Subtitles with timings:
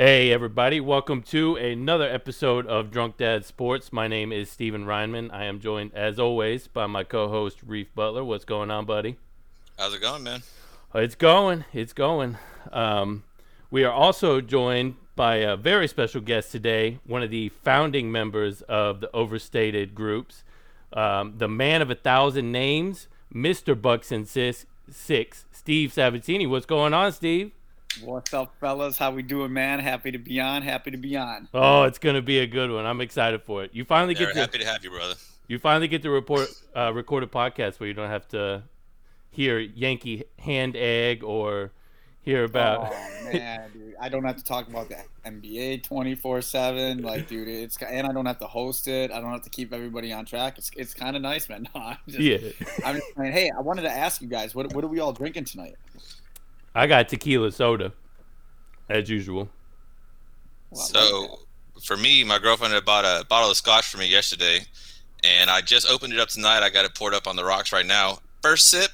[0.00, 0.78] Hey, everybody.
[0.78, 3.92] Welcome to another episode of Drunk Dad Sports.
[3.92, 5.28] My name is Steven Reinman.
[5.32, 8.22] I am joined, as always, by my co host, Reef Butler.
[8.22, 9.16] What's going on, buddy?
[9.76, 10.44] How's it going, man?
[10.94, 11.64] It's going.
[11.72, 12.38] It's going.
[12.70, 13.24] Um,
[13.72, 18.62] we are also joined by a very special guest today, one of the founding members
[18.62, 20.44] of the Overstated groups,
[20.92, 23.74] um, the man of a thousand names, Mr.
[23.74, 26.46] Bucks and Six, Six Steve Sabatini.
[26.46, 27.50] What's going on, Steve?
[28.04, 28.96] What's up, fellas?
[28.96, 29.80] How we doing, man?
[29.80, 30.62] Happy to be on.
[30.62, 31.48] Happy to be on.
[31.52, 32.86] Oh, it's gonna be a good one.
[32.86, 33.70] I'm excited for it.
[33.74, 35.14] You finally Yeah, get to happy to have you, brother.
[35.48, 38.62] you finally get to report uh, record a podcast where you don't have to
[39.30, 41.72] hear Yankee hand egg or
[42.20, 42.92] hear about.
[42.92, 47.02] Oh man, dude, I don't have to talk about the NBA twenty four seven.
[47.02, 49.10] Like, dude, it's and I don't have to host it.
[49.10, 50.56] I don't have to keep everybody on track.
[50.58, 51.66] It's it's kind of nice, man.
[51.74, 52.38] No, I'm just, yeah,
[52.84, 53.32] I'm just saying.
[53.32, 55.74] Hey, I wanted to ask you guys, what what are we all drinking tonight?
[56.74, 57.92] I got tequila soda,
[58.88, 59.48] as usual.
[60.70, 61.40] Well, So,
[61.82, 64.60] for me, my girlfriend had bought a bottle of scotch for me yesterday,
[65.24, 66.62] and I just opened it up tonight.
[66.62, 68.18] I got it poured up on the rocks right now.
[68.42, 68.90] First sip,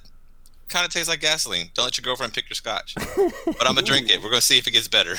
[0.68, 1.70] kind of tastes like gasoline.
[1.74, 2.94] Don't let your girlfriend pick your scotch.
[2.96, 4.22] But I'm gonna drink it.
[4.22, 5.16] We're gonna see if it gets better.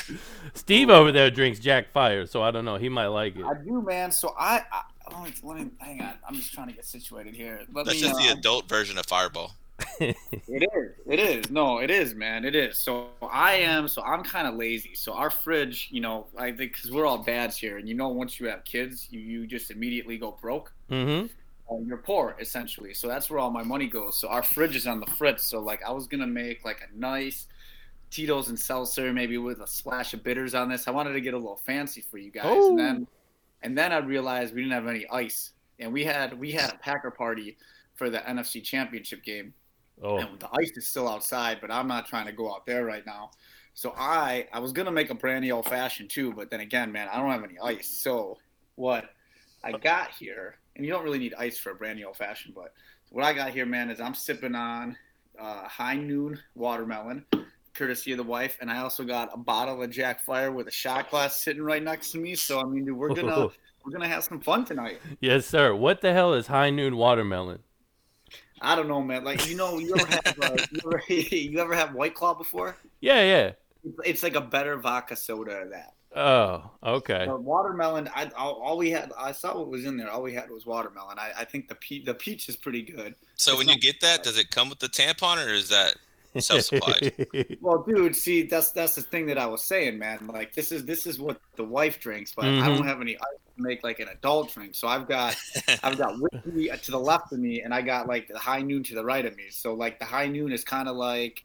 [0.54, 2.76] Steve over there drinks Jack Fire, so I don't know.
[2.76, 3.44] He might like it.
[3.44, 4.10] I do, man.
[4.10, 4.82] So I, I
[5.12, 6.14] let me, let me hang on.
[6.26, 7.60] I'm just trying to get situated here.
[7.72, 9.52] Let That's me, just the uh, adult version of Fireball.
[10.00, 10.92] It is.
[11.06, 11.50] It is.
[11.50, 12.44] No, it is, man.
[12.44, 12.78] It is.
[12.78, 13.88] So I am.
[13.88, 14.94] So I'm kind of lazy.
[14.94, 18.08] So our fridge, you know, I think because we're all dads here, and you know,
[18.08, 20.72] once you have kids, you, you just immediately go broke.
[20.90, 21.26] mm-hmm.
[21.68, 22.94] Uh, you're poor essentially.
[22.94, 24.16] So that's where all my money goes.
[24.18, 25.44] So our fridge is on the fritz.
[25.44, 27.48] So like I was gonna make like a nice
[28.10, 30.86] Tito's and seltzer, maybe with a splash of bitters on this.
[30.86, 32.70] I wanted to get a little fancy for you guys, Oh.
[32.70, 33.06] and then
[33.62, 36.76] and then I realized we didn't have any ice, and we had we had a
[36.78, 37.56] Packer party
[37.96, 39.52] for the NFC Championship game.
[40.02, 42.84] Oh, And the ice is still outside, but I'm not trying to go out there
[42.84, 43.30] right now.
[43.74, 47.08] So I I was gonna make a brandy old fashioned too, but then again, man,
[47.12, 47.88] I don't have any ice.
[47.88, 48.38] So
[48.76, 49.10] what
[49.62, 52.72] I got here, and you don't really need ice for a brandy old fashioned, but
[53.10, 54.96] what I got here, man, is I'm sipping on
[55.38, 57.24] uh, High Noon watermelon,
[57.74, 60.72] courtesy of the wife, and I also got a bottle of Jack Fire with a
[60.72, 62.34] shot glass sitting right next to me.
[62.34, 63.48] So I mean, dude, we're gonna
[63.84, 65.00] we're gonna have some fun tonight.
[65.20, 65.74] yes, sir.
[65.74, 67.60] What the hell is High Noon Watermelon?
[68.60, 69.24] I don't know, man.
[69.24, 72.76] Like you know, you ever have uh, you, ever, you ever have White Claw before?
[73.00, 73.52] Yeah, yeah.
[74.04, 75.92] It's like a better vodka soda than that.
[76.16, 77.26] Oh, okay.
[77.26, 80.10] The watermelon, I all, all we had, I saw what was in there.
[80.10, 81.18] All we had was watermelon.
[81.18, 83.14] I, I think the pe- the peach is pretty good.
[83.34, 85.96] So It's when you get that, does it come with the tampon or is that
[86.44, 87.58] self-supplied?
[87.60, 90.26] Well, dude, see, that's that's the thing that I was saying, man.
[90.26, 92.66] Like this is this is what the wife drinks, but I Mhm.
[92.76, 94.74] don't have any ice to make like an adult drink.
[94.74, 95.36] So I've got
[95.82, 98.82] I've got whiskey to the left of me, and I got like the high noon
[98.84, 99.44] to the right of me.
[99.50, 101.44] So like the high noon is kind of like.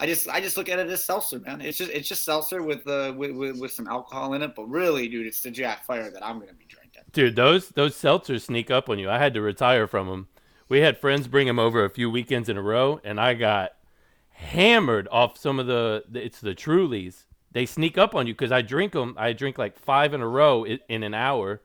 [0.00, 1.60] I just I just look at it as seltzer, man.
[1.60, 4.64] It's just it's just seltzer with uh with, with, with some alcohol in it, but
[4.64, 7.02] really, dude, it's the Jack Fire that I'm gonna be drinking.
[7.12, 9.08] Dude, those those seltzers sneak up on you.
[9.10, 10.28] I had to retire from them.
[10.68, 13.72] We had friends bring them over a few weekends in a row, and I got
[14.32, 16.04] hammered off some of the.
[16.08, 17.24] the it's the Trulies.
[17.52, 19.14] They sneak up on you because I drink them.
[19.18, 21.60] I drink like five in a row in, in an hour,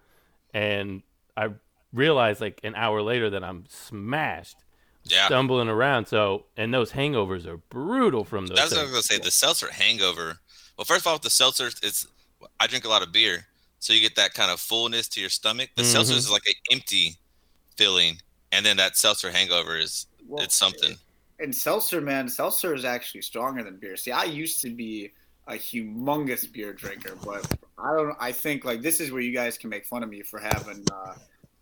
[0.53, 1.01] and
[1.35, 1.49] I
[1.93, 4.57] realize like an hour later that I'm smashed,
[5.05, 5.27] yeah.
[5.27, 6.07] stumbling around.
[6.07, 8.57] So, and those hangovers are brutal from those.
[8.57, 9.19] That's what I was gonna say.
[9.19, 10.39] The seltzer hangover.
[10.77, 12.05] Well, first of all, with the seltzer, it's
[12.59, 13.47] I drink a lot of beer,
[13.79, 15.69] so you get that kind of fullness to your stomach.
[15.75, 15.91] The Mhm.
[15.93, 17.15] seltzer is like an empty
[17.77, 20.97] feeling, and then that seltzer hangover is Well, it's something.
[21.39, 23.95] And seltzer, man, seltzer is actually stronger than beer.
[23.95, 25.11] See, I used to be
[25.47, 27.45] a humongous beer drinker, but
[27.77, 28.15] I don't.
[28.19, 30.83] I think like this is where you guys can make fun of me for having,
[30.91, 31.13] uh,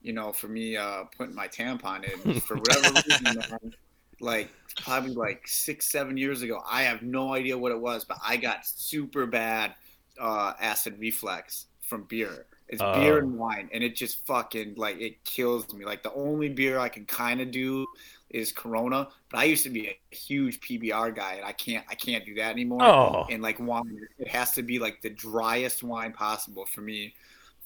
[0.01, 3.37] you know, for me uh, putting my tampon in for whatever reason.
[3.37, 3.73] Man,
[4.21, 4.49] like
[4.81, 8.37] probably like six, seven years ago, I have no idea what it was, but I
[8.37, 9.75] got super bad
[10.19, 12.45] uh, acid reflux from beer.
[12.67, 12.93] It's oh.
[12.95, 13.19] beer Oh.
[13.19, 15.85] and wine, and it just fucking like it kills me.
[15.85, 17.85] Like the only beer I can kind of do
[18.29, 21.95] is Corona, but I used to be a huge PBR guy, and I can't I
[21.95, 22.83] can't do that anymore.
[22.83, 27.13] Oh, And like wine, it has to be like the driest wine possible for me.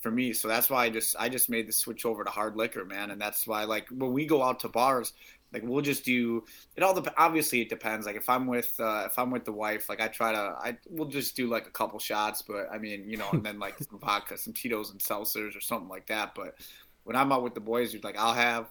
[0.02, 2.56] For me, so that's why I just I just made the switch over to hard
[2.56, 5.12] liquor, man, and that's why like when we go out to bars,
[5.52, 6.44] like we'll just do
[6.76, 7.00] it all.
[7.00, 8.06] Dep- obviously, it depends.
[8.06, 10.78] Like if I'm with uh, if I'm with the wife, like I try to I
[10.90, 13.78] we'll just do like a couple shots, but I mean you know, and then like
[13.80, 16.36] some vodka, some Tito's and seltzers or something like that.
[16.36, 16.56] But
[17.04, 18.68] when I'm out with the boys, dude, like I'll have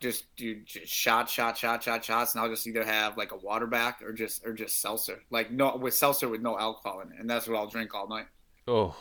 [0.00, 3.36] just do just shot, shot, shot, shot, shots, and I'll just either have like a
[3.36, 7.12] water back or just or just seltzer, like no with seltzer with no alcohol in
[7.12, 8.26] it, and that's what I'll drink all night.
[8.68, 8.94] oh.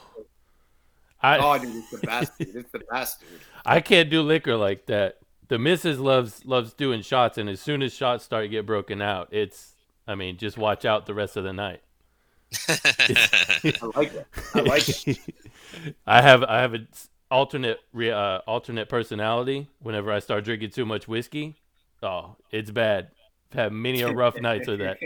[1.25, 2.53] I, Oh, dude, it's the best, dude.
[2.53, 3.39] It's the best, dude.
[3.65, 5.19] I can't do liquor like that.
[5.53, 9.03] The missus loves loves doing shots, and as soon as shots start to get broken
[9.03, 9.75] out, it's
[10.07, 11.81] I mean, just watch out the rest of the night.
[12.67, 14.27] I like it.
[14.55, 15.19] I like it.
[16.07, 16.87] I have I have an
[17.29, 19.67] alternate re- uh, alternate personality.
[19.79, 21.61] Whenever I start drinking too much whiskey,
[22.01, 23.09] oh, it's bad.
[23.51, 24.97] I've had many a rough nights with that.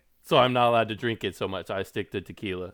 [0.22, 1.68] So I'm not allowed to drink it so much.
[1.68, 2.72] I stick to tequila.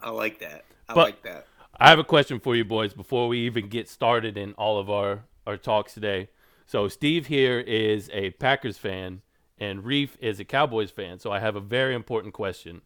[0.00, 0.64] I like that.
[0.88, 1.46] I But- like that.
[1.78, 4.88] I have a question for you boys before we even get started in all of
[4.90, 6.28] our, our talks today.
[6.66, 9.22] So Steve here is a Packers fan
[9.58, 11.18] and Reef is a Cowboys fan.
[11.18, 12.82] So I have a very important question.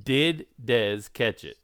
[0.00, 1.58] Did Dez catch it?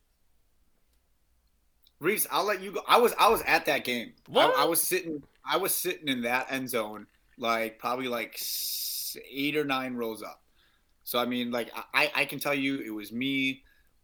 [2.00, 2.80] Reese, I'll let you go.
[2.86, 4.12] I was I was at that game.
[4.34, 4.62] I?
[4.62, 7.06] I was sitting I was sitting in that end zone,
[7.38, 8.38] like probably like
[9.30, 10.42] eight or nine rows up.
[11.04, 13.62] So I mean, like I I can tell you, it was me,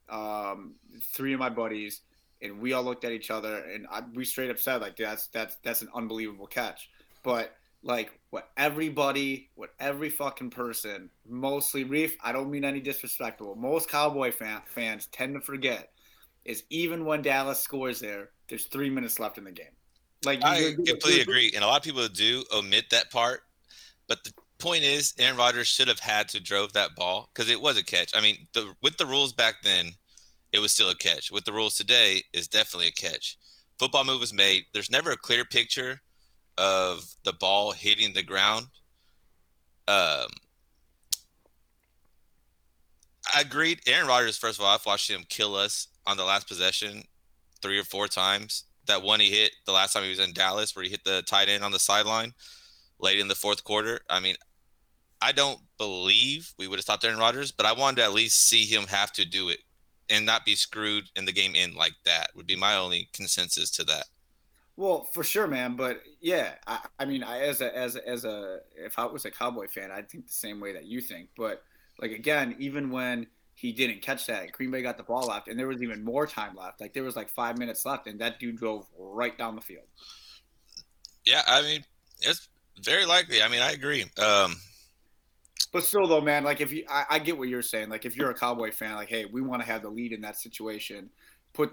[0.09, 2.03] um, three of my buddies,
[2.43, 5.27] and we all looked at each other, and I, we straight up said like that's
[5.29, 6.89] that's that's an unbelievable catch.
[7.23, 13.55] But like what everybody, what every fucking person, mostly Reef, I don't mean any disrespectful.
[13.57, 15.91] Most Cowboy fan, fans tend to forget
[16.45, 19.67] is even when Dallas scores there, there's three minutes left in the game.
[20.25, 23.43] Like I you're- completely you're- agree, and a lot of people do omit that part.
[24.09, 27.61] But the point is, Aaron Rodgers should have had to drove that ball because it
[27.61, 28.11] was a catch.
[28.15, 29.93] I mean, the, with the rules back then,
[30.52, 31.31] it was still a catch.
[31.31, 33.37] With the rules today, it's definitely a catch.
[33.79, 34.64] Football move was made.
[34.73, 36.00] There's never a clear picture
[36.58, 38.67] of the ball hitting the ground.
[39.88, 40.29] Um,
[43.35, 43.81] I agreed.
[43.87, 47.05] Aaron Rodgers, first of all, I've watched him kill us on the last possession
[47.62, 48.64] three or four times.
[48.87, 51.23] That one he hit the last time he was in Dallas, where he hit the
[51.23, 52.32] tight end on the sideline
[52.99, 54.00] late in the fourth quarter.
[54.08, 54.35] I mean,
[55.23, 58.49] I don't believe we would have stopped Aaron Rodgers, but I wanted to at least
[58.49, 59.61] see him have to do it
[60.11, 62.31] and not be screwed in the game end like that.
[62.35, 64.07] Would be my only consensus to that.
[64.77, 65.77] Well, for sure, man.
[65.77, 69.25] But yeah, I, I mean, I, as a as a, as a if I was
[69.25, 71.29] a Cowboy fan, I'd think the same way that you think.
[71.37, 71.62] But
[72.01, 75.59] like again, even when he didn't catch that, Green Bay got the ball left, and
[75.59, 76.81] there was even more time left.
[76.81, 79.85] Like there was like five minutes left, and that dude drove right down the field.
[81.27, 81.85] Yeah, I mean,
[82.23, 82.49] it's
[82.83, 83.43] very likely.
[83.43, 84.05] I mean, I agree.
[84.19, 84.56] Um,
[85.72, 87.90] But still, though, man, like if you, I, I get what you're saying.
[87.90, 90.20] Like if you're a Cowboy fan, like hey, we want to have the lead in
[90.22, 91.11] that situation,
[91.52, 91.72] put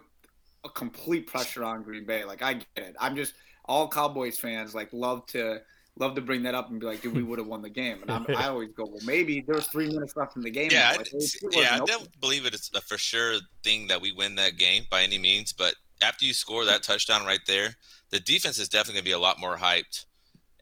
[0.64, 2.24] a complete pressure on Green Bay.
[2.24, 2.96] Like I get it.
[3.00, 3.34] I'm just
[3.66, 5.62] all Cowboys fans like love to
[6.00, 8.02] love to bring that up and be like, dude, we would have won the game.
[8.02, 10.70] And I'm, I always go, well, maybe there was three minutes left in the game.
[10.72, 14.12] yeah, Like, I, yeah, I don't believe it is a for sure thing that we
[14.12, 15.54] win that game by any means.
[15.54, 17.76] But after you score that touchdown right there,
[18.10, 20.06] the defense is definitely going to be a lot more hyped.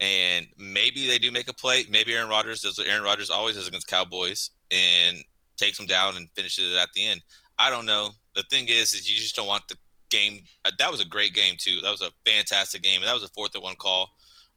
[0.02, 1.86] And maybe they do make a play.
[1.90, 5.24] Maybe Aaron Rodgers does what Aaron Rodgers always does against Cowboys and
[5.58, 7.22] takes them down and finishes it at the end.
[7.58, 8.10] I don't know.
[8.36, 9.78] The thing is, is you just don't want the
[10.10, 10.42] game.
[10.66, 11.80] uh, That was a great game too.
[11.82, 13.02] That was a fantastic game.
[13.02, 14.10] And that was a fourth and one call.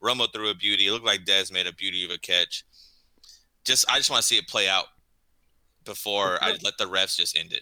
[0.03, 0.87] Romo threw a beauty.
[0.87, 2.65] It looked like Dez made a beauty of a catch.
[3.65, 4.85] Just I just want to see it play out
[5.85, 7.61] before I let the refs just end it.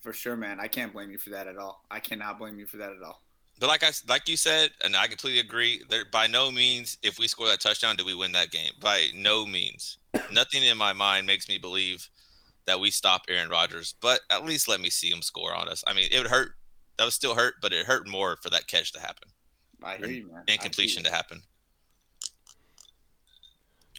[0.00, 0.60] For sure, man.
[0.60, 1.84] I can't blame you for that at all.
[1.90, 3.22] I cannot blame you for that at all.
[3.60, 5.82] But like I like you said, and I completely agree.
[5.88, 8.72] There by no means, if we score that touchdown, do we win that game?
[8.80, 9.98] By no means.
[10.32, 12.08] Nothing in my mind makes me believe
[12.66, 13.94] that we stop Aaron Rodgers.
[14.00, 15.82] But at least let me see him score on us.
[15.86, 16.52] I mean, it would hurt.
[16.98, 19.28] That would still hurt, but it hurt more for that catch to happen
[19.82, 20.42] I hear you, man.
[20.48, 21.42] I and completion to happen.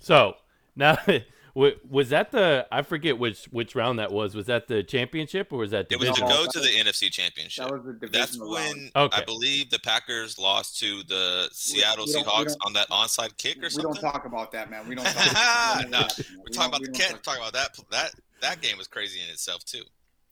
[0.02, 0.36] So
[0.76, 1.20] now, wa-
[1.56, 2.68] was that the?
[2.72, 4.36] I forget which which round that was.
[4.36, 7.66] Was that the championship or was that It was to go to the NFC Championship.
[7.68, 8.92] That was the That's when round.
[8.96, 9.22] Okay.
[9.22, 13.38] I believe the Packers lost to the Seattle we we Seahawks don't- on that onside
[13.38, 13.92] kick or We something.
[13.92, 14.88] We don't talk about that, man.
[14.88, 16.20] We don't talk about No, that.
[16.38, 17.78] We're talking don't- about we the don't talk- Talking about that.
[17.92, 19.84] That that game was crazy in itself too.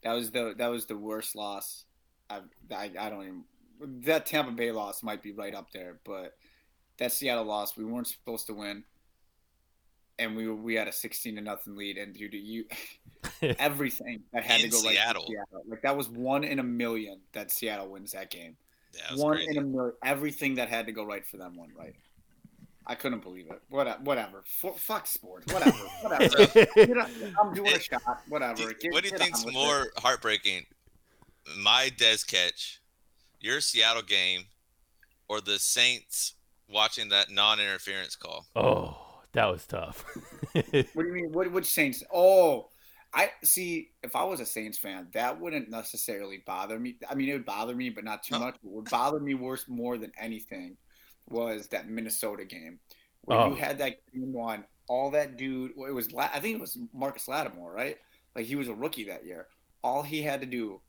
[0.03, 1.85] That was the that was the worst loss.
[2.29, 2.39] I,
[2.71, 3.43] I I don't even
[4.05, 6.35] that Tampa Bay loss might be right up there, but
[6.97, 8.83] that Seattle loss we weren't supposed to win,
[10.19, 12.65] and we we had a sixteen to nothing lead, and dude, you
[13.59, 14.83] everything that had In to go right.
[14.87, 15.25] for Seattle.
[15.27, 15.63] Seattle.
[15.67, 18.55] Like that was one in a million that Seattle wins that game.
[18.93, 19.51] Yeah, it was One crazy.
[19.51, 19.93] in a million.
[20.03, 21.95] Everything that had to go right for them went right.
[22.89, 23.61] I couldn't believe it.
[23.69, 24.43] What, whatever.
[24.63, 25.51] F- fuck sports.
[25.53, 25.77] Whatever.
[26.01, 26.45] Whatever.
[26.73, 28.01] Get on- I'm doing a shot.
[28.29, 28.69] Whatever.
[28.71, 29.91] Do Get- what do you get think's more it.
[29.97, 30.65] heartbreaking?
[31.59, 32.81] My Dez catch,
[33.41, 34.45] your Seattle game,
[35.27, 36.35] or the Saints
[36.69, 38.45] watching that non-interference call?
[38.55, 38.97] oh,
[39.37, 40.03] that was tough.
[40.53, 41.31] What do you mean?
[41.31, 42.03] What which Saints?
[42.13, 42.69] Oh,
[43.13, 43.89] I see.
[44.03, 46.97] If I was a Saints fan, that wouldn't necessarily bother me.
[47.09, 48.55] I mean, it would bother me, but not too much.
[48.61, 50.77] What would bother me worse more than anything
[51.29, 52.79] was that Minnesota game
[53.21, 53.49] where Oh.
[53.49, 54.65] you had that game one.
[54.87, 55.71] All that dude.
[55.77, 56.09] It was.
[56.17, 57.97] I think it was Marcus Lattimore, right?
[58.35, 59.47] Like he was a rookie that year.
[59.83, 60.81] All he had to do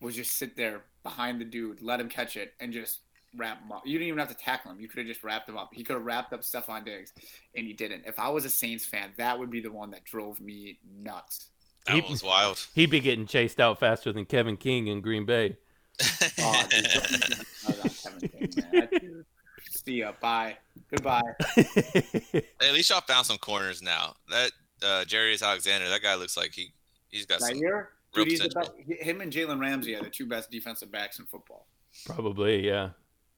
[0.00, 3.00] was just sit there behind the dude, let him catch it, and just
[3.36, 3.82] wrap him up.
[3.86, 4.80] You didn't even have to tackle him.
[4.80, 5.70] You could have just wrapped him up.
[5.72, 7.12] He could have wrapped up Stefon Diggs,
[7.56, 8.04] and he didn't.
[8.06, 11.48] If I was a Saints fan, that would be the one that drove me nuts.
[11.86, 12.66] That He- was wild.
[12.74, 15.56] He'd be getting chased out faster than Kevin King in Green Bay.
[16.40, 18.88] Oh, dude, don't even start on Kevin King, man.
[18.90, 19.24] That-
[19.70, 20.12] See ya.
[20.20, 20.56] Bye.
[20.90, 21.20] Goodbye.
[21.56, 24.14] Hey, at least y'all found some corners now.
[24.30, 26.72] That uh, Jaire Alexander, that guy looks like he
[27.08, 27.58] he's got some.
[27.58, 28.74] Zaire, real dude, he's the potential.
[28.88, 31.66] best, him and Jalen Ramsey are the two best defensive backs in football.
[32.06, 32.90] Probably, yeah,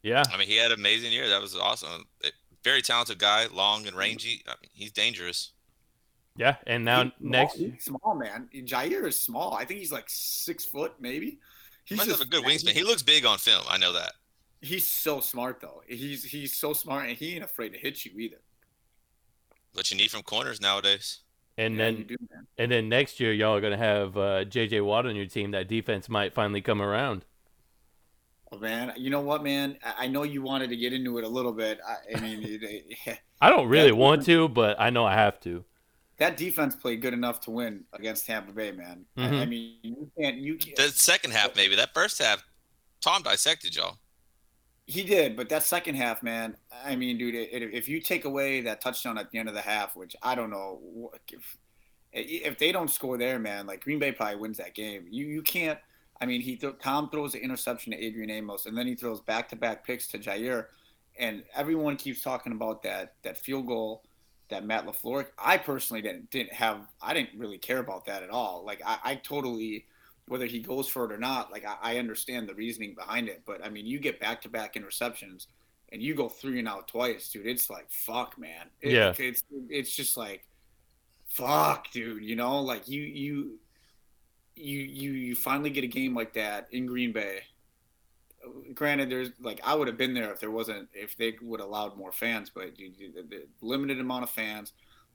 [0.07, 0.23] yeah.
[0.33, 1.29] I mean, he had an amazing year.
[1.29, 2.05] That was awesome.
[2.23, 2.33] It-
[2.65, 4.43] very talented guy, long and rangy.
[4.49, 5.53] I mean, he's dangerous.
[6.37, 8.49] Yeah, and now He's small- next, he's small man.
[8.53, 9.55] Jaire is small.
[9.55, 11.39] I think he's like six foot, maybe.
[11.85, 12.71] He He's must have a good wingspan.
[12.73, 13.65] He looks big on film.
[13.69, 14.15] I know that.
[14.61, 15.83] He's so smart though.
[15.87, 18.41] He's he's so smart, and he ain't afraid to hit you either.
[19.75, 21.21] What you need from corners nowadays.
[21.57, 22.17] and Yeah, then do,
[22.59, 24.81] and then next year, y'all are gonna have uh, J.J.
[24.81, 25.53] Watt on your team.
[25.53, 27.25] That defense might finally come around.
[28.53, 29.77] Oh, man, you know what, man?
[29.85, 31.81] I, I know you wanted to get into it a little bit.
[31.87, 32.63] I, I mean, it,
[33.07, 33.95] it- I don't really Yeah.
[33.95, 35.65] want to, but I know I have to.
[36.19, 39.05] that defense played good enough to win against Tampa Bay, man.
[39.17, 39.49] I, I Mhm.
[39.49, 40.37] mean, you can't.
[40.39, 41.75] You can't, The second half, maybe.
[41.77, 42.43] That first half,
[43.03, 43.99] Tom dissected y'all.
[44.87, 46.57] He did, but that second half, man.
[46.85, 49.61] I mean, dude, it, if you take away that touchdown at the end of the
[49.61, 51.57] half, which I don't know if
[52.13, 55.07] if they don't score there, man, like Green Bay probably wins that game.
[55.11, 55.79] You you can't.
[56.21, 59.21] I mean, he th- Tom throws the interception to Adrian Amos, and then he throws
[59.21, 60.67] back to back picks to Jaire,
[61.19, 64.03] and everyone keeps talking about that that field goal
[64.49, 65.27] that Matt LaFleur.
[65.39, 66.81] I personally didn't didn't have.
[67.03, 68.63] I didn't really care about that at all.
[68.65, 69.87] Like I, I totally
[70.29, 73.43] whether he goes for it or not, like I, I understand the reasoning behind it.
[73.47, 75.47] But I mean, you get back to back interceptions
[75.93, 77.47] and you go three and out twice, dude.
[77.47, 78.67] It's like fuck, man.
[78.81, 79.13] It- Yeah.
[79.19, 80.45] It's it's just like
[81.27, 82.25] fuck, dude.
[82.25, 83.59] You know, like you you
[84.57, 87.41] you you you finally get a game like that in Green Bay.
[88.75, 91.97] Granted, there's like I would have been there if there wasn't if they would allowed
[91.97, 94.73] more fans, but you, you, the limited amount of fans.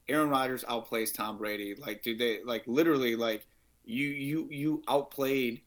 [0.07, 1.75] Aaron Rodgers outplays Tom Brady.
[1.75, 3.45] Like, dude, they like literally like
[3.83, 5.61] you you you outplayed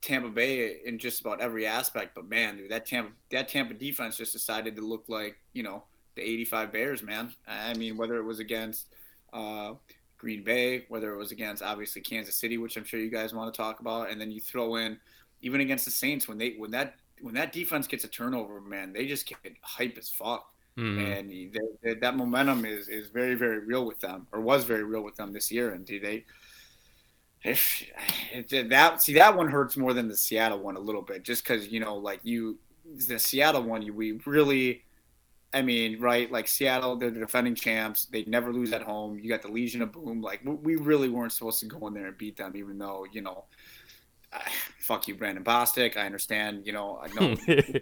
[0.00, 2.14] Tampa Bay in just about every aspect.
[2.14, 5.84] But man, dude, that Tampa that Tampa defense just decided to look like you know
[6.14, 7.32] the '85 Bears, man.
[7.46, 8.86] I mean, whether it was against
[9.32, 9.74] uh,
[10.18, 13.52] Green Bay, whether it was against obviously Kansas City, which I'm sure you guys want
[13.52, 14.98] to talk about, and then you throw in
[15.40, 18.92] even against the Saints when they when that when that defense gets a turnover, man,
[18.92, 21.18] they just get hype as fuck Mhm.
[21.18, 21.50] and they,
[21.82, 25.16] they, that momentum is is very very real with them or was very real with
[25.16, 26.24] them this year and do they
[27.44, 27.84] if,
[28.32, 31.42] if that see that one hurts more than the Seattle one a little bit just
[31.44, 32.58] because you know like you
[33.08, 34.84] the Seattle one you we really
[35.54, 38.06] I mean right like Seattle they're the defending champs.
[38.06, 39.18] They never lose at home.
[39.18, 40.20] You got the Legion of Boom.
[40.20, 43.22] Like we- really weren't supposed to go in there and beat them even though you
[43.22, 43.44] know
[44.80, 45.96] fuck you Brandon Bostick.
[45.96, 47.36] I understand you know I know.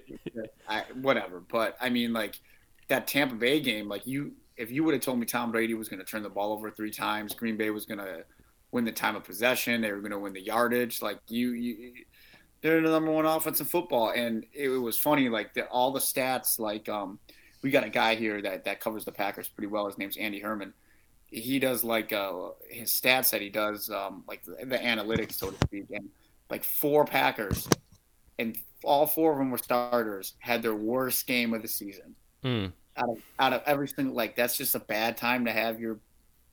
[0.68, 1.40] I, whatever.
[1.40, 2.40] But I mean, like
[2.88, 5.88] that Tampa Bay game, like you, if you would have told me Tom Brady was
[5.88, 8.24] going to turn the ball over three times, Green Bay was going to
[8.72, 11.92] win the time of possession, they were going to win the yardage, like you, you,
[12.60, 14.10] they're the number one offense in football.
[14.10, 17.18] And it, was funny, like the, all the stats, like um,
[17.66, 19.86] we got a guy here that that covers the Packers pretty well.
[19.86, 20.72] His name's Andy Herman.
[21.26, 25.50] He does like uh, his stats that he does, um, like the, the analytics, so
[25.50, 26.08] to speak, and
[26.48, 27.68] like four Packers
[28.38, 32.14] and all four of them were starters, had their worst game of the season.
[32.44, 32.66] Hmm.
[32.96, 35.98] Out of out of every single like that's just a bad time to have your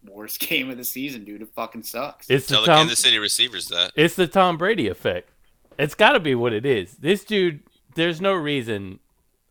[0.04, 1.44] worst game of the season, dude.
[1.44, 2.28] It fucking sucks.
[2.28, 2.78] It's the Tell the Tom.
[2.80, 3.92] Kansas City receivers that.
[3.96, 5.30] It's the Tom Brady effect.
[5.78, 6.96] It's got to be what it is.
[6.96, 7.62] This dude,
[7.94, 8.98] there's no reason.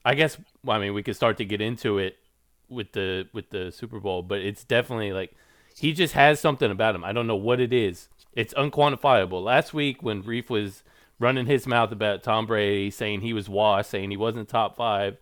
[0.05, 0.37] I guess.
[0.65, 2.17] Well, I mean, we could start to get into it
[2.69, 5.35] with the with the Super Bowl, but it's definitely like
[5.77, 7.05] he just has something about him.
[7.05, 8.09] I don't know what it is.
[8.35, 9.43] It's unquantifiable.
[9.43, 10.83] Last week when Reef was
[11.19, 15.17] running his mouth about Tom Brady, saying he was washed, saying he wasn't top five,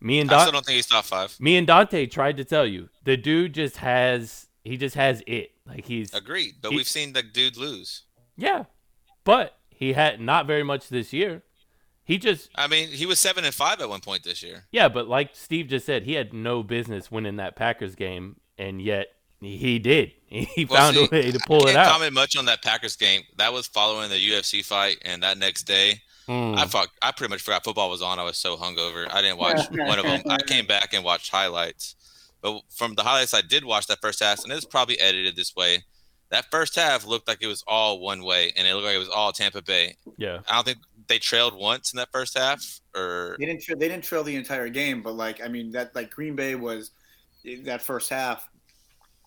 [0.00, 1.38] me and I still don't think he's top five.
[1.40, 5.52] me and Dante tried to tell you the dude just has he just has it.
[5.66, 6.56] Like he's Agreed.
[6.62, 8.02] But He- we've seen the dude lose.
[8.36, 8.64] yeah,
[9.24, 11.42] but he had not very much this year.
[12.08, 14.64] He just I mean, he was seven and five at one point this year.
[14.72, 18.82] yeah, but like Steve just said, he had no business winning that Packers game, and
[18.82, 19.08] yet
[19.40, 20.12] he did.
[20.28, 21.92] He Well, found see, a way to pull I it can't out.
[21.92, 23.22] comment much on that Packers game.
[23.36, 26.58] That was following the UFC fight, and that next day, Mm.
[26.58, 28.18] I fuck, I pretty much forgot football was on.
[28.18, 29.06] I was so hungover.
[29.10, 30.20] I didn't watch one of them.
[30.28, 31.94] I came back and watched highlights.
[32.42, 35.36] But from the highlights I did watch that first half, and it was probably edited
[35.36, 35.84] this way.
[36.28, 38.98] That first half looked like it was all one way, and it looked like it
[38.98, 39.96] was all Tampa Bay.
[40.18, 43.62] yeah, I don't think they trailed once in that first half, or They didn't.
[43.62, 46.54] Tra- they didn't trail the entire game, but like I mean that like Green Bay
[46.54, 46.90] was
[47.64, 48.48] that first half.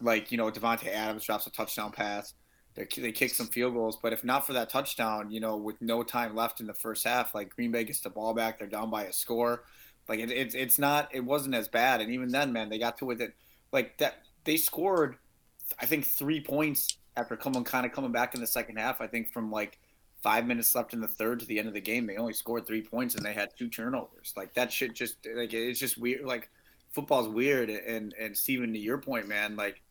[0.02, 2.34] Like you know, Davante Adams drops a touchdown pass.
[2.76, 6.04] They kick some field goals, but if not for that touchdown, you know, with no
[6.04, 8.90] time left in the first half, like Green Bay gets the ball back, they're down
[8.90, 9.66] by a score.
[10.08, 12.98] Like it, it's it's not it wasn't as bad, and even then, man, they got
[13.00, 13.34] to with it
[13.72, 14.24] like that.
[14.44, 15.18] They scored,
[15.80, 19.02] I think, three points after coming kind of coming back in the second half.
[19.02, 19.78] I think from like
[20.22, 22.68] five minutes left in the third to the end of the game, they only scored
[22.68, 24.34] three points and they had two turnovers.
[24.36, 26.26] Like that shit just like it's just weird.
[26.26, 26.50] Like
[26.92, 27.70] football's weird.
[27.70, 29.82] And and Steven, to your point, man, like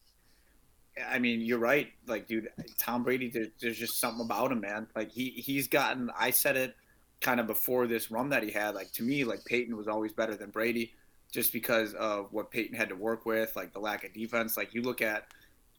[1.09, 1.89] I mean, you're right.
[2.07, 4.87] Like, dude, Tom Brady, there, there's just something about him, man.
[4.95, 6.11] Like he he's gotten.
[6.19, 6.75] I said it
[7.21, 8.75] kind of before this run that he had.
[8.75, 10.93] Like to me, like Peyton was always better than Brady,
[11.33, 14.57] just because of what Peyton had to work with, like the lack of defense.
[14.57, 15.27] Like you look at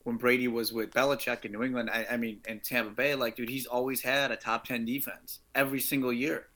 [0.04, 3.36] when Brady was with Belichick in New England, I, I mean, in Tampa Bay, like,
[3.36, 6.48] dude, he's always had a top ten defense every single year.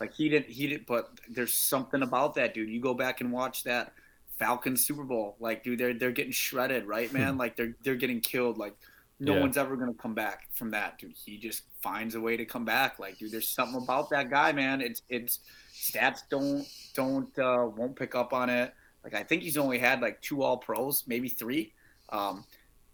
[0.00, 2.68] Like he didn't, he didn't, but there's something about that, dude.
[2.68, 3.92] You go back and watch that
[4.38, 7.38] Falcons Super Bowl, like, dude, they're they're getting shredded, right, man?
[7.38, 8.58] like they're they're getting killed.
[8.58, 8.74] Like
[9.20, 9.40] no yeah.
[9.40, 11.14] one's ever gonna come back from that, dude.
[11.24, 12.98] He just finds a way to come back.
[12.98, 14.80] Like, dude, there's something about that guy, man.
[14.80, 15.38] It's it's
[15.72, 18.74] stats don't don't uh, won't pick up on it.
[19.04, 21.72] Like I think he's only had like two All Pros, maybe three.
[22.08, 22.44] Um,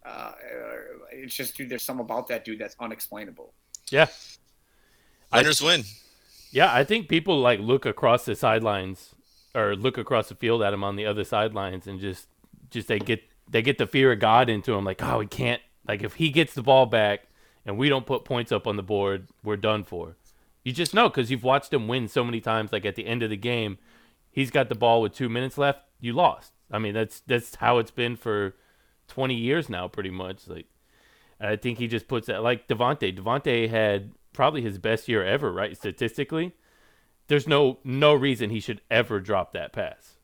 [0.09, 0.33] uh,
[1.13, 3.53] it's just dude, there's some about that dude that's unexplainable.
[3.91, 4.07] Yeah,
[5.33, 5.85] winners win.
[6.51, 9.15] Yeah, I think people like look across the sidelines
[9.55, 12.29] or look across the field at him on the other sidelines and just
[12.71, 14.85] just they get they get the fear of God into him.
[14.85, 15.63] Like, oh, we can't.
[15.87, 17.27] Like, if he gets the ball back
[17.65, 20.17] and we don't put points up on the board, we're done for.
[20.65, 22.73] You just know because you've watched him win so many times.
[22.73, 23.79] Like at the end of the game,
[24.31, 25.81] he's got the ball with two minutes left.
[26.01, 26.53] You lost.
[26.71, 28.55] I mean, that's that's how it's been for
[29.09, 30.47] 20 years now, pretty much.
[30.47, 30.67] Like,
[31.41, 33.17] I think he just puts that like Davante.
[33.17, 35.77] Davante had probably his best year ever, right?
[35.77, 36.55] Statistically,
[37.29, 40.19] there's no no reason he should ever drop that pass.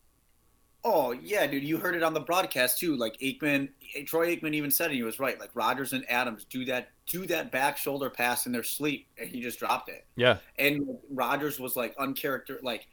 [0.86, 2.94] Oh yeah, dude, you heard it on the broadcast too.
[2.96, 3.70] Like Aikman,
[4.06, 4.94] Troy Aikman even said it.
[4.94, 5.40] He was right.
[5.40, 9.28] Like Rodgers and Adams do that do that back shoulder pass in their sleep, and
[9.28, 10.04] he just dropped it.
[10.16, 10.38] Yeah.
[10.58, 12.62] And Rodgers was like uncharacter.
[12.62, 12.86] Like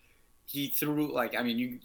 [0.45, 1.79] he threw like I mean you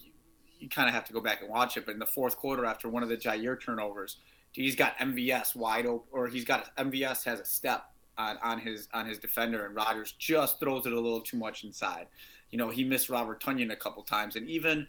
[0.59, 1.87] you kind of have to go back and watch it.
[1.87, 4.19] But in the fourth quarter, after one of the Jaire turnovers,
[4.53, 7.85] he's got MVS wide open, or he's got MVS has a step
[8.19, 11.65] on, on his on his defender, and Rodgers just throws it a little too much
[11.65, 12.07] inside.
[12.51, 14.87] You know, he missed Robert Tonyan a couple times, and even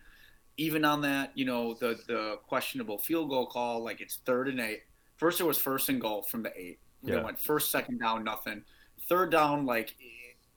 [0.57, 4.59] even on that, you know, the the questionable field goal call, like it's third and
[4.59, 4.83] eight.
[5.17, 6.79] First, it was first and goal from the eight.
[7.03, 7.15] Yeah.
[7.15, 8.63] They went first, second down, nothing.
[9.07, 9.95] Third down, like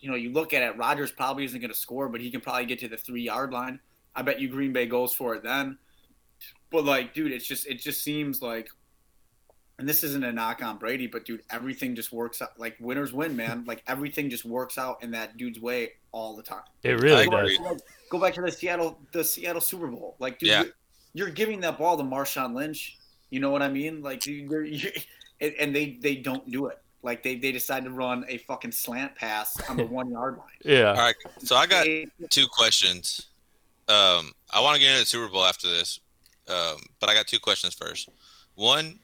[0.00, 2.40] you know, you look at it, Rodgers probably isn't going to score, but he can
[2.40, 3.78] probably get to the three yard line.
[4.14, 5.78] I bet you Green Bay goes for it then.
[6.70, 8.68] But like, dude, it's just it just seems like
[9.80, 12.50] and this isn't a knock on Brady, but dude, everything just works out.
[12.58, 13.64] Like winners win, man.
[13.70, 16.62] Like everything just works out in that dude's way all the time.
[16.82, 17.56] It really does.
[18.10, 20.16] go back to the Seattle, the Seattle Super Bowl.
[20.18, 20.62] Like, dude, yeah.
[20.62, 20.72] you're,
[21.26, 22.98] you're, giving that ball to Marshawn Lynch.
[23.30, 24.02] You know what I mean?
[24.02, 24.90] Like, you're, you're,
[25.40, 26.78] and they they don't do it.
[27.02, 30.48] Like they, they decide to run a fucking slant pass on the one yard line.
[30.64, 30.90] Yeah.
[30.90, 31.14] All right.
[31.38, 31.86] So I got
[32.28, 33.28] two questions.
[33.90, 35.98] Um, I want to get into the Super Bowl after this,
[36.48, 38.08] um, but I got two questions first.
[38.54, 39.00] One,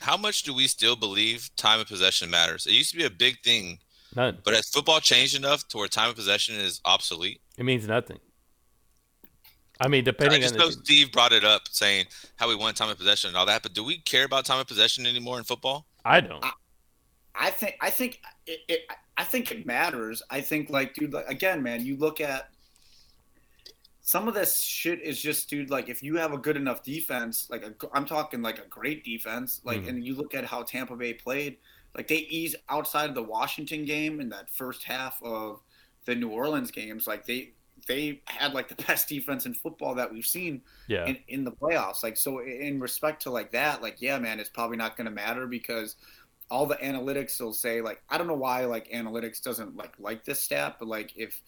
[0.00, 2.66] how much do we still believe time of possession matters?
[2.66, 3.78] It used to be a big thing,
[4.16, 4.38] None.
[4.42, 7.40] but has football changed enough to where time of possession is obsolete?
[7.58, 8.18] It means nothing.
[9.78, 10.40] I mean, depending.
[10.40, 10.72] I just on know the...
[10.84, 13.62] Steve brought it up, saying how we won time of possession and all that.
[13.62, 15.86] But do we care about time of possession anymore in football?
[16.04, 16.42] I don't.
[16.42, 16.52] I,
[17.34, 17.76] I think.
[17.80, 18.80] I think it, it.
[19.16, 20.22] I think it matters.
[20.30, 22.48] I think, like, dude, like, again, man, you look at
[24.10, 27.46] some of this shit is just dude like if you have a good enough defense
[27.48, 29.88] like i am talking like a great defense like mm.
[29.88, 31.58] and you look at how tampa bay played
[31.96, 35.62] like they ease outside of the washington game in that first half of
[36.06, 37.52] the new orleans games like they
[37.86, 41.06] they had like the best defense in football that we've seen yeah.
[41.06, 44.50] in, in the playoffs like so in respect to like that like yeah man it's
[44.50, 45.94] probably not going to matter because
[46.50, 50.24] all the analytics will say like i don't know why like analytics doesn't like like
[50.24, 51.40] this stat but like if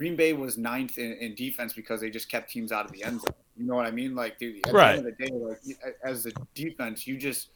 [0.00, 3.04] Green Bay was ninth in, in, defense because they just kept teams out of the
[3.04, 3.34] end zone.
[3.54, 4.14] You know what I mean?
[4.14, 4.92] Like, dude, at right.
[4.92, 7.50] the end of the day, like as a defense, you just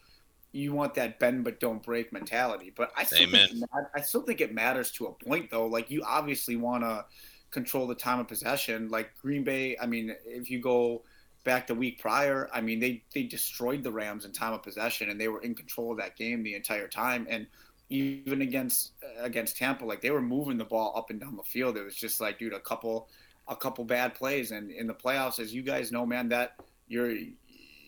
[0.53, 2.71] you want that bend but don't break mentality.
[2.77, 3.49] But I still Amen.
[3.49, 5.67] think I still think it matters to a point though.
[5.67, 7.07] Like you obviously want to
[7.51, 8.91] control the time of possession.
[8.91, 11.01] Like Green Bay, I mean, if you go
[11.45, 15.09] back the week prior, I mean, they they destroyed the Rams in time of possession
[15.09, 17.27] and they were in control of that game the entire time.
[17.31, 17.47] And
[17.95, 21.77] even against against Tampa, like they were moving the ball up and down the field.
[21.77, 23.09] It was just like, dude, a couple
[23.49, 26.57] a couple bad plays, and in the playoffs, as you guys know, man, that
[26.89, 27.15] your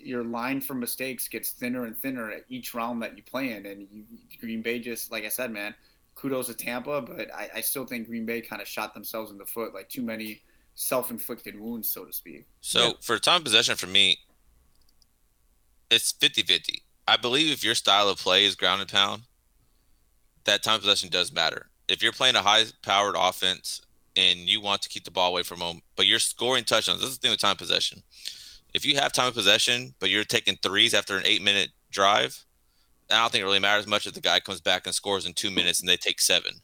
[0.07, 3.67] your line for mistakes gets thinner and thinner at each round that you play in,
[3.67, 4.05] and you,
[4.41, 5.75] Green Bay just, like I said, man,
[6.15, 9.39] kudos to Tampa, but I, I still think Green Bay kind of shot themselves in
[9.39, 10.43] the foot, like too many
[10.75, 12.47] self-inflicted wounds, so to speak.
[12.61, 12.93] So yeah.
[13.01, 14.19] for time possession, for me,
[15.91, 16.83] it's 50-50.
[17.09, 19.23] I believe if your style of play is ground and pound,
[20.47, 21.67] that time possession does matter.
[21.89, 23.83] If you're playing a high powered offense
[24.17, 27.11] and you want to keep the ball away from them, but you're scoring touchdowns, this
[27.11, 28.03] is the thing with time possession.
[28.75, 32.45] If you have time of possession, but you're taking threes after an eight minute drive,
[33.11, 35.33] I don't think it really matters much if the guy comes back and scores in
[35.33, 36.55] two minutes and they take seven.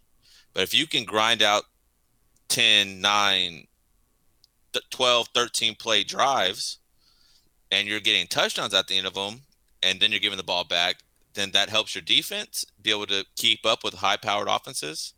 [0.52, 1.64] But if you can grind out
[2.48, 3.66] 10, 9,
[4.90, 6.78] 12, 13 play drives
[7.70, 9.42] and you're getting touchdowns at the end of them,
[9.82, 10.96] and then you're giving the ball back,
[11.34, 15.14] then that helps your defense be able to keep up with high powered offenses.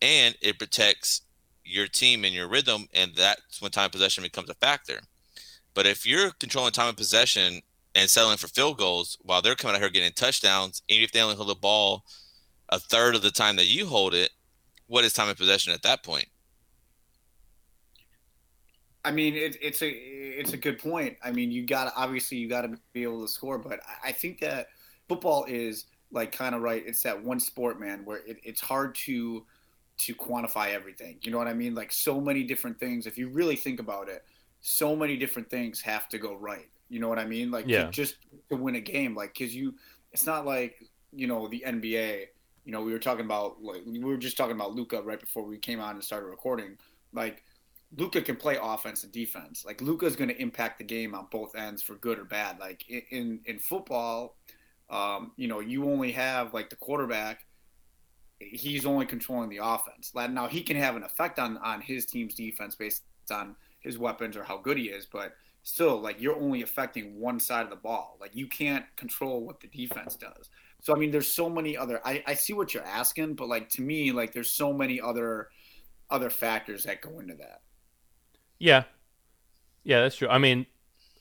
[0.00, 1.22] And it protects
[1.64, 2.88] your team and your rhythm.
[2.94, 5.00] And that's when time of possession becomes a factor.
[5.74, 7.60] But if you're controlling time of possession
[7.94, 11.20] and settling for field goals while they're coming out here getting touchdowns, even if they
[11.20, 12.04] only hold the ball
[12.68, 14.30] a third of the time that you hold it,
[14.86, 16.26] what is time of possession at that point?
[19.04, 21.16] I mean, it, it's a it's a good point.
[21.22, 24.40] I mean, you got obviously you got to be able to score, but I think
[24.40, 24.68] that
[25.08, 26.82] football is like kind of right.
[26.86, 29.44] It's that one sport, man, where it, it's hard to
[29.98, 31.18] to quantify everything.
[31.22, 31.74] You know what I mean?
[31.74, 33.06] Like so many different things.
[33.06, 34.24] If you really think about it,
[34.60, 36.68] so many different things have to go right.
[36.88, 37.50] You know what I mean?
[37.50, 37.86] Like yeah.
[37.86, 38.16] to, just
[38.50, 39.74] to win a game, like because you,
[40.12, 40.76] it's not like
[41.12, 42.26] you know the NBA.
[42.64, 45.42] You know, we were talking about like we were just talking about Luka right before
[45.42, 46.76] we came on and started recording.
[47.12, 47.42] Like
[47.96, 49.64] Luka can play offense and defense.
[49.64, 52.58] Like Luka is going to impact the game on both ends for good or bad.
[52.58, 54.37] Like in in football,
[54.90, 57.44] um, you know, you only have like the quarterback.
[58.38, 60.12] He's only controlling the offense.
[60.14, 64.36] Now he can have an effect on on his team's defense based on his weapons
[64.36, 67.76] or how good he is, but still, like you're only affecting one side of the
[67.76, 68.16] ball.
[68.20, 70.50] Like you can't control what the defense does.
[70.80, 72.00] So I mean, there's so many other.
[72.04, 75.48] I I see what you're asking, but like to me, like there's so many other
[76.10, 77.60] other factors that go into that.
[78.58, 78.84] Yeah.
[79.84, 80.28] Yeah, that's true.
[80.28, 80.66] I mean,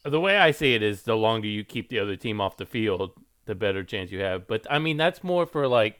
[0.03, 2.65] the way I see it is the longer you keep the other team off the
[2.65, 3.11] field,
[3.47, 4.47] the better chance you have.
[4.47, 5.99] But I mean, that's more for like,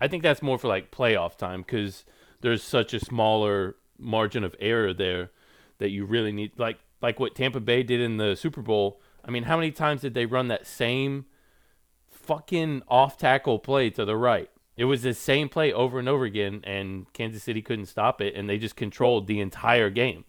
[0.00, 2.04] I think that's more for like playoff time because
[2.40, 5.30] there's such a smaller margin of error there
[5.78, 9.00] that you really need, like, like what Tampa Bay did in the Super Bowl.
[9.24, 11.26] I mean, how many times did they run that same
[12.08, 14.50] fucking off tackle play to the right?
[14.76, 18.36] It was the same play over and over again, and Kansas City couldn't stop it,
[18.36, 20.24] and they just controlled the entire game.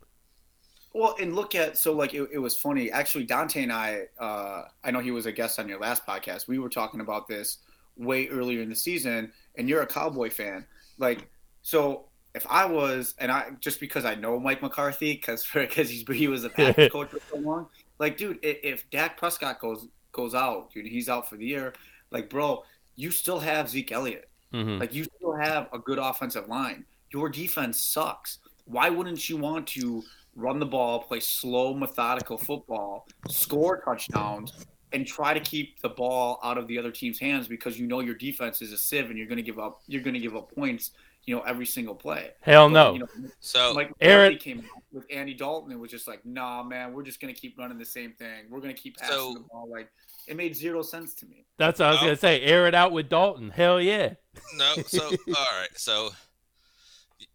[0.94, 2.92] Well, and look at so like it, it was funny.
[2.92, 6.48] Actually, Dante and I, uh, I know he was a guest on your last podcast.
[6.48, 7.60] We were talking about this
[7.96, 10.66] way earlier in the season, and you're a Cowboy fan.
[10.98, 11.30] Like,
[11.62, 16.28] so if I was, and I just because I know Mike McCarthy, because because he
[16.28, 17.68] was a Packers coach for so long,
[18.00, 21.74] like, dude, if, if Dak Prescott goes goes out, dude, he's out for the year.
[22.12, 22.64] Like, bro,
[22.96, 24.30] you still have Zeke Elliott.
[24.54, 24.80] Mm-hmm.
[24.80, 26.86] Like, you still have a good offensive line.
[27.12, 28.40] Your defense sucks.
[28.66, 30.04] Why wouldn't you want to?
[30.40, 36.40] Run the ball, play slow, methodical football, score touchdowns, and try to keep the ball
[36.44, 39.18] out of the other team's hands because you know your defense is a sieve and
[39.18, 40.92] you're going to give up you're going to give up points
[41.26, 42.32] you know every single play.
[42.42, 42.94] Hell no.
[42.94, 46.64] But, you know, so like Aaron came with Andy Dalton and was just like, nah,
[46.64, 48.46] man, we're just going to keep running the same thing.
[48.50, 49.68] We're going to keep passing So- the ball.
[49.70, 49.92] Like
[50.28, 51.46] it made zero sense to me.
[51.58, 52.06] That's what I was Oh.
[52.06, 52.42] gonna say.
[52.42, 53.50] Air it out with Dalton.
[53.52, 54.14] Hell yeah.
[54.56, 56.10] no, so all right, so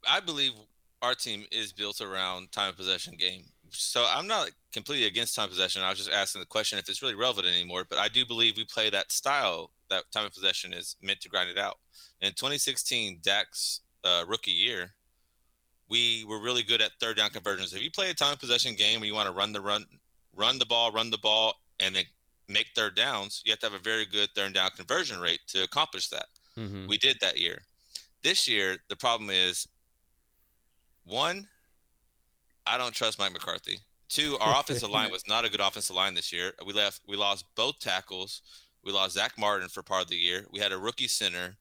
[0.08, 0.52] I believe
[1.04, 3.44] our team is built around time of possession game.
[3.70, 5.82] So I'm not completely against time possession.
[5.82, 7.84] I was just asking the question if it's really relevant anymore.
[7.88, 9.70] But I do believe we play that style.
[9.90, 11.78] That time of possession is meant to grind it out.
[12.20, 14.94] In 2016, Dak's uh, rookie year,
[15.90, 17.74] we were really good at third down conversions.
[17.74, 19.84] If you play a time of possession game where you want to run the run,
[20.34, 22.04] run the ball, run the ball, and then
[22.48, 25.62] make third downs, you have to have a very good third down conversion rate to
[25.64, 26.26] accomplish that.
[26.58, 26.86] Mm-hmm.
[26.86, 27.62] We did that year.
[28.22, 29.68] This year, the problem is
[31.04, 31.48] one,
[32.66, 33.78] I don't trust Mike McCarthy.
[34.08, 36.52] Two, our offensive line was not a good offensive line this year.
[36.66, 38.42] We left, we lost both tackles.
[38.84, 40.46] We lost Zack Martin for part of the year.
[40.52, 41.56] We had a rookie center,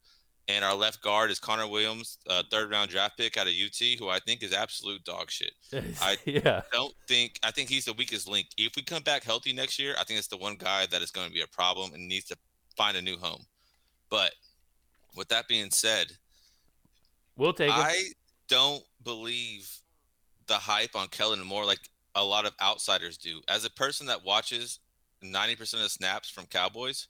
[0.50, 3.82] and our left guard is Connor Williams, a third round draft pick out of UT,
[3.98, 5.54] who I think is absolute dog shit.
[6.02, 6.62] I- yeah.
[6.72, 8.48] don't think I think he's the weakest link.
[8.58, 11.12] If we come back healthy next year, I think it's the one guy that is
[11.12, 12.38] going to be a problem and needs to
[12.76, 13.46] find a new home.
[14.10, 14.34] But
[15.16, 16.08] with that being said,
[17.38, 17.76] We'll take it.
[17.76, 18.04] I
[18.48, 19.70] don't believe
[20.48, 23.42] the hype on Kellen Moore like a lot of outsiders do.
[23.48, 24.80] As a person that watches
[25.24, 27.08] 90% of snaps from Cowboys,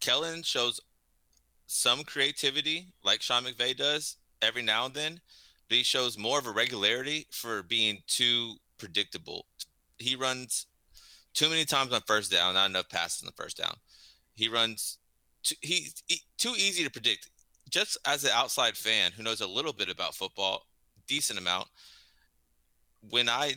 [0.00, 0.80] Kellen shows
[1.66, 5.20] some creativity like Sean McVay does every now and then,
[5.68, 9.46] but he shows more of a regularity for being too predictable.
[9.98, 10.66] He runs
[11.34, 13.74] too many times on first down, not enough passes on the first down.
[14.34, 14.98] He runs
[15.42, 17.30] too, he, he too easy to predict.
[17.70, 20.66] Just as an outside fan who knows a little bit about football,
[21.06, 21.68] decent amount,
[23.10, 23.54] when I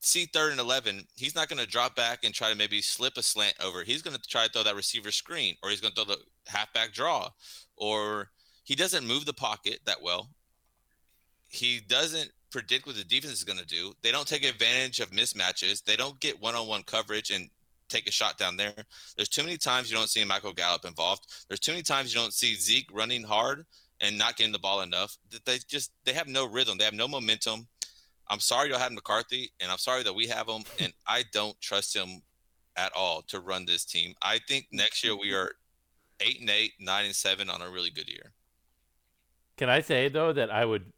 [0.00, 3.16] see third and 11, he's not going to drop back and try to maybe slip
[3.16, 3.82] a slant over.
[3.82, 6.20] He's going to try to throw that receiver screen, or he's going to throw the
[6.46, 7.30] halfback draw,
[7.76, 8.30] or
[8.64, 10.28] he doesn't move the pocket that well.
[11.48, 13.92] He doesn't predict what the defense is going to do.
[14.02, 15.84] They don't take advantage of mismatches.
[15.84, 17.50] They don't get one on one coverage and
[17.90, 18.74] take a shot down there.
[19.16, 21.26] There's too many times you don't see Michael Gallup involved.
[21.48, 23.66] There's too many times you don't see Zeke running hard
[24.00, 25.16] and not getting the ball enough.
[25.30, 26.78] That They just they have no rhythm.
[26.78, 27.66] They have no momentum.
[28.28, 31.60] I'm sorry you had McCarthy, and I'm sorry that we have him, and I don't
[31.60, 32.22] trust him
[32.76, 34.14] at all to run this team.
[34.22, 35.50] I think next year we are
[36.20, 38.32] eight and eight, nine and seven on a really good year.
[39.56, 40.92] Can I say though that I would,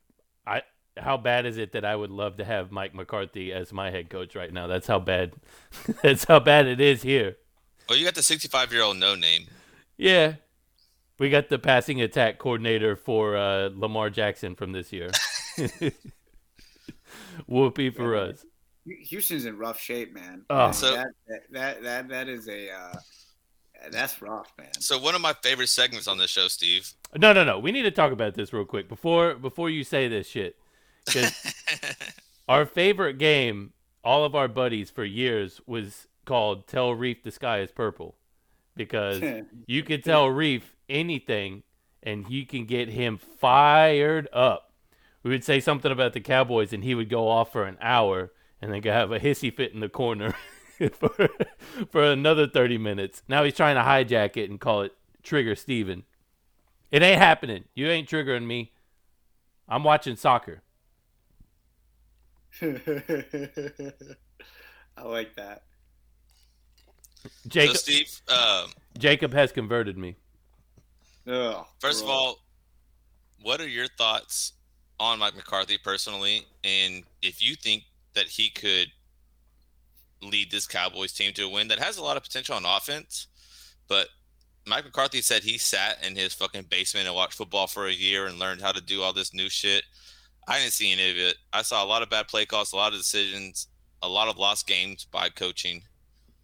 [0.46, 0.62] I
[0.96, 4.10] how bad is it that I would love to have Mike McCarthy as my head
[4.10, 4.66] coach right now?
[4.66, 5.32] That's how bad,
[6.02, 7.36] that's how bad it is here.
[7.88, 9.46] Well, you got the 65 year old no name.
[9.96, 10.34] Yeah,
[11.18, 15.10] we got the passing attack coordinator for uh, Lamar Jackson from this year.
[17.46, 18.44] Whoopee for us.
[18.84, 20.44] Houston's in rough shape, man.
[20.50, 20.66] Oh.
[20.66, 21.06] And So- that,
[21.50, 22.94] that that that is a uh,
[23.90, 24.72] that's rough, man.
[24.80, 26.92] So one of my favorite segments on this show, Steve.
[27.16, 27.58] No, no, no.
[27.58, 30.56] We need to talk about this real quick before before you say this shit.
[32.48, 33.72] our favorite game,
[34.04, 38.16] all of our buddies for years, was called "Tell Reef the Sky is Purple,"
[38.76, 39.22] because
[39.66, 41.62] you could tell Reef anything,
[42.02, 44.72] and you can get him fired up.
[45.22, 48.32] We would say something about the Cowboys, and he would go off for an hour,
[48.60, 50.34] and then go have a hissy fit in the corner
[50.92, 51.28] for
[51.90, 53.22] for another thirty minutes.
[53.28, 56.04] Now he's trying to hijack it and call it Trigger Steven.
[56.90, 57.64] It ain't happening.
[57.74, 58.72] You ain't triggering me.
[59.66, 60.62] I'm watching soccer.
[64.96, 65.62] I like that.
[67.46, 70.16] Jacob so Steve, um, Jacob has converted me.
[71.26, 72.38] Ugh, first of all,
[73.42, 74.52] what are your thoughts
[74.98, 77.84] on Mike McCarthy personally, and if you think
[78.14, 78.88] that he could
[80.20, 83.26] lead this Cowboys team to a win that has a lot of potential on offense,
[83.88, 84.08] but
[84.66, 88.26] Mike McCarthy said he sat in his fucking basement and watched football for a year
[88.26, 89.82] and learned how to do all this new shit.
[90.48, 91.36] I didn't see any of it.
[91.52, 93.68] I saw a lot of bad play calls, a lot of decisions,
[94.02, 95.82] a lot of lost games by coaching,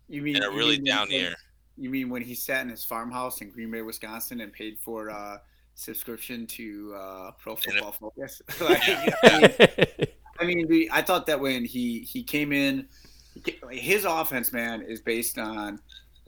[0.09, 1.35] you mean and a really mean down year.
[1.77, 5.11] You mean when he sat in his farmhouse in Green Bay, Wisconsin, and paid for
[5.11, 5.39] uh,
[5.75, 8.43] subscription to uh, Pro Football Focus?
[8.61, 12.89] like, I mean, I mean, I thought that when he he came in,
[13.35, 15.79] he ca- like, his offense, man, is based on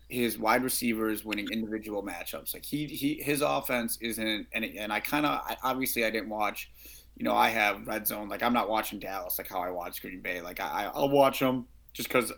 [0.08, 2.52] his wide receivers winning individual matchups.
[2.54, 6.70] Like he he his offense isn't, and and I kind of obviously I didn't watch.
[7.20, 8.30] You know, I have red zone.
[8.30, 10.40] Like I'm not watching Dallas like how I watch Green Bay.
[10.40, 12.32] Like I I'll watch them just because.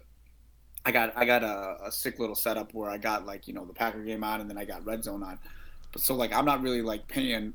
[0.84, 3.64] I got I got a, a sick little setup where I got like you know
[3.64, 5.38] the Packer game on and then I got red zone on,
[5.92, 7.54] but so like I'm not really like paying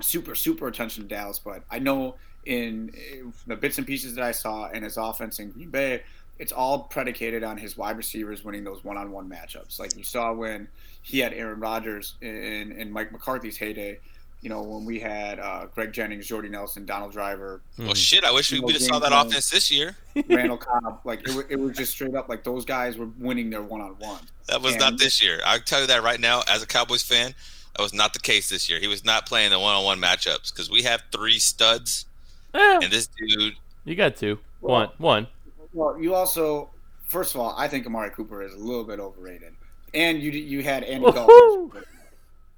[0.00, 4.24] super super attention to Dallas, but I know in, in the bits and pieces that
[4.24, 6.02] I saw in his offense in Green Bay,
[6.40, 9.78] it's all predicated on his wide receivers winning those one-on-one matchups.
[9.78, 10.66] Like you saw when
[11.02, 14.00] he had Aaron Rodgers in, in Mike McCarthy's heyday.
[14.42, 17.96] You know when we had uh, Greg Jennings, Jordy Nelson, Donald Driver, Well, Mhm.
[17.96, 19.96] shit, I wish we No would have saw that offense this year.
[20.30, 21.00] Randall Cobb.
[21.04, 24.20] Like it, it was just straight up like those guys were winning their one-on-one.
[24.48, 25.40] That was And- not this year.
[25.44, 27.34] I tell you that right now, as a Cowboys fan,
[27.76, 28.80] that was not the case this year.
[28.80, 32.06] He was not playing the one-on-one matchups because we have three studs,
[32.54, 33.54] Eh, and this dude.
[33.84, 34.38] you got two.
[34.62, 34.88] Well- One.
[34.96, 35.26] One.
[35.74, 36.70] Well, you also,
[37.08, 39.52] first of all, I think Amari Cooper is a little bit overrated,
[39.92, 41.14] and you you had Andy Woohoo!
[41.14, 41.84] Dalton.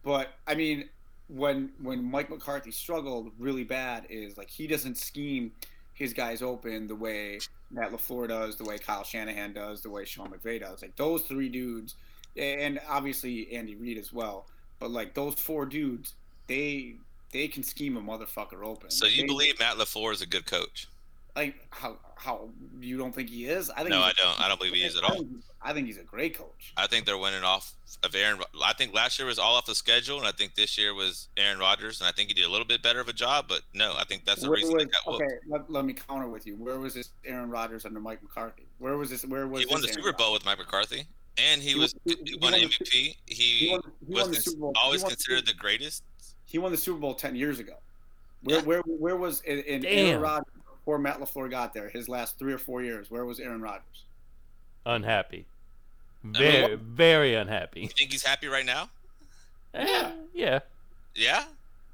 [0.04, 0.88] But I mean,
[1.34, 5.52] when when Mike McCarthy struggled really bad, is like he doesn't scheme
[5.94, 7.38] his guys open the way
[7.70, 10.82] Matt LaFleur does, the way Kyle Shanahan does, the way Sean McVay does.
[10.82, 11.94] Like those three dudes,
[12.36, 14.46] and obviously Andy Reid as well.
[14.78, 16.14] But like those four dudes,
[16.48, 16.94] they
[17.32, 18.90] they can scheme a motherfucker open.
[18.90, 20.86] So you they- believe Matt LaFleur is a good coach?
[21.36, 23.70] Like how how you don't think he is?
[23.70, 24.40] I think No, I don't.
[24.40, 25.14] I don't believe he is at I all.
[25.16, 25.28] think,
[25.62, 26.72] I think he's a great coach.
[26.76, 28.38] I think they're winning off of Aaron.
[28.62, 31.28] I think last year was all off the schedule, and I think this year was
[31.36, 33.46] Aaron Rodgers, and I think he did a little bit better of a job.
[33.48, 35.94] But no, I think that's the Where reason they was- got okay, let, let me
[35.94, 36.54] counter with you.
[36.56, 38.66] Where was this Aaron Rodgers under Mike McCarthy?
[38.78, 39.24] Where was this?
[39.24, 41.06] Where was He won the this Super Aaron Bowl with Mike McCarthy,
[41.38, 42.92] and he, He was won- he, he won won the- MVP.
[42.92, 44.72] He, He won, was the cons- Super Bowl.
[44.80, 46.04] always considered the greatest.
[46.44, 47.74] He won the Super Bowl ten years ago.
[48.44, 48.62] Where Yeah.
[48.64, 51.88] where where was in, in Aaron Rodgers before Matt LaFleur got there?
[51.88, 53.10] His last three or four years.
[53.10, 54.02] Where was Aaron Rodgers?
[54.84, 55.46] Unhappy.
[56.24, 57.82] mean, Very, very unhappy.
[57.82, 58.88] You think he's happy right now?
[59.74, 60.58] Eh, yeah.
[61.14, 61.44] Yeah.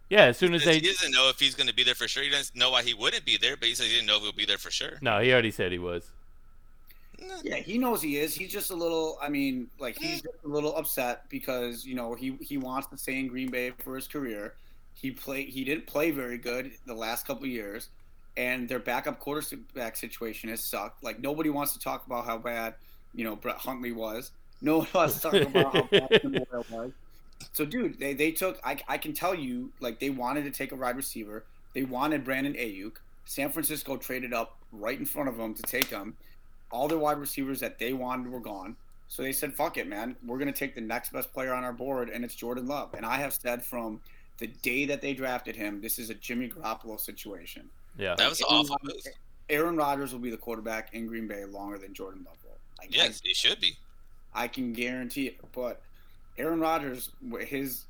[0.09, 0.24] Yeah.
[0.24, 0.81] As soon as He they.
[0.81, 2.22] doesn't know if he's going to be there for sure.
[2.22, 4.22] He doesn't know why he wouldn't be there, but he said he didn't know if
[4.22, 4.98] he'll be there for sure.
[5.03, 6.11] No, he already said he was.
[7.42, 8.35] Yeah, he knows he is.
[8.35, 9.18] He's just a little.
[9.20, 12.96] I mean, like he's just a little upset because you know he he wants to
[12.96, 14.55] stay in Green Bay for his career.
[14.94, 15.44] He play.
[15.44, 17.88] He didn't play very good the last couple of years,
[18.38, 21.03] and their backup quarterback situation has sucked.
[21.03, 22.74] Like nobody wants to talk about how bad
[23.12, 24.31] you know Brett Hundley was.
[24.62, 26.92] No one wants to talk about how bad Boyle was.
[27.53, 28.59] So, dude, they, they took.
[28.64, 31.44] I, I can tell you, like they wanted to take a wide receiver.
[31.74, 32.92] They wanted Brandon Aiyuk.
[33.27, 36.16] San Francisco traded up right in front of them to take him
[36.70, 38.77] all their wide receivers that they wanted were gone.
[39.09, 40.16] So they said, "Fuck it, man.
[40.24, 43.05] We're gonna take the next best player on our board, and it's Jordan Love." And
[43.05, 44.01] I have said from
[44.38, 47.68] the day that they drafted him, this is a Jimmy Garoppolo situation.
[47.98, 48.14] Yeah.
[48.16, 49.14] That was an Aaron awful Rodgers- move.
[49.50, 52.58] Aaron Rodgers will be the quarterback in Green Bay longer than Jordan Love will.
[52.78, 53.76] Like, I- Yes, it should be.
[54.34, 55.38] I can guarantee it.
[55.52, 55.82] But
[56.37, 57.84] Aaron Rodgers, his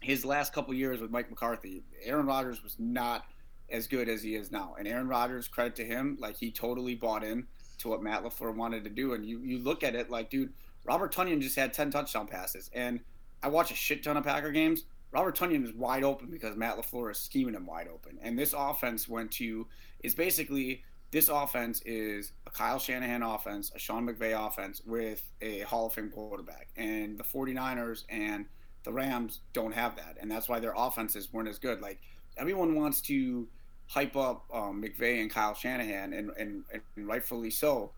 [0.00, 3.26] his last couple years with Mike McCarthy, Aaron Rodgers was not
[3.70, 4.74] as good as he is now.
[4.78, 7.46] And Aaron Rodgers, credit to him, like he totally bought in
[7.78, 9.12] to what Matt LaFleur wanted to do.
[9.14, 10.52] And you you look at it like, dude,
[10.84, 13.00] Robert Tonyan just had ten touchdown passes, and
[13.42, 14.84] I watch a shit ton of Packer games.
[15.12, 18.18] Robert Tonyan is wide open because Matt LaFleur is scheming him wide open.
[18.22, 19.66] And this offense went to
[20.02, 25.60] is basically this offense is a Kyle Shanahan offense, a Sean McVay offense with a
[25.60, 26.68] Hall of Fame quarterback.
[26.76, 28.46] And the 49ers and
[28.84, 30.16] the Rams don't have that.
[30.20, 31.80] And that's why their offenses weren't as good.
[31.80, 31.98] Like,
[32.36, 33.48] everyone wants to
[33.88, 37.90] hype up um, McVay and Kyle Shanahan, and, and, and rightfully so.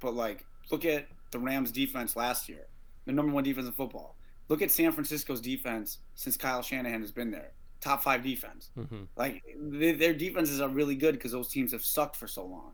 [0.00, 2.66] But, like, look at the Rams' defense last year,
[3.06, 4.16] the number one defense in football.
[4.48, 7.52] Look at San Francisco's defense since Kyle Shanahan has been there.
[7.80, 8.70] Top five defense.
[8.74, 12.44] hmm Like they, their defenses are really good because those teams have sucked for so
[12.44, 12.72] long.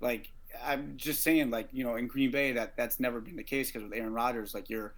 [0.00, 0.30] Like
[0.64, 3.70] I'm just saying, like you know, in Green Bay, that that's never been the case
[3.70, 4.94] because with Aaron Rodgers, like you're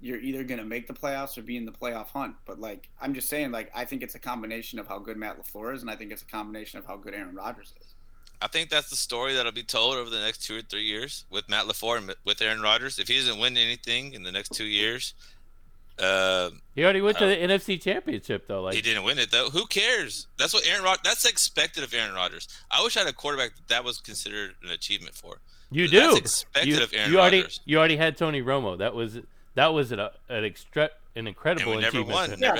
[0.00, 2.36] you're either gonna make the playoffs or be in the playoff hunt.
[2.46, 5.40] But like I'm just saying, like I think it's a combination of how good Matt
[5.42, 7.94] LaFleur is, and I think it's a combination of how good Aaron Rodgers is.
[8.40, 11.24] I think that's the story that'll be told over the next two or three years
[11.30, 12.98] with Matt LaFleur and with Aaron Rodgers.
[12.98, 15.14] If he doesn't win anything in the next two years,
[15.98, 17.28] uh, He already went to Oh.
[17.28, 18.62] the NFC Championship though.
[18.62, 19.50] Like he didn't win it though.
[19.50, 20.26] Who cares?
[20.38, 20.98] That's what Aaron Rod.
[21.04, 22.48] That's expected of Aaron Rodgers.
[22.70, 25.38] I wish I had a quarterback that, that was considered an achievement for.
[25.70, 26.16] you That's do.
[26.16, 27.60] expected You, of Aaron you already Rodgers.
[27.64, 28.78] you already had Tony Romo.
[28.78, 29.18] That was
[29.54, 32.30] that was an, uh, an extra an incredible And we never achievement.
[32.30, 32.40] won.
[32.40, 32.58] Never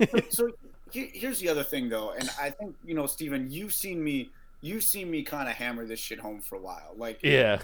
[0.00, 0.50] Yeah, but- so
[0.90, 4.30] he- here's the other thing though, and I think you know, Steven, you've seen me,
[4.62, 6.92] you've seen me kind of hammer this shit home for a while.
[6.96, 7.60] Like Yeah.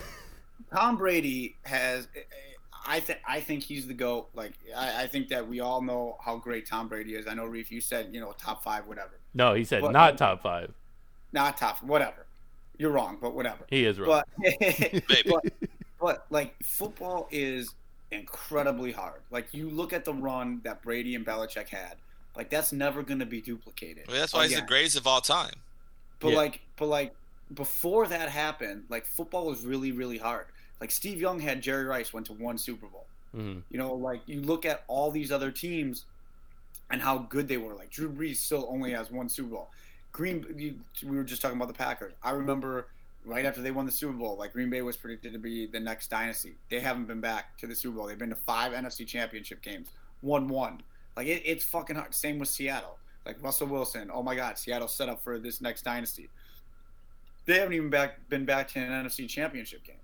[0.74, 2.08] Tom Brady has.
[2.86, 4.28] I think I think he's the goat.
[4.34, 7.26] Like I, I think that we all know how great Tom Brady is.
[7.26, 9.18] I know Reef, you said you know top five, whatever.
[9.34, 10.72] No, he said But- not top five.
[11.32, 12.26] Not top, whatever.
[12.78, 13.64] You're wrong, but whatever.
[13.68, 14.22] He is wrong.
[14.38, 15.44] But but,
[16.00, 17.74] but like football is
[18.10, 19.20] incredibly hard.
[19.30, 21.96] Like you look at the run that Brady and Belichick had.
[22.36, 24.04] Like that's never going to be duplicated.
[24.08, 25.54] I mean, that's why he's the greatest of all time.
[26.20, 26.36] But Yeah.
[26.36, 27.14] like, but like,
[27.54, 30.46] before that happened, like football was really, really hard.
[30.80, 33.06] Like Steve Young had Jerry Rice went to one Super Bowl.
[33.34, 33.62] Mhm.
[33.70, 36.04] You know, like you look at all these other teams
[36.90, 37.74] and how good they were.
[37.74, 39.70] Like Drew Brees still only has one Super Bowl.
[40.12, 42.12] Green, you, we were just talking about the Packers.
[42.22, 42.88] I remember
[43.24, 45.80] right after they won the Super Bowl, like Green Bay was predicted to be the
[45.80, 46.54] next dynasty.
[46.70, 48.06] They haven't been back to the Super Bowl.
[48.06, 49.88] They've been to five NFC Championship games,
[50.20, 50.82] one one.
[51.16, 52.14] Like it, it's fucking hard.
[52.14, 52.98] Same with Seattle.
[53.26, 54.10] Like Russell Wilson.
[54.12, 56.30] Oh my God, Seattle set up for this next dynasty.
[57.44, 59.96] They haven't even back been back to an NFC Championship game.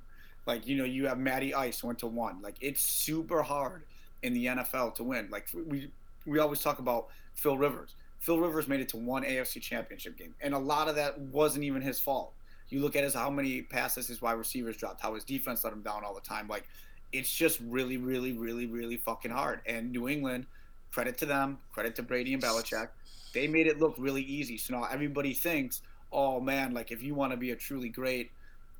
[0.46, 2.40] Like you know, you have Matty Ice went to one.
[2.42, 3.84] Like it's super hard
[4.22, 5.28] in the NFL to win.
[5.30, 5.90] Like we
[6.26, 7.94] we always talk about Phil Rivers.
[8.18, 11.64] Phil Rivers made it to one AFC Championship game, and a lot of that wasn't
[11.64, 12.32] even his fault.
[12.68, 15.72] You look at his how many passes his wide receivers dropped, how his defense let
[15.72, 16.48] him down all the time.
[16.48, 16.64] Like
[17.12, 19.60] it's just really, really, really, really fucking hard.
[19.66, 20.46] And New England,
[20.90, 22.88] credit to them, credit to Brady and Belichick,
[23.34, 24.56] they made it look really easy.
[24.56, 28.30] So now everybody thinks, oh man, like if you want to be a truly great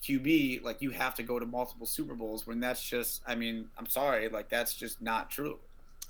[0.03, 2.47] QB, like you have to go to multiple Super Bowls.
[2.47, 5.59] When that's just, I mean, I'm sorry, like that's just not true.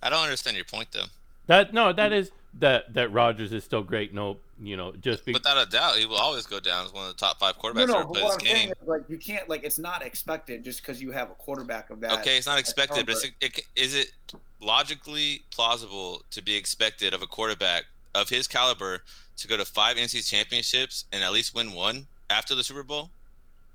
[0.02, 1.06] I don't understand your point though.
[1.46, 4.14] That no, that is that that Rodgers is still great.
[4.14, 7.08] No, you know, just be, Without a doubt, he will always go down as one
[7.08, 8.74] of the top five quarterbacks no, no, but what I'm saying game.
[8.80, 12.00] is like you can't like it's not expected just because you have a quarterback of
[12.00, 12.20] that.
[12.20, 13.34] Okay, it's not expected, but caliber.
[13.40, 14.12] it's, it, is it
[14.60, 19.02] logically plausible to be expected of a quarterback of his caliber
[19.36, 23.10] to go to five NC championships and at least win one after the Super Bowl?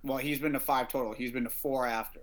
[0.03, 1.13] Well, he's been to five total.
[1.13, 2.19] He's been to four after.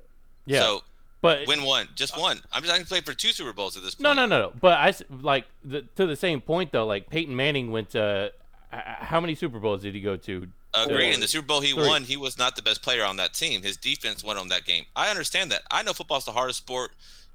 [0.46, 0.60] yeah.
[0.60, 0.82] So
[1.20, 2.38] but win one, just one.
[2.52, 4.02] I'm just I can play for two Super Bowls at this point.
[4.02, 4.52] no, no, no, no.
[4.60, 6.86] But I like the, to the same point though.
[6.86, 8.30] Like Peyton Manning went to
[8.72, 10.48] h- how many Super Bowls did he go to?
[10.74, 10.88] Agreed.
[11.06, 11.14] Four.
[11.14, 11.86] In the Super Bowl he Three.
[11.86, 13.62] won, he was not the best player on that team.
[13.62, 14.84] His defense won on that game.
[14.96, 15.62] I understand that.
[15.70, 16.90] I know football's the hardest sport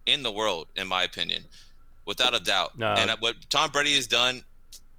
[0.06, 1.46] in the world, in my opinion,
[2.06, 2.78] without a doubt.
[2.78, 2.88] No.
[2.94, 4.44] And what Tom Brady has done,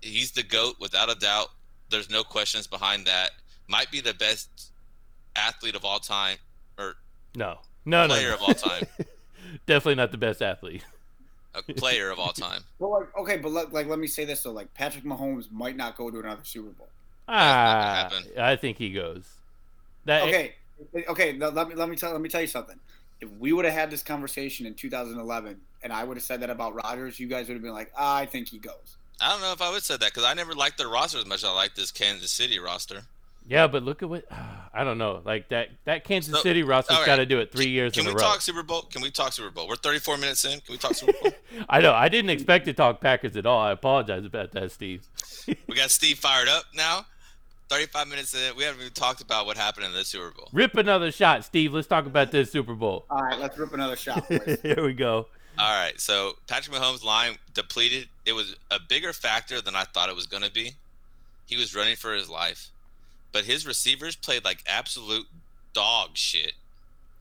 [0.01, 1.49] he's the goat without a doubt.
[1.91, 3.30] There's no questions behind that.
[3.68, 4.70] Might be the best
[5.37, 6.37] athlete of all time,
[6.78, 6.95] or
[7.35, 8.35] No, no, no, player no.
[8.35, 8.85] of all time,
[9.66, 10.85] Definitely not the best athlete.
[11.55, 12.62] a player of all time.
[12.78, 15.76] Well, like, okay, but let, like let me say this though, like Patrick Mahomes might
[15.76, 16.89] not go to another Super Bowl.
[17.28, 18.24] Ah, happen.
[18.41, 19.28] I think he goes.
[20.05, 20.55] That Okay,
[21.09, 21.33] okay.
[21.39, 22.78] Let me let me tell let me tell you something.
[23.20, 26.49] If we would have had this conversation in 2011, and I would have said that
[26.51, 28.97] about Rodgers, you guys would have been like, ah, I think he goes.
[29.20, 31.26] I don't know if I would say that because I never liked their roster as
[31.26, 33.03] much as I like this Kansas City roster.
[33.51, 34.24] Yeah, but look at what
[34.72, 35.20] I don't know.
[35.24, 37.07] Like that that Kansas So, City roster's all right.
[37.07, 38.20] got to do it three Can- years Can in we a row.
[38.22, 38.82] talk Super Bowl?
[38.82, 39.66] Can we talk Super Bowl?
[39.68, 40.61] We're 34 minutes in.
[40.61, 41.32] Can we talk Super Bowl?
[41.68, 41.92] I know.
[41.92, 43.61] I didn't expect to talk Packers at all.
[43.61, 45.07] I apologize about that, Steve.
[45.66, 47.05] we got Steve fired up now.
[47.68, 48.57] 35 minutes in.
[48.57, 50.48] We haven't even talked about what happened in the Super Bowl.
[50.53, 51.72] Rip another shot, Steve.
[51.72, 53.05] Let's talk about this Super Bowl.
[53.11, 54.59] All right, let's rip another shot, boys.
[54.62, 55.26] Here we go.
[55.59, 58.09] All right, so Patrick Mahomes' line depleted.
[58.26, 60.72] It was a bigger factor than I thought it was going to be.
[61.46, 62.70] He was running for his life,
[63.33, 65.26] but his receivers played like absolute
[65.72, 66.53] dog shit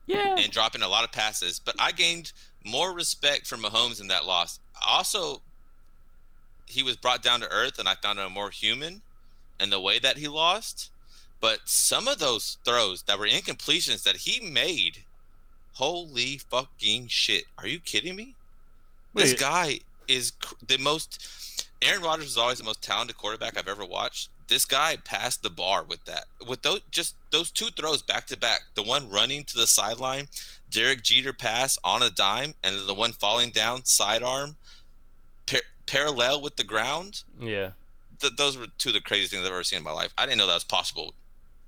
[0.06, 0.36] Yeah.
[0.38, 1.58] and dropping a lot of passes.
[1.60, 2.32] But I gained
[2.64, 4.58] more respect for Mahomes in that loss.
[4.86, 5.42] Also,
[6.66, 9.02] he was brought down to earth, and I found him more human
[9.58, 10.90] in the way that he lost.
[11.40, 15.04] But some of those throws that were incompletions that he made,
[15.74, 17.44] holy fucking shit!
[17.58, 18.34] Are you kidding me?
[19.14, 21.66] This guy is cr- the most.
[21.82, 24.28] Aaron Rodgers is always the most talented quarterback I've ever watched.
[24.50, 26.24] This guy passed the bar with that.
[26.46, 28.60] With those just those two throws back to back.
[28.74, 30.26] The one running to the sideline,
[30.70, 34.56] Derek Jeter pass on a dime, and the one falling down sidearm,
[35.46, 37.22] par- parallel with the ground.
[37.40, 37.70] Yeah.
[38.20, 40.12] Th- those were two of the craziest things I've ever seen in my life.
[40.18, 41.14] I didn't know that was possible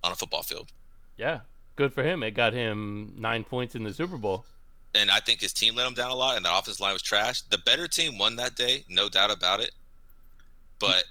[0.05, 0.72] on a football field.
[1.16, 1.41] Yeah.
[1.76, 2.22] Good for him.
[2.24, 4.45] It got him nine points in the Super Bowl.
[4.95, 7.01] and I think his team let him down a lot, and the offensive line was
[7.03, 7.43] trash.
[7.43, 9.70] The better team won that day, no doubt about it.
[10.78, 11.05] But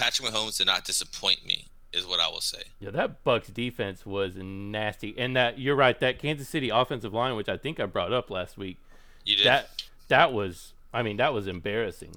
[0.00, 2.62] Patrick Mahomes did not disappoint me, is what I will say.
[2.80, 5.98] Yeah, that Bucks defense was nasty, and that you're right.
[6.00, 8.78] That Kansas City offensive line, which I think I brought up last week,
[9.24, 9.46] You did.
[9.46, 12.14] that that was, I mean, that was embarrassing.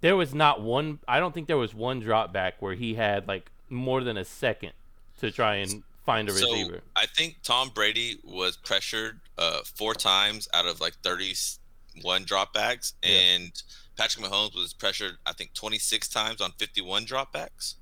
[0.00, 0.98] There was not one.
[1.08, 4.24] I don't think there was one drop back where he had like more than a
[4.24, 4.72] second
[5.20, 6.80] to try and find a so receiver.
[6.96, 13.10] I think Tom Brady was pressured uh, four times out of like 31 dropbacks, Yeah.
[13.16, 13.62] and
[13.96, 17.74] Patrick Mahomes was pressured, I think, 26 times on 51 dropbacks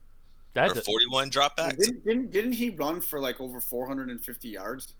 [0.54, 1.78] That's or a, 41 dropbacks.
[1.78, 4.94] Didn't, didn't didn't he run for like over 450 yards?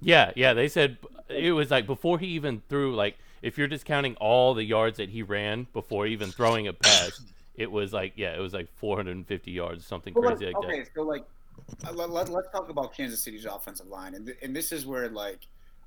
[0.00, 0.52] yeah, yeah.
[0.54, 2.94] They said it was like before he even threw.
[2.94, 6.72] Like if you're just counting all the yards that he ran before even throwing a
[6.72, 7.20] pass,
[7.54, 10.68] it was like yeah, it was like 450 yards, something Well, crazy like, like that.
[10.68, 11.24] okay, so like,
[11.92, 15.08] let, let, let's talk about Kansas City's offensive line, and th- and this is where
[15.08, 15.40] like,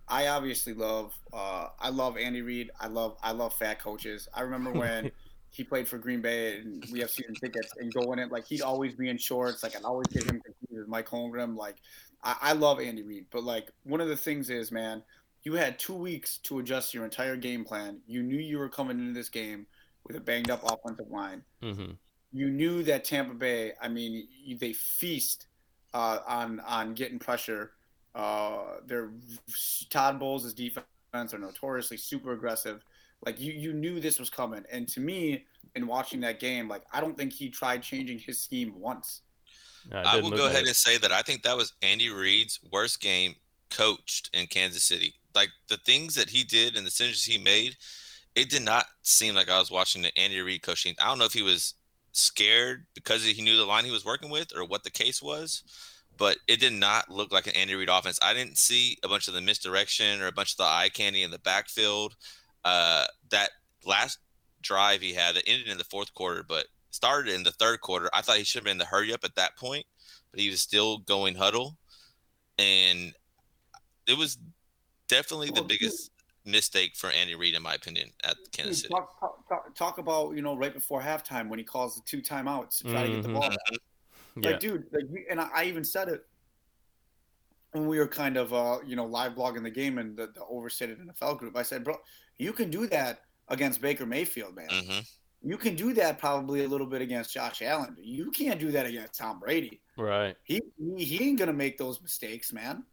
[0.08, 2.72] I obviously love, uh, I love Andy Reid.
[2.80, 4.28] I love I love fat coaches.
[4.34, 5.12] I remember when
[5.50, 8.62] he played for Green Bay and we have season tickets and going in like he'd
[8.62, 9.64] always be in shorts.
[9.64, 11.58] Like I'd always get him confused with Mike Holmgren.
[11.58, 11.78] Like
[12.24, 15.04] I, I love Andy Reid, but like one of the things is, man,
[15.44, 18.00] you had two weeks to adjust your entire game plan.
[18.08, 19.68] You knew you were coming into this game
[20.06, 21.92] with a banged up offensive line hmm
[22.32, 23.74] you knew that Tampa Bay.
[23.82, 25.48] I mean, you, they feast
[25.94, 27.72] uh, on on getting pressure.
[28.18, 29.12] Uh, their
[29.92, 32.84] Todd Bowles' defense are notoriously super aggressive.
[33.24, 34.64] Like you, you knew this was coming.
[34.72, 35.46] And to me,
[35.76, 39.22] in watching that game, like I don't think he tried changing his scheme once.
[39.92, 40.70] No, I will go like ahead it.
[40.70, 43.36] and say that I think that was Andy Reid's worst game
[43.70, 45.14] coached in Kansas City.
[45.36, 47.78] Like the things that he did and the decisions he made,
[48.34, 50.96] it did not seem like I was watching the Andy Reid coaching.
[51.00, 51.76] I don't know if he was
[52.14, 55.64] scared because he knew the line he was working with or what the case was,
[56.18, 58.20] but it did not look like an Andy Reid offense.
[58.22, 61.24] I didn't see a bunch of the misdirection or a bunch of the eye candy
[61.24, 62.16] in the backfield.
[62.66, 63.52] Uh, that
[63.86, 64.20] last
[64.62, 68.10] drive he had that ended in the fourth quarter, but started in the third quarter.
[68.14, 69.86] I thought he should have been in the hurry up at that point,
[70.32, 71.78] but he was still going huddle,
[72.58, 73.14] and
[74.08, 74.38] it was
[75.08, 76.12] definitely the biggest
[76.44, 78.94] mistake for Andy Reid, in my opinion, at Kansas City.
[78.94, 82.22] Talk, talk, talk, talk about you know right before halftime when he calls the two
[82.22, 83.34] timeouts to try to get the Mhm.
[83.34, 83.50] ball.
[83.50, 83.78] Mhm.
[84.42, 84.52] Yeah.
[84.52, 86.26] Like, dude, like, and I, I even said it
[87.72, 90.44] when we were kind of, uh, you know, live blogging the game and the, the
[90.50, 91.56] overstated NFL group.
[91.56, 91.98] I said, bro,
[92.38, 94.70] you can do that against Baker Mayfield, man.
[94.70, 95.08] Mhm.
[95.44, 97.96] You can do that probably a little bit against Josh Allen.
[98.00, 99.82] You can't do that against Tom Brady.
[99.98, 100.36] Right.
[100.44, 102.84] He he, he ain't gonna make those mistakes, man.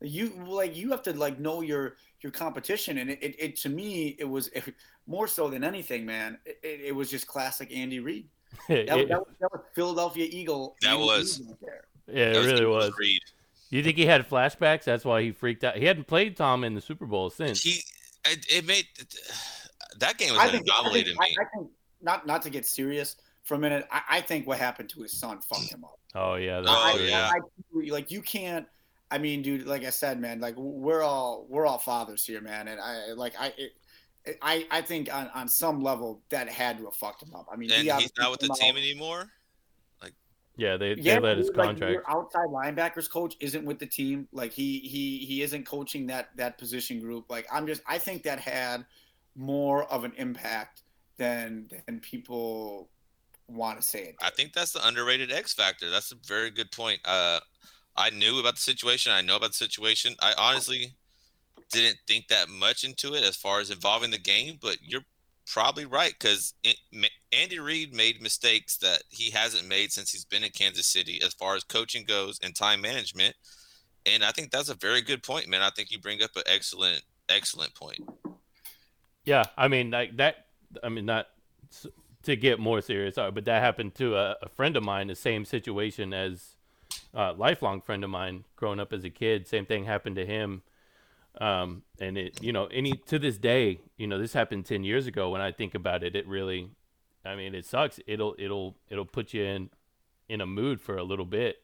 [0.00, 3.68] You like you have to like know your your competition, and it, it, it to
[3.68, 4.74] me it was it,
[5.06, 6.38] more so than anything, man.
[6.44, 8.28] It, it was just classic Andy Reid.
[8.68, 10.76] It- That, it- that, was, that was Philadelphia Eagle.
[10.82, 11.38] That Andy was.
[11.40, 11.84] Reid right there.
[12.08, 12.92] yeah, it That really was.
[12.98, 13.20] Reid.
[13.70, 14.84] You think he had flashbacks?
[14.84, 15.76] That's why he freaked out.
[15.76, 17.62] He hadn't played Tom in the Super Bowl since.
[17.62, 17.82] He,
[18.24, 18.86] it, it made
[19.98, 21.18] that game was I an think, I think, to me.
[21.20, 21.70] I, I think
[22.02, 23.86] not not to get serious for a minute.
[23.90, 25.98] I, I think what happened to his son fucked him up.
[26.14, 27.06] oh yeah, that's Oh, true.
[27.06, 27.30] yeah.
[27.32, 28.66] I, I- like you can't.
[29.10, 32.68] I mean, dude, like I said, man, like we're all we're all fathers here, man,
[32.68, 33.52] and I like I.
[33.56, 33.72] It,
[34.42, 37.46] I, I think on, on some level that had to have fucked him up.
[37.52, 39.30] I mean, and he he's not with the team out- anymore.
[40.56, 41.92] Yeah, they, Yeah, they let his dude, like, contract.
[41.92, 44.26] your outside linebackers coach isn't with the team.
[44.32, 47.26] Like he he he isn't coaching that that position group.
[47.28, 48.84] Like I'm just I think that had
[49.34, 50.82] more of an impact
[51.18, 52.88] than than people
[53.48, 54.16] want to say it.
[54.22, 55.90] I think that's the underrated X factor.
[55.90, 57.00] That's a very good point.
[57.04, 57.40] Uh,
[57.94, 59.12] I knew about the situation.
[59.12, 60.14] I know about the situation.
[60.20, 60.94] I honestly
[61.72, 65.04] didn't think that much into it as far as involving the game, but you're
[65.46, 66.54] probably right because
[67.32, 71.34] Andy Reid made mistakes that he hasn't made since he's been in Kansas City as
[71.34, 73.34] far as coaching goes and time management.
[74.04, 75.62] And I think that's a very good point, man.
[75.62, 78.00] I think you bring up an excellent, excellent point.
[79.24, 80.46] Yeah, I mean, like that.
[80.82, 81.28] I mean, not
[82.24, 85.08] to get more serious, uh, but that happened to a, a friend of mine.
[85.08, 86.54] The same situation as
[87.14, 89.48] a lifelong friend of mine, growing up as a kid.
[89.48, 90.62] Same thing happened to him.
[91.40, 95.06] Um, and it, you know, any to this day, you know, this happened ten years
[95.06, 95.30] ago.
[95.30, 96.70] When I think about it, it really,
[97.24, 98.00] I mean, it sucks.
[98.06, 99.70] It'll, it'll, it'll put you in,
[100.28, 101.56] in a mood for a little bit.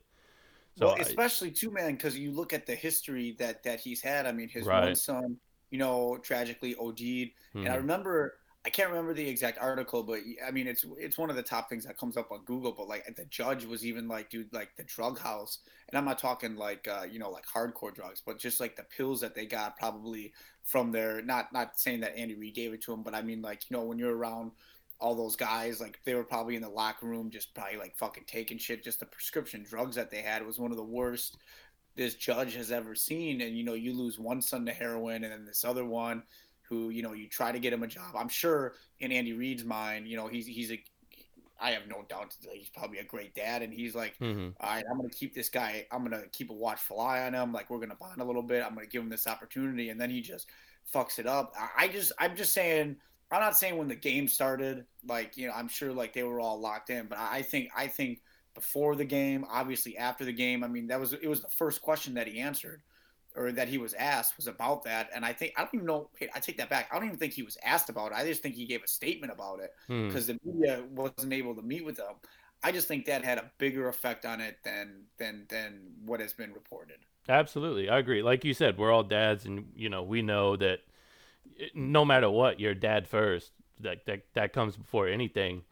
[0.78, 4.26] So well, especially too, man, because you look at the history that that he's had.
[4.26, 4.84] I mean, his right.
[4.86, 5.36] one son,
[5.70, 7.58] you know, tragically OD'd, mm-hmm.
[7.58, 7.80] and I mm-hmm.
[7.82, 11.42] remember I can't remember the exact article, but I mean, it's it's one of the
[11.42, 12.70] top things that comes up on Google.
[12.70, 15.58] But like, the judge was even like, dude, like the drug house,
[15.88, 18.84] and I'm not talking like uh, you know like hardcore drugs, but just like the
[18.84, 20.32] pills that they got probably
[20.62, 23.42] from their not not saying that Andy Reid gave it to him, but I mean
[23.42, 24.52] like you know when you're around
[25.00, 28.24] all those guys, like they were probably in the locker room just probably like fucking
[28.28, 28.84] taking shit.
[28.84, 31.36] Just the prescription drugs that they had was one of the worst
[31.96, 33.40] this judge has ever seen.
[33.40, 36.22] And you know, you lose one son to heroin, and then this other one
[36.72, 38.16] who you know you try to get him a job.
[38.16, 40.82] I'm sure in Andy Reid's mind, you know, he's he's a
[41.60, 44.48] I have no doubt that he's probably a great dad, and he's like, mm-hmm.
[44.58, 45.86] all right, I'm gonna keep this guy.
[45.92, 47.52] I'm gonna keep a watchful eye on him.
[47.52, 48.64] Like we're gonna bond a little bit.
[48.64, 50.48] I'm gonna give him this opportunity, and then he just
[50.92, 51.54] fucks it up.
[51.76, 52.96] I just, I'm just saying
[53.30, 56.40] I'm not saying when the game started, like you know, I'm sure like they were
[56.40, 58.22] all locked in, but I think I think
[58.54, 61.82] before the game, obviously after the game, I mean that was it was the first
[61.82, 62.82] question that he answered
[63.34, 66.10] or that he was asked was about that, and I think I don't even know.
[66.34, 66.88] I take that back.
[66.90, 68.14] I don't even think he was asked about it.
[68.14, 70.32] I just think he gave a statement about it because hmm.
[70.32, 72.14] the media wasn't able to meet with him.
[72.62, 76.32] I just think that had a bigger effect on it than than than what has
[76.32, 76.98] been reported.
[77.28, 78.22] Absolutely, I agree.
[78.22, 80.80] Like you said, we're all dads, and you know we know that
[81.74, 83.52] no matter what, you're dad first.
[83.80, 85.62] That that that comes before anything.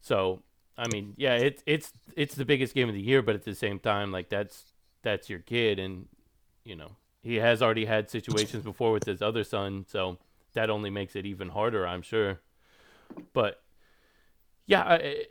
[0.00, 0.42] So
[0.78, 3.54] I mean, yeah, it's it's it's the biggest game of the year, but at the
[3.54, 4.64] same time, like that's
[5.02, 6.06] that's your kid, and
[6.66, 10.18] you know he has already had situations before with his other son, so
[10.52, 12.40] that only makes it even harder, I'm sure.
[13.32, 13.62] But
[14.66, 15.24] yeah, I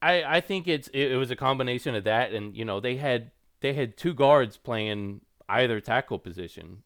[0.00, 2.96] I, I think it's it, it was a combination of that, and you know they
[2.96, 6.82] had they had two guards playing either tackle position,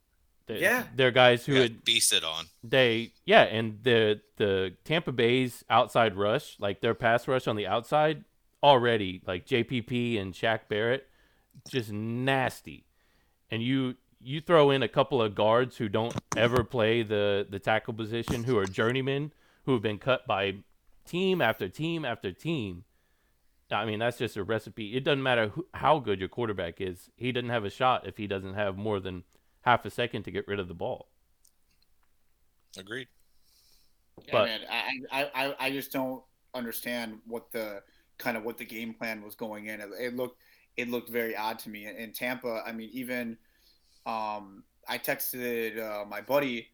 [0.49, 2.47] yeah, they're guys who had beasted on.
[2.65, 7.67] They yeah, and the the Tampa Bay's outside rush, like their pass rush on the
[7.67, 8.25] outside,
[8.63, 11.07] already like JPP and Shaq Barrett,
[11.69, 12.85] just nasty.
[13.53, 17.59] And you you throw in a couple of guards who don't ever play the the
[17.59, 19.33] tackle position, who are journeymen,
[19.67, 20.55] who have been cut by
[21.05, 22.85] team after team after team.
[23.71, 24.97] I mean, that's just a recipe.
[24.97, 28.17] It doesn't matter who, how good your quarterback is; he doesn't have a shot if
[28.17, 29.25] he doesn't have more than
[29.63, 31.09] half a second to get rid of the ball.
[32.79, 33.09] Agreed.
[34.27, 34.61] Yeah, but, man,
[35.11, 36.23] I, I, I just don't
[36.55, 37.83] understand what the
[38.17, 39.81] kind of what the game plan was going in.
[39.81, 40.39] It, it looked
[40.77, 41.87] it looked very odd to me.
[41.87, 43.37] In Tampa, I mean, even
[44.07, 46.69] um, I texted uh, my buddy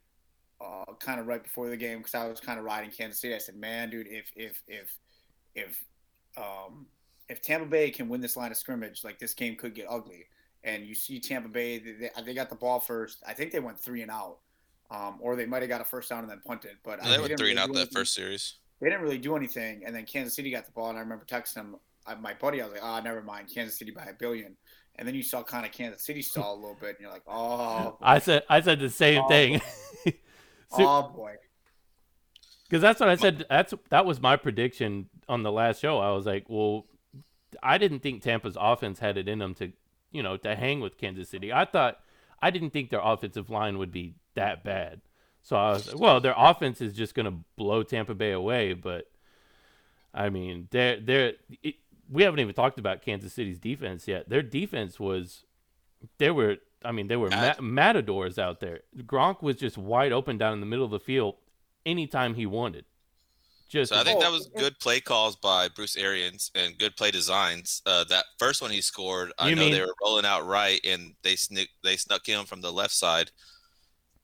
[0.60, 3.34] uh, kind of right before the game because I was kind of riding Kansas City.
[3.34, 4.96] I said, "Man, dude, if if if
[5.54, 5.84] if
[6.36, 6.86] um,
[7.28, 10.26] if Tampa Bay can win this line of scrimmage, like this game could get ugly."
[10.64, 13.22] and you see Tampa Bay, they, they got the ball first.
[13.26, 14.38] I think they went three and out,
[14.90, 16.76] um, or they might have got a first down and then punted.
[16.84, 18.56] But they, went three really and out that first series.
[18.80, 21.24] They didn't really do anything, and then Kansas City got the ball, and I remember
[21.24, 21.74] texting
[22.16, 22.60] my buddy.
[22.60, 24.56] I was like, "Ah, oh, never mind, Kansas City by a billion.
[24.96, 27.22] And then you saw kind of Kansas City stall a little bit, and you're like,
[27.26, 27.96] "Oh." Boy.
[28.02, 29.60] I said, I said the same oh, thing.
[30.04, 30.12] so,
[30.78, 31.34] oh boy.
[32.68, 33.46] Because that's what I said.
[33.48, 35.98] That's that was my prediction on the last show.
[35.98, 36.86] I was like, well,
[37.62, 39.72] I didn't think Tampa's offense had it in them to
[40.10, 41.52] you know, to hang with Kansas City.
[41.52, 41.98] I thought
[42.40, 45.00] I didn't think their offensive line would be that bad.
[45.42, 49.10] So I was well, their offense is just going to blow Tampa Bay away, but
[50.12, 51.32] I mean, they're they're
[51.62, 51.76] it,
[52.10, 54.28] we haven't even talked about Kansas City's defense yet.
[54.28, 55.44] Their defense was
[56.18, 58.80] they were I mean, they were ma- matadors out there.
[58.98, 61.34] Gronk was just wide open down in the middle of the field
[61.84, 62.84] anytime he wanted.
[63.68, 67.10] Just so I think that was good play calls by Bruce Arians and good play
[67.10, 67.82] designs.
[67.84, 70.80] Uh, that first one he scored, I you know mean, they were rolling out right
[70.86, 73.30] and they snuck they snuck him from the left side,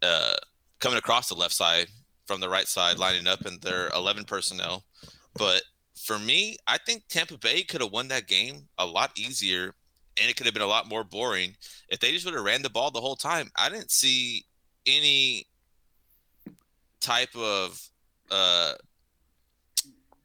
[0.00, 0.36] uh,
[0.78, 1.88] coming across the left side
[2.26, 4.84] from the right side, lining up in their eleven personnel.
[5.36, 5.62] But
[5.96, 9.74] for me, I think Tampa Bay could have won that game a lot easier,
[10.20, 11.56] and it could have been a lot more boring
[11.88, 13.50] if they just would have ran the ball the whole time.
[13.56, 14.44] I didn't see
[14.86, 15.46] any
[17.00, 17.80] type of
[18.30, 18.72] uh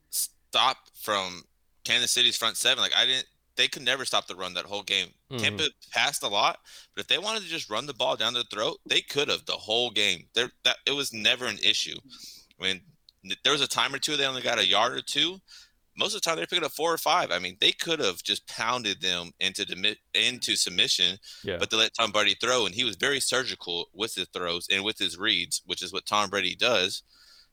[0.09, 1.43] stop from
[1.83, 2.81] Kansas City's front seven.
[2.81, 3.27] Like I didn't.
[3.55, 5.09] They could never stop the run that whole game.
[5.29, 5.39] Mhm.
[5.39, 6.59] Tampa passed a lot,
[6.95, 9.45] but if they wanted to just run the ball down their throat, they could have
[9.45, 10.29] the whole game.
[10.33, 11.97] There, that it was never an issue.
[12.59, 12.81] I mean,
[13.43, 15.39] there was a time or two they only got a yard or two.
[15.97, 17.29] Most of the time they're picking up four or five.
[17.31, 21.57] I mean, they could have just pounded them into demi- into submission, Yeah.
[21.57, 24.83] but they let Tom Brady throw, and he was very surgical with his throws and
[24.85, 27.03] with his reads, which is what Tom Brady does.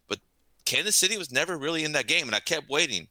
[0.06, 0.20] But
[0.64, 3.08] Kansas City was never really in that game, and I kept waiting.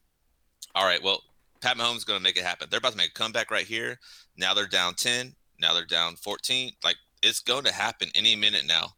[0.74, 1.22] All right, well,
[1.60, 2.68] Pat Mahomes is going to make it happen.
[2.70, 4.00] They're about to make a comeback right here.
[4.38, 5.36] Now they're down 10.
[5.60, 6.74] Now they're down 14.
[6.84, 8.94] Like, it's going to happen any minute now.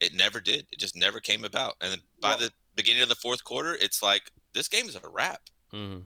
[0.00, 0.66] It never did.
[0.72, 1.76] It just never came about.
[1.82, 5.00] And by Well- the beginning of the fourth quarter, it's like, this game is a
[5.08, 5.40] wrap.
[5.72, 6.04] Mhm.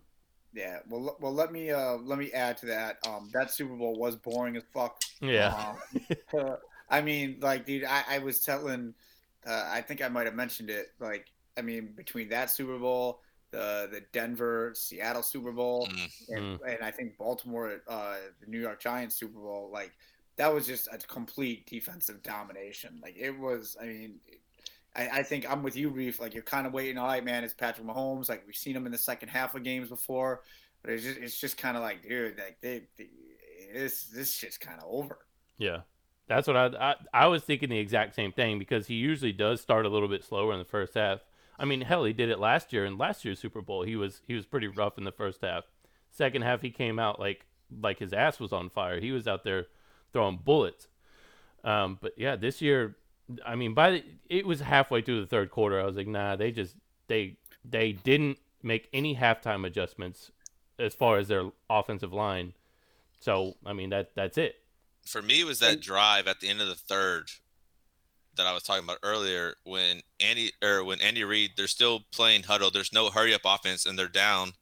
[0.53, 0.79] Yeah.
[0.89, 2.97] Well, well, let me uh let me add to that.
[3.07, 5.01] Um, that Super Bowl was boring as fuck.
[5.21, 5.75] Yeah.
[6.33, 6.57] Uh,
[6.89, 8.95] I mean, like, dude, I, I was telling,
[9.47, 10.93] uh, I think I might have mentioned it.
[11.01, 11.27] Like,
[11.59, 16.11] I mean, between that Super Bowl, the the Denver Seattle Super Bowl, Mm.
[16.29, 19.93] and, and I think Baltimore, uh, the New York Giants Super Bowl, like
[20.37, 22.99] that was just a complete defensive domination.
[23.03, 23.77] Like it was.
[23.81, 24.21] I mean.
[24.97, 26.21] I, I think I'm with you, Reef.
[26.21, 26.99] Like you're kind of waiting.
[26.99, 27.45] All right, man.
[27.45, 28.29] It's Patrick Mahomes.
[28.29, 30.43] Like we've seen him in the second half of games before,
[30.83, 33.09] but it's just it's just kind of like, dude, like they, they
[33.73, 35.19] this this shit's kind of over.
[35.59, 35.81] Yeah,
[36.29, 39.61] that's what I, I I was thinking the exact same thing because he usually does
[39.61, 41.21] start a little bit slower in the first half.
[41.59, 43.83] I mean, hell, he did it last year in last year's Super Bowl.
[43.83, 45.65] He was he was pretty rough in the first half.
[46.11, 47.47] Second half, he came out like
[47.81, 49.01] like his ass was on fire.
[49.01, 49.67] He was out there
[50.13, 50.89] throwing bullets.
[51.65, 52.97] Um, but yeah, this year,
[53.45, 55.81] I mean, by the, it was halfway through the third quarter.
[55.81, 56.77] I was like, nah, they just
[57.09, 60.31] they they didn't make any halftime adjustments
[60.79, 62.53] as far as their offensive line.
[63.19, 64.57] So I mean that that's it.
[65.05, 67.31] for me it was that drive at the end of the third
[68.37, 72.43] that I was talking about earlier when Andy or when Andy Reid they're still playing
[72.43, 72.71] huddle.
[72.71, 74.53] There's no hurry up offense and they're down.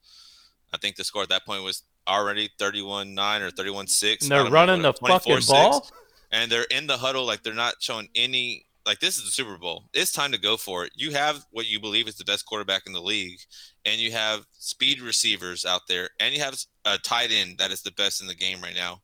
[0.72, 4.22] I think the score at that point was already 31-9 or 31-6.
[4.22, 5.88] And they're running the fucking ball.
[6.34, 9.56] And they're in the huddle like they're not showing any like this is the Super
[9.56, 9.84] Bowl.
[9.94, 10.92] It's time to go for it.
[10.94, 13.38] You have what you believe is the best quarterback in the league,
[13.86, 17.80] and you have speed receivers out there, and you have a tight end that is
[17.80, 19.00] the best in the game right now.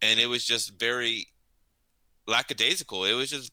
[0.00, 1.28] And it was just very
[2.26, 3.04] lackadaisical.
[3.04, 3.52] It was just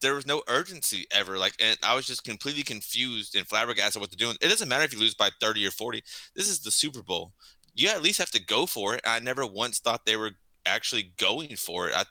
[0.00, 1.38] there was no urgency ever.
[1.38, 4.38] Like, and I was just completely confused and flabbergasted what they're doing.
[4.40, 6.02] It doesn't matter if you lose by thirty or forty.
[6.34, 7.32] This is the Super Bowl.
[7.74, 9.02] You at least have to go for it.
[9.04, 10.32] I never once thought they were
[10.64, 11.94] actually going for it.
[11.94, 12.04] I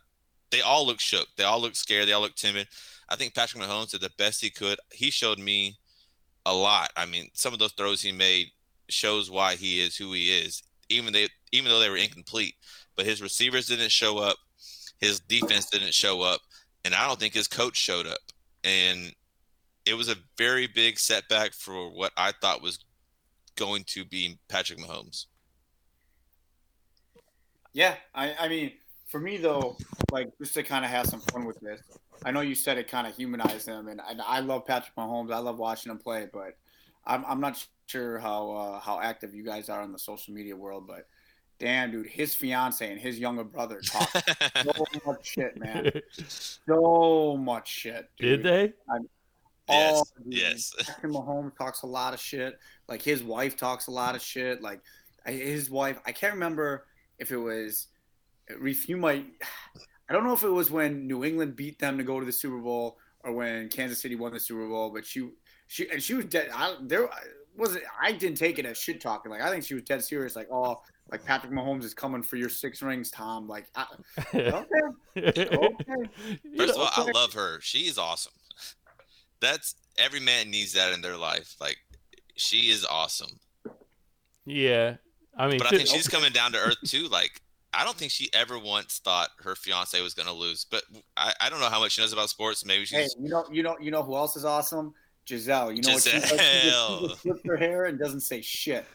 [0.52, 1.28] they all look shook.
[1.38, 2.08] They all look scared.
[2.08, 2.68] They all look timid.
[3.10, 4.80] I think Patrick Mahomes did the best he could.
[4.91, 5.78] He showed me
[6.46, 6.91] a lot.
[6.96, 8.48] I mean, some of those throws he made
[8.89, 10.64] shows why he is who he is.
[10.89, 12.56] Even they, even though they were incomplete,
[12.96, 14.38] but his receivers didn't show up.
[15.00, 16.41] His defense didn't show up,
[16.86, 18.20] and I don't think his coach showed up.
[18.64, 19.14] And
[19.86, 22.80] it was a very big setback for what I thought was
[23.56, 25.26] going to be Patrick Mahomes.
[27.74, 28.72] Yeah, I, I mean,
[29.16, 29.78] for me though,
[30.11, 31.80] like just to kind of have some fun with this.
[32.26, 35.32] I know you said it kind of humanized him, and, and I love Patrick Mahomes.
[35.32, 36.57] I love watching him play, but
[37.07, 40.53] I'm I'm not sure how uh, how active you guys are in the social media
[40.53, 40.86] world.
[40.86, 41.07] But
[41.59, 44.09] damn, dude, his fiance and his younger brother talk
[44.63, 45.89] so much shit, man.
[46.18, 48.09] So much shit.
[48.20, 48.43] Did Dude.
[48.43, 48.74] they?
[49.70, 50.34] Yes, Oh, dude.
[50.34, 50.74] yes.
[50.86, 52.59] Patrick Mahomes talks a lot of shit.
[52.89, 54.61] Like his wife talks a lot of shit.
[54.61, 54.82] Like
[55.26, 56.86] his wife, I can't remember
[57.18, 57.88] if it was.
[58.60, 59.26] Reef, you might.
[60.10, 62.32] I don't know if it was when New England beat them to go to the
[62.32, 65.30] Super Bowl or when Kansas City won the Super Bowl, but she,
[65.68, 66.50] she, and she was dead.
[66.54, 67.10] I, there
[67.58, 67.84] wasn't.
[68.00, 69.32] I didn't take it as shit talking.
[69.32, 70.36] Like I think she was dead serious.
[70.36, 70.82] Like oh,
[71.12, 73.48] like Patrick Mahomes is coming for your six rings, Tom.
[73.48, 73.86] Like I,
[74.36, 74.52] okay,
[75.18, 76.10] okay.
[76.58, 77.60] First of all, I love her.
[77.62, 78.34] She's awesome.
[79.39, 81.56] That's every man needs that in their life.
[81.60, 81.78] Like
[82.36, 83.39] she is awesome.
[84.46, 84.96] yeah.
[85.38, 87.08] I mean, But I think she's coming down to earth too.
[87.10, 87.41] Like
[87.76, 90.65] I don't think she ever once thought her fiance was going to lose.
[90.69, 90.84] But
[91.17, 92.65] I, I don't know how much she knows about sports.
[92.65, 94.93] Maybe Hey, you know, you know, you know who else is awesome?
[95.26, 95.71] Gisele.
[95.71, 96.30] You know what she does?
[96.30, 96.63] She just,
[97.01, 98.86] she just flips her hair and doesn't say shit.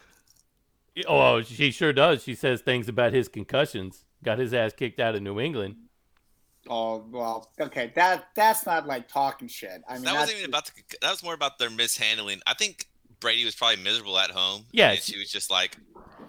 [1.07, 2.23] Oh, she sure does.
[2.23, 4.05] She says things about his concussions.
[4.23, 5.75] Got his ass kicked out of New England.
[6.69, 7.91] Oh well, okay.
[7.95, 9.81] That that's not like talking shit.
[9.89, 10.73] I mean, that wasn't even about the.
[11.01, 12.41] That was more about their mishandling.
[12.45, 12.87] I think
[13.21, 14.65] Brady was probably miserable at home.
[14.73, 15.77] Yeah, and she- she was just like,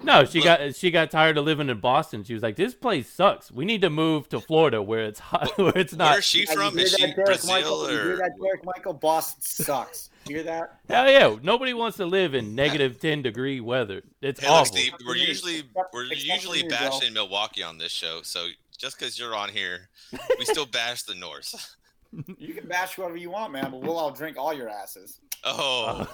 [0.05, 2.25] No, she Look- got she got tired of living in Boston.
[2.25, 3.53] She was like, "This place sucks.
[3.53, 6.77] We need to move to Florida where it's hot, where it's not." is she from?
[6.79, 7.83] Is she Derek Brazil Michael?
[7.91, 8.95] You hear that, Derek Michael?
[8.95, 10.11] Boston sucks.
[10.29, 10.81] You hear that?
[10.89, 11.37] Hell yeah!
[11.43, 14.03] Nobody wants to live in negative ten degree weather.
[14.21, 14.75] It's Hey, awful.
[14.77, 15.63] Steve, we're usually
[15.93, 16.77] we're usually for you, Joe.
[16.91, 18.23] bashing Milwaukee on this show.
[18.23, 19.89] So just because you're on here,
[20.37, 21.77] we still bash the North.
[22.39, 25.21] You can bash whoever you want, man, but we'll all drink all your asses.
[25.45, 26.07] Oh, uh,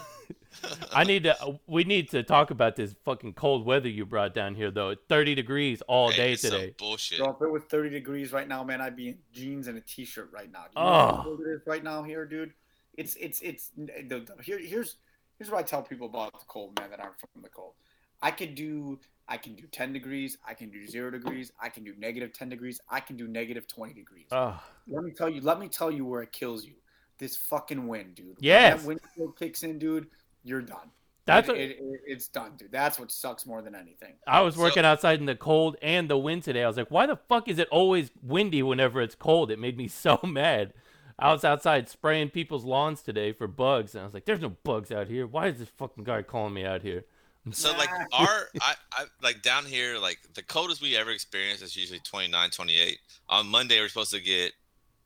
[0.93, 1.59] I need to.
[1.67, 4.91] We need to talk about this fucking cold weather you brought down here, though.
[4.91, 6.75] It's 30 degrees all Hey, day it's some today.
[6.79, 7.19] bullshit.
[7.19, 9.81] Bro, if it was 30 degrees right now, man, I'd be in jeans and a
[9.81, 10.65] t-shirt right now.
[10.75, 11.17] Do you know Oh.
[11.17, 12.53] how cold it is right now here, dude?
[12.97, 14.97] It's it's it's the, the, here here's
[15.39, 17.75] here's what I tell people about the cold, man, that aren't from the cold.
[18.23, 18.99] I could do
[19.31, 22.49] I can do 10 degrees, I can do 0 degrees, I can do negative 10
[22.49, 24.27] degrees, I can do negative 20 degrees.
[24.33, 26.75] Oh, let me tell you, let me tell you where it kills you.
[27.19, 28.27] This fucking wind, dude.
[28.29, 28.81] When Yes.
[28.81, 29.01] that wind
[29.39, 30.07] kicks in, dude,
[30.45, 30.91] you're done.
[31.27, 32.73] that's it, what, it, it- it's done, dude.
[32.73, 34.15] That's what sucks more than anything.
[34.27, 36.65] I was So- working outside in the cold and the wind today.
[36.65, 39.51] I was like, why the fuck is it always windy whenever it's cold?
[39.51, 40.73] It made me so mad.
[41.19, 44.51] I was outside spraying people's lawns today for bugs, and I was like, there's no
[44.63, 45.27] bugs out here.
[45.27, 47.05] Why is this fucking guy calling me out here?
[47.51, 51.75] So like our I, I like down here like the coldest we ever experienced is
[51.77, 52.99] usually 29 28
[53.31, 54.53] on Monday we're supposed to get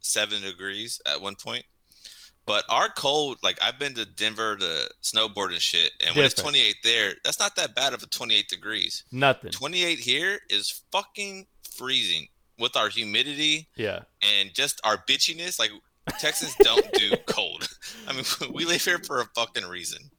[0.00, 1.64] 7 degrees at one point
[2.46, 6.34] but our cold like I've been to Denver to snowboard and shit and when it's
[6.34, 9.50] 28 there that's not that bad of a 28 degrees Nothing.
[9.50, 12.28] 28 here is fucking freezing
[12.58, 14.00] with our humidity Yeah.
[14.38, 15.70] and just our bitchiness like
[16.18, 17.68] Texans don't do cold
[18.08, 20.10] I mean we live here for a fucking reason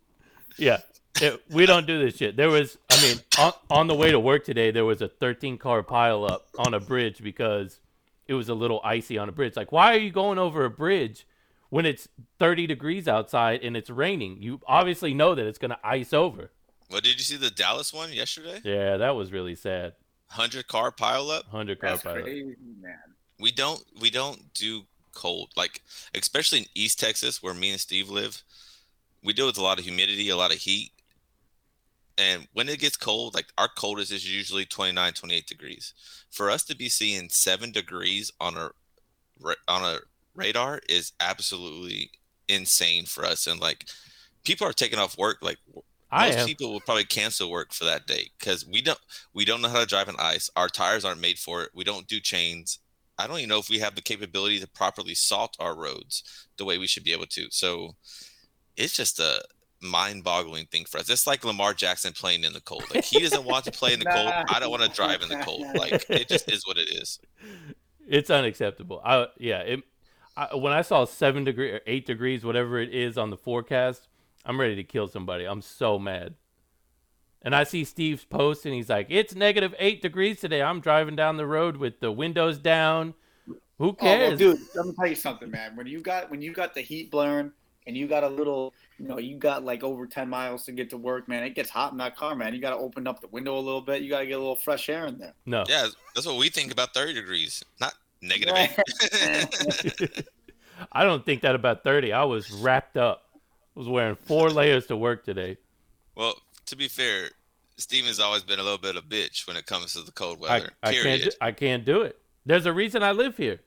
[0.58, 0.80] Yeah.
[1.22, 2.36] It- we don't do this shit.
[2.38, 5.60] There was, I mean, on, on the way to work today, there was a 13
[5.60, 7.80] car pile up on a bridge because
[8.28, 9.56] it was a little icy on a bridge.
[9.56, 11.28] Like, why are you going over a bridge
[11.74, 12.08] when it's
[12.38, 14.42] 30 degrees outside and it's raining?
[14.42, 16.52] You obviously know that it's going to ice over.
[16.90, 19.94] What did you see the Dallas one yesterday Yeah, that was really sad.
[20.36, 22.24] 100 car pile up 100 car That's pile up.
[22.24, 22.98] crazy, man.
[23.40, 25.82] we don't we don't do cold like
[26.16, 28.42] especially in east texas where me and steve live
[29.24, 30.92] we deal with a lot of humidity a lot of heat
[32.18, 35.94] and when it gets cold like our coldest is usually 29 28 degrees
[36.32, 38.70] for us to be seeing 7 degrees on a
[39.68, 40.00] on a
[40.36, 42.12] radar is absolutely
[42.48, 43.86] insane for us and like
[44.44, 45.58] people are taking off work like
[46.14, 46.46] I most am.
[46.46, 49.00] people will probably cancel work for that day because we don't
[49.34, 50.50] we don't know how to drive on ice.
[50.56, 51.72] Our tires aren't made for it.
[51.74, 52.78] We don't do chains.
[53.18, 56.66] I don't even know if we have the capability to properly salt our roads the
[56.66, 57.48] way we should be able to.
[57.50, 57.96] So
[58.78, 59.44] it's just a
[59.82, 61.10] mind-boggling thing for us.
[61.10, 62.86] It's like Lamar Jackson playing in the cold.
[62.94, 64.32] Like he doesn't want to play in the cold.
[64.50, 65.66] I don't want to drive in the cold.
[65.76, 67.20] Like it just is what it is.
[68.08, 69.02] It's unacceptable.
[69.04, 69.60] I yeah.
[69.60, 69.84] It,
[70.36, 74.08] I, when I saw seven degree or eight degrees, whatever it is on the forecast,
[74.46, 75.46] I'm ready to kill somebody.
[75.46, 76.36] I'm so mad.
[77.42, 80.62] And I see Steve's post, and he's like, "It's negative eight degrees today.
[80.62, 83.14] I'm driving down the road with the windows down.
[83.48, 85.76] Who Oh, well, cares?" dude, let me tell you something, man.
[85.76, 87.52] When you got when you got the heat blaring
[87.86, 90.90] and you got a little, you know, you got like over ten miles to get
[90.92, 91.44] to work, man.
[91.44, 92.54] It gets hot in that car, man.
[92.56, 94.02] You got to open up the window a little bit.
[94.02, 95.34] You got to get a little fresh air in there.
[95.46, 95.66] no.
[95.68, 97.94] Yeah, that's what we think about 30 degrees, not
[98.24, 100.28] negative eight.
[100.92, 102.14] I don't think that about thirty.
[102.14, 103.24] I was wrapped up.
[103.76, 105.58] I was wearing four layers to work today.
[106.16, 106.36] Well,
[106.68, 107.30] to be fair,
[107.78, 110.38] Steven's always been a little bit of a bitch when it comes to the cold
[110.48, 110.70] I, weather.
[110.82, 111.24] I can't.
[111.24, 112.18] Do, I can't do it.
[112.46, 113.60] There's a reason I live here.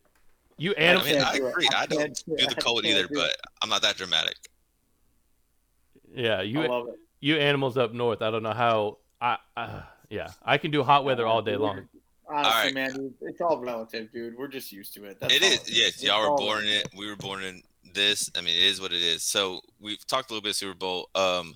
[0.59, 1.69] You I mean, I agree.
[1.75, 3.33] I I don't do do the cold either, do but
[3.63, 4.37] I'm not that dramatic.
[6.15, 6.95] Yeah, you I love it.
[7.21, 8.23] you animals up north.
[8.23, 8.99] I don't know how.
[9.21, 11.89] I uh, yeah, I can do hot weather all day long.
[12.29, 12.75] Honestly, All right.
[12.75, 14.37] man, it's all relative, dude.
[14.37, 15.21] We're just used to it.
[15.21, 16.89] That's It Yes, y'all were born in it.
[16.97, 17.63] We were born in
[17.95, 18.31] this.
[18.37, 19.23] I mean, it is what it is.
[19.23, 21.09] So we've talked a little bit Super Bowl.
[21.15, 21.55] Um,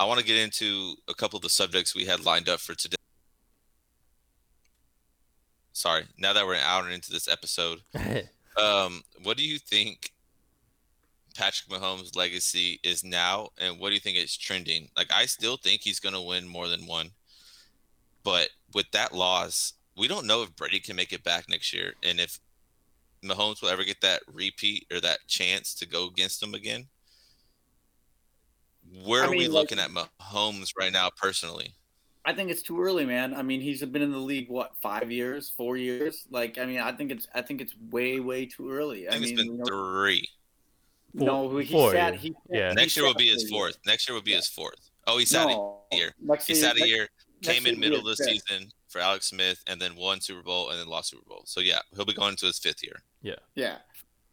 [0.00, 2.74] I want to get into a couple of the subjects we had lined up for
[2.74, 2.96] today.
[5.72, 6.04] Sorry.
[6.16, 7.80] Now that we're an hour into this episode,
[8.56, 10.12] um, what do you think
[11.36, 14.88] Patrick Mahomes' legacy is now, and what do you think it's trending?
[14.96, 17.10] Like, I still think he's going to win more than one,
[18.24, 21.94] but with that loss, we don't know if Brady can make it back next year,
[22.02, 22.38] and if
[23.24, 26.86] Mahomes will ever get that repeat or that chance to go against him again.
[29.04, 31.74] Where I are we like- looking at Mahomes right now, personally?
[32.24, 33.32] I think it's too early, man.
[33.34, 36.26] I mean, he's been in the league what five years, four years?
[36.30, 39.08] Like, I mean, I think it's I think it's way way too early.
[39.08, 40.28] I I think mean, it's been you know, three.
[41.14, 42.16] no, he Four sat.
[42.16, 42.68] He Yeah.
[42.70, 43.50] he Next year will be his a year.
[43.50, 43.78] fourth.
[43.86, 44.36] Next year will be Yeah.
[44.38, 44.90] his fourth.
[45.06, 46.14] Oh, he sat No, a year.
[46.20, 48.48] Next He year, sat a next- year, next came in middle of the be fifth.
[48.48, 51.42] season for Alex Smith, and then won Super Bowl and then lost Super Bowl.
[51.44, 53.02] So yeah, he'll be going into his fifth year.
[53.22, 53.36] Yeah.
[53.54, 53.78] Yeah.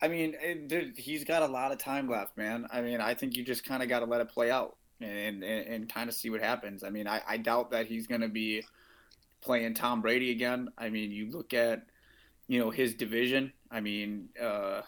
[0.01, 2.67] I mean, it, dude, he's got a lot of time left, man.
[2.71, 5.43] I mean, I think you just kind of got to let it play out and
[5.43, 6.83] and, and kind of see what happens.
[6.83, 8.63] I mean, I, I doubt that he's going to be
[9.41, 10.69] playing Tom Brady again.
[10.77, 11.83] I mean, you look at,
[12.47, 13.53] you know, his division.
[13.71, 14.81] I mean, uh,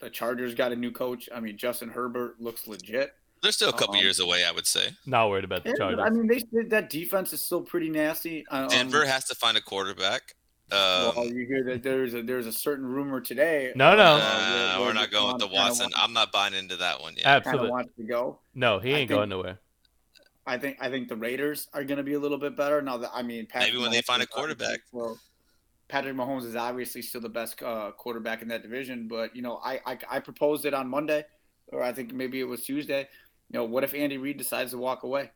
[0.00, 1.28] the Chargers got a new coach.
[1.34, 3.14] I mean, Justin Herbert looks legit.
[3.42, 4.88] They're still a couple Um, years away, I would say.
[5.06, 6.00] Not worried about the Chargers.
[6.02, 8.46] I mean, they that defense is still pretty nasty.
[8.48, 10.34] Um, Denver has to find a quarterback.
[10.72, 10.78] Um,
[11.14, 13.72] well, you hear that there's a there's a certain rumor today.
[13.76, 14.02] No, no.
[14.02, 15.84] uh, where- where we're not going with the Deshaun kinda Watson.
[15.84, 17.22] wants- I'm not buying into that one yet.
[17.24, 17.68] Kind Absolutely.
[17.68, 18.40] of wants to go.
[18.54, 19.60] No, he ain't think- going nowhere.
[20.48, 22.96] I think I think the Raiders are going to be a little bit better now.
[22.96, 24.80] That I mean, Patrick Maybe when they find a quarterback.
[24.88, 25.18] still-
[25.88, 29.58] Patrick Mahomes is obviously still the best uh, quarterback in that division, but you know,
[29.64, 31.24] I, I I proposed it on Monday,
[31.68, 33.08] or I think maybe it was Tuesday.
[33.50, 35.30] You know, what if Andy Reid decides to walk away?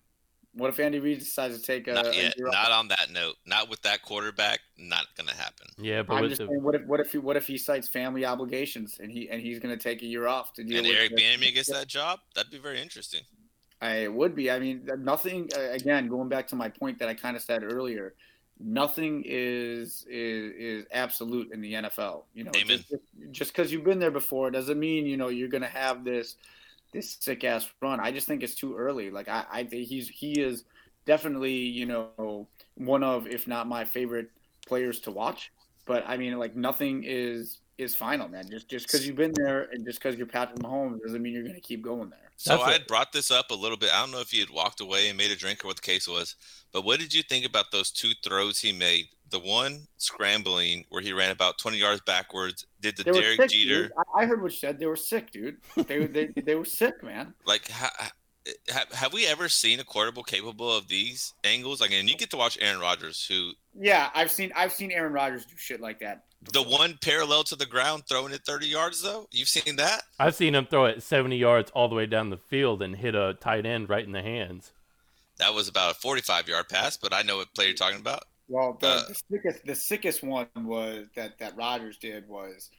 [0.52, 2.36] What if Andy Reid decides to take a, Not yet.
[2.36, 2.54] year off?
[2.54, 3.36] Not on that note.
[3.46, 4.58] Not with that quarterback.
[4.76, 5.68] Not gonna happen.
[5.78, 7.88] Yeah, but I'm just the, saying, what if what if he what if he cites
[7.88, 10.88] family obligations and he and he's going to take a year off to deal And
[10.88, 12.18] with Eric the- Bieniemy gets that job.
[12.34, 13.20] That'd be very interesting.
[13.80, 14.50] I it would be.
[14.50, 15.48] I mean, nothing.
[15.56, 18.14] uh, Again, going back to my point that I kind of said earlier,
[18.58, 22.24] nothing is is is absolute in the NFL.
[22.34, 22.78] You know, Amen.
[22.78, 22.94] just
[23.30, 26.34] just because you've been there before doesn't mean you know you're going to have this
[26.92, 28.00] this sick ass run.
[28.00, 29.10] I just think it's too early.
[29.10, 30.64] Like I, I he's he is
[31.06, 34.30] definitely you know one of if not my favorite
[34.66, 35.52] players to watch.
[35.86, 38.48] But I mean, like nothing is is final, man.
[38.48, 41.42] Just just because you've been there and just because you're Patrick Mahomes doesn't mean you're
[41.42, 42.30] going to keep going there.
[42.36, 43.90] So That's I a- had brought this up a little bit.
[43.92, 45.82] I don't know if you had walked away and made a drink or what the
[45.82, 46.36] case was,
[46.72, 49.08] but what did you think about those two throws he made?
[49.30, 53.50] The one scrambling where he ran about 20 yards backwards, did the They Derek sick,
[53.50, 53.92] Jeter, dude.
[54.16, 54.78] I I heard what you said.
[54.78, 55.58] They were sick, dude.
[55.76, 57.34] They they, they were sick, man.
[57.46, 58.10] like ha,
[58.68, 61.80] have, have we ever seen a quarterback capable of these angles?
[61.80, 65.12] Like, and you get to watch Aaron Rodgers, who Yeah, I've seen I've seen Aaron
[65.12, 66.24] Rodgers do shit like that.
[66.52, 69.28] the one parallel to the ground throwing it 30 yards though.
[69.30, 70.02] You've seen that?
[70.18, 73.14] I've seen him throw it 70 yards all the way down the field and hit
[73.14, 74.72] a tight end right in the hands.
[75.38, 78.24] That was about a 45 yard pass, but I know what play you're talking about.
[78.50, 82.70] Well, the, Uh, the sickest the sickest one was that that Rodgers did was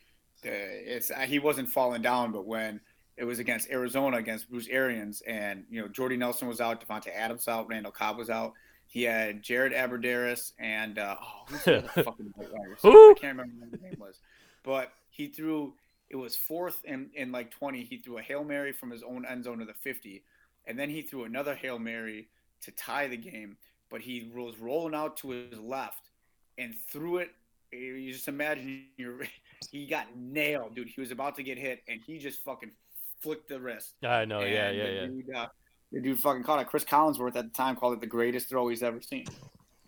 [0.43, 2.82] the it's he wasn't falling down, but when
[3.17, 7.07] it was against Arizona against Bruce Arians, and you know Jordy Nelson was out, Davante
[7.15, 8.53] Adams out, Randall Cobb was out.
[8.88, 12.34] He had Jared Abbrederis and uh, oh, who's the fucking?
[13.07, 14.19] I can't remember what his name was,
[14.63, 15.76] but he threw.
[16.09, 17.86] It was fourth and in like twenty.
[17.86, 20.24] He threw a hail mary from his own end zone to the fifty,
[20.65, 22.30] and then he threw another hail mary
[22.63, 23.57] to tie the game.
[23.92, 26.10] But he was rolling out to his left
[26.58, 27.30] and threw it.
[27.72, 29.20] You just imagine you're,
[29.72, 30.88] he got nailed, dude.
[30.89, 32.72] He was about to get hit, and he just fucking
[33.20, 33.94] flicked the wrist.
[34.04, 35.06] I know, yeah, And yeah, the yeah.
[35.08, 35.48] Dude, uh,
[35.92, 36.68] the dude fucking caught it.
[36.68, 39.26] Cris Collinsworth at the time called it the greatest throw he's ever seen.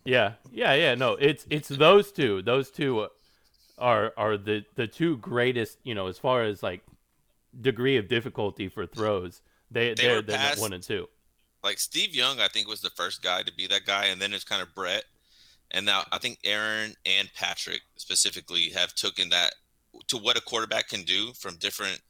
[0.05, 0.95] Yeah, yeah, yeah.
[0.95, 2.41] No, it's it's those two.
[2.41, 3.07] Those two
[3.77, 5.77] are are the the two greatest.
[5.83, 6.81] You know, as far as like
[7.61, 9.41] degree of difficulty for throws,
[9.71, 11.07] they They they're were they're past- one and two.
[11.63, 14.33] Like Steve Young, I think was the first guy to be that guy, and then
[14.33, 15.05] it's kind of Brett,
[15.71, 19.53] and now I think Aaron and Patrick specifically have taken that
[20.07, 22.01] to what a quarterback can do from different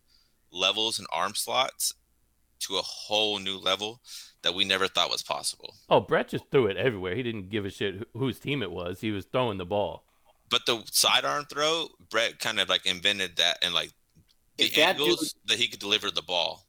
[0.51, 1.93] levels and arm slots
[2.59, 4.01] to a whole new level
[4.41, 5.75] that we never thought was possible.
[5.89, 7.15] Oh, Brett just threw it everywhere.
[7.15, 9.01] He didn't give a shit whose team it was.
[9.01, 10.05] He was throwing the ball.
[10.49, 13.91] But the sidearm throw, Brett kind of like invented that and like
[14.57, 16.62] the If that angles that he could deliver the ball.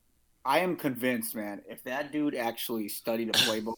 [0.44, 1.62] I am convinced, man.
[1.68, 3.74] If that dude actually studied a playbook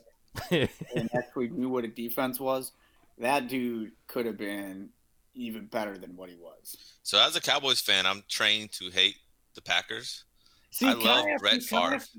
[0.51, 2.73] and actually knew what a defense was,
[3.19, 4.89] that dude could have been
[5.35, 6.77] even better than what he was.
[7.03, 9.17] So as a Cowboys fan, I'm trained to hate
[9.55, 10.25] the Packers.
[10.71, 11.95] See, I can love ask Brett you- can I Favre.
[11.95, 12.11] ask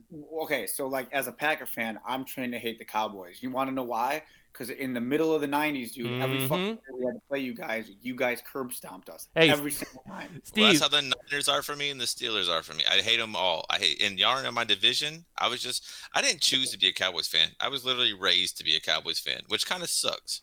[0.43, 3.37] okay, so like as a Packer fan, I'm trained to hate the Cowboys.
[3.41, 4.23] You want to know why?
[4.57, 6.47] Because in the middle of the '90s, dude, every Mhm.
[6.47, 7.91] fucking year we had to play you guys.
[8.01, 10.29] You guys curb stomped us Hey, every single time.
[10.33, 11.01] Well, Steve, that's how the
[11.31, 12.83] Niners are for me, and the Steelers are for me.
[12.89, 13.65] I hate them all.
[13.69, 15.25] I hate and y'all in my division.
[15.37, 17.49] I was just I didn't choose to be a Cowboys fan.
[17.59, 20.41] I was literally raised to be a Cowboys fan, which kind of sucks.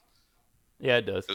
[0.79, 1.27] yeah, it does.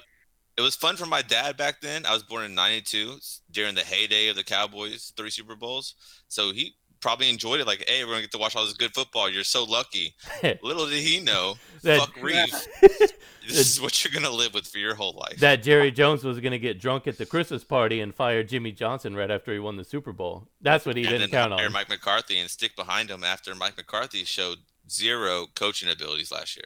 [0.58, 2.06] It was fun for my dad back then.
[2.06, 3.20] I was born in '92
[3.52, 5.96] during the heyday of the Cowboys, three Super Bowls.
[6.28, 7.68] So he probably enjoyed it.
[7.68, 9.30] Like, hey, we're gonna get to watch all this good football.
[9.30, 10.16] You're so lucky.
[10.64, 12.54] Little did he know, That- fuck Reeve.
[13.48, 15.40] This is what you're gonna live with for your whole life.
[15.40, 18.72] that Jerry Jones was going to get drunk at the Christmas party and fire Jimmy
[18.72, 20.48] Johnson right after he won the Super Bowl.
[20.62, 21.72] That's what he and didn't count on.
[21.72, 26.66] Mike McCarthy and stick behind him after Mike McCarthy showed zero coaching abilities last year.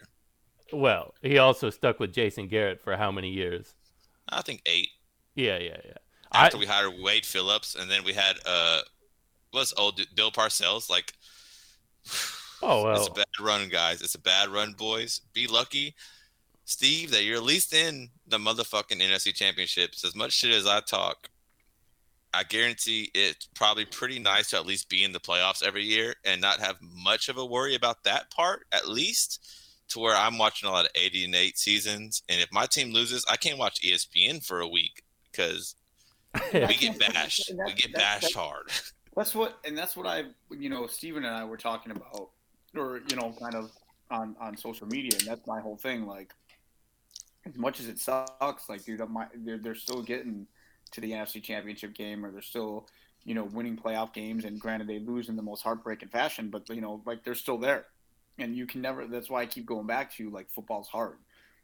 [0.74, 3.76] Well, he also stuck with Jason Garrett for how many years?
[4.28, 4.90] I think eight.
[5.36, 5.94] Yeah, yeah, yeah.
[6.34, 8.82] I, After we hired Wade Phillips, and then we had uh,
[9.54, 10.90] what's old Bill Parcells.
[10.90, 11.14] Like,
[12.62, 14.02] oh well, it's a bad run, guys.
[14.02, 15.22] It's a bad run, boys.
[15.34, 15.96] Be lucky,
[16.66, 20.04] Steve, that you're at least in the motherfucking NFC Championships.
[20.06, 21.30] As much shit as I talk,
[22.34, 26.16] I guarantee it's probably pretty nice to at least be in the playoffs every year
[26.26, 29.60] and not have much of a worry about that part, at least.
[29.90, 32.94] To where I'm watching a lot of 80 and 8 seasons, and if my team
[32.94, 35.76] loses, I can't watch ESPN for a week because
[36.54, 37.50] we get bashed.
[37.56, 38.72] That- We get that- bashed that- hard.
[39.16, 42.30] That's what, and that's what I, you know, Steven and I were talking about,
[42.76, 43.72] or you know, kind of
[44.10, 46.06] on on social media, and that's my whole thing.
[46.06, 46.34] Like,
[47.46, 50.48] as much as it sucks, like dude, my, they're they're still getting
[50.92, 52.88] to the NFC Championship game, or they're still
[53.24, 54.46] you know winning playoff games.
[54.46, 57.58] And granted, they lose in the most heartbreaking fashion, but you know like they're still
[57.58, 57.86] there,
[58.40, 59.06] and you can never.
[59.06, 61.18] That's why I keep going back to like football's hard.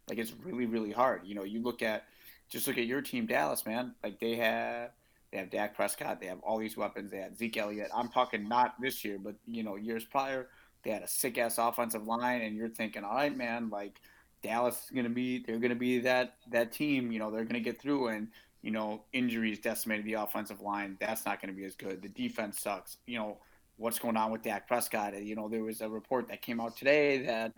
[0.07, 1.21] Like it's really really hard.
[1.25, 2.05] You know, you look at
[2.49, 3.93] just look at your team, Dallas, man.
[4.03, 4.91] Like they have
[5.31, 7.11] they have Dak Prescott, they have all these weapons.
[7.11, 7.89] They had Zeke Elliott.
[7.93, 10.47] I'm talking not this year, but you know years prior,
[10.83, 14.01] they had a sick ass offensive line, and you're thinking, all right, man, like
[14.41, 17.11] Dallas is gonna be they're gonna be that that team.
[17.11, 18.29] You know they're gonna get through, and
[18.61, 20.97] you know injuries decimated the offensive line.
[20.99, 22.01] That's not gonna be as good.
[22.01, 22.97] The defense sucks.
[23.05, 23.37] You know
[23.77, 25.21] what's going on with Dak Prescott?
[25.21, 27.53] You know there was a report that came out today that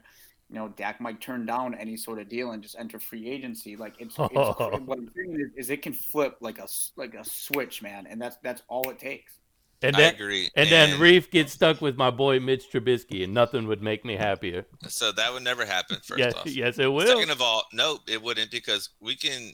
[0.52, 3.78] you know, Dak might turn down any sort of deal and just enter free agency.
[3.78, 7.24] Like it's, it's what I'm saying is, is, it can flip like a like a
[7.24, 9.34] switch, man, and that's that's all it takes.
[9.82, 10.50] And then, I agree.
[10.56, 14.04] And, and then Reef gets stuck with my boy Mitch Trubisky, and nothing would make
[14.04, 14.66] me happier.
[14.90, 15.98] So that would never happen.
[16.04, 17.08] First yes, off, yes, it will.
[17.08, 19.54] Second of all, no, it wouldn't because we can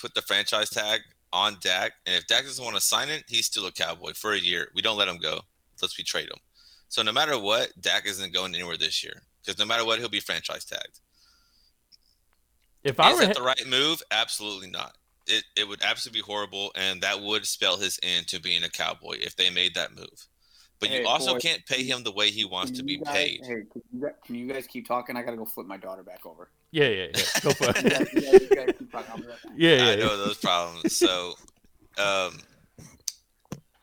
[0.00, 3.44] put the franchise tag on Dak, and if Dak doesn't want to sign it, he's
[3.44, 4.68] still a Cowboy for a year.
[4.74, 5.42] We don't let him go.
[5.82, 6.38] Let's we trade him.
[6.88, 10.10] So no matter what, Dak isn't going anywhere this year because no matter what, he'll
[10.10, 11.00] be franchise tagged.
[12.84, 14.02] If I Is were that the right move?
[14.10, 14.94] Absolutely not.
[15.26, 18.68] It it would absolutely be horrible, and that would spell his end to being a
[18.68, 20.26] cowboy if they made that move.
[20.80, 23.14] But Hey, you also boy, can't pay him the way he wants to be guys-
[23.14, 23.40] paid.
[23.42, 25.16] Hey, can you, guys- can you guys keep talking?
[25.16, 26.50] I gotta go flip my daughter back over.
[26.70, 27.22] yeah, yeah, yeah.
[27.42, 27.82] Go for it.
[27.90, 29.24] guys, you guys- you guys talking.
[29.24, 29.82] Right yeah, yeah.
[29.82, 29.96] I yeah.
[29.96, 30.96] know those problems.
[30.96, 31.34] So,
[31.98, 32.38] um,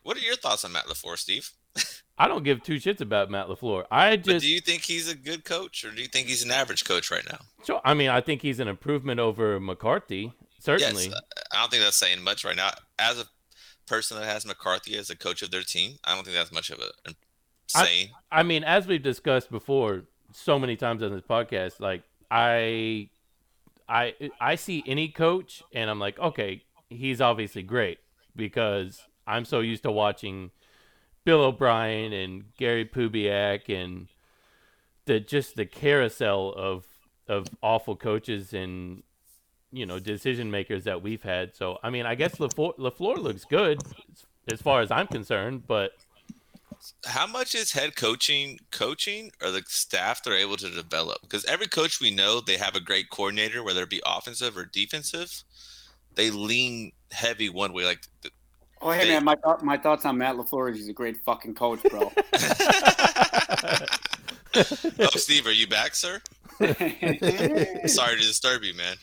[0.03, 1.49] what are your thoughts on Matt LaFleur, Steve?
[2.17, 3.85] I don't give two shits about Matt LaFleur.
[3.91, 6.43] I But just, do you think he's a good coach, or do you think he's
[6.43, 7.39] an average coach right now?
[7.63, 10.31] so, I mean, I think he's an improvement over McCarthy.
[10.59, 11.05] Certainly.
[11.05, 11.19] Yes, uh,
[11.51, 12.71] I don't think that's saying much right now.
[12.97, 13.25] As a
[13.85, 16.69] person that has McCarthy as a coach of their team, I don't think that's much
[16.69, 16.89] of a
[17.75, 18.09] I- saying.
[18.31, 20.03] I mean, as we've discussed before
[20.33, 23.09] so many times on this podcast, like I
[23.87, 27.99] I I see any coach and I'm like, okay, he's obviously great
[28.35, 30.51] because I'm so used to watching
[31.25, 34.07] Bill O'Brien and Gary Kubiak and
[35.05, 36.85] the just the carousel of
[37.27, 39.03] of awful coaches and
[39.71, 41.55] you know decision makers that we've had.
[41.55, 43.83] So I mean, I guess LaFleur, LaFleur looks good
[44.51, 45.91] as far as I'm concerned, but
[47.05, 51.21] How much is head coaching coaching or the staff they're able to develop?
[51.21, 54.65] Because every coach we know, they have a great coordinator, whether it be offensive or
[54.65, 55.43] defensive.
[56.15, 57.85] They lean heavy one way.
[57.85, 58.01] Like,
[58.85, 61.55] Oh, hey man, my thought, my thoughts on Matt LaFleur is he's a great fucking
[61.55, 62.11] coach, bro.
[64.99, 66.21] oh, Steve, are you back, sir?
[66.59, 68.95] Sorry to disturb you, man.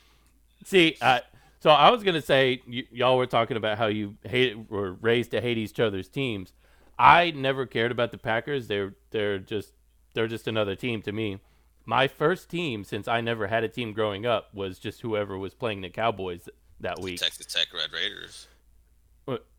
[0.65, 1.19] See, uh,
[1.59, 5.33] so I was gonna say y- y'all were talking about how you hate were raised
[5.33, 6.53] to hate each other's teams.
[6.97, 8.69] I never cared about the Packers.
[8.69, 9.73] They're they're just
[10.15, 11.41] they're just another team to me.
[11.87, 15.55] My first team, since I never had a team growing up, was just whoever was
[15.55, 17.19] playing the Cowboys that week.
[17.19, 18.47] Texas Tech Red Raiders.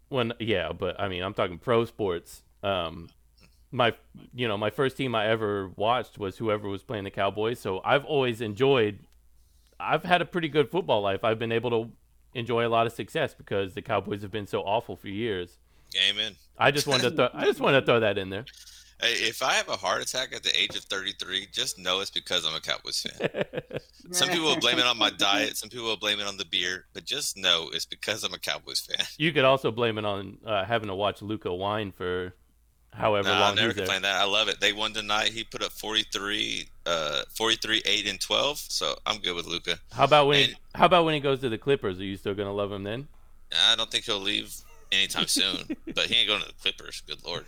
[0.10, 2.44] When yeah, but I mean I'm talking pro sports.
[2.62, 3.10] Um,
[3.72, 3.94] my
[4.34, 7.60] you know my first team I ever watched was whoever was playing the Cowboys.
[7.60, 9.00] So I've always enjoyed.
[9.80, 11.24] I've had a pretty good football life.
[11.24, 11.92] I've been able to
[12.36, 15.58] enjoy a lot of success because the Cowboys have been so awful for years.
[16.10, 16.36] Amen.
[16.58, 18.46] I just wanted to throw, I just wanted to throw that in there.
[19.04, 22.10] Hey, if I have a heart attack at the age of 33, just know it's
[22.10, 23.44] because I'm a Cowboys fan.
[24.12, 25.58] Some people will blame it on my diet.
[25.58, 28.40] Some people will blame it on the beer, but just know it's because I'm a
[28.40, 29.06] Cowboys fan.
[29.18, 32.34] you could also blame it on uh, having to watch Luka whine for
[32.94, 33.86] however Nah, I'll long never he's there.
[33.88, 34.22] complain that.
[34.22, 34.62] I love it.
[34.62, 35.30] They won tonight.
[35.34, 38.58] He put up 43, uh, 43, 8, and 12.
[38.58, 39.80] So I'm good with Luka.
[39.92, 42.00] How about when he, how about when he goes to the Clippers?
[42.00, 43.10] Are you still gonna love him then?
[43.70, 44.56] I don't think he'll leave
[44.94, 47.02] anytime soon, but he ain't going to the Clippers.
[47.06, 47.46] Good lord.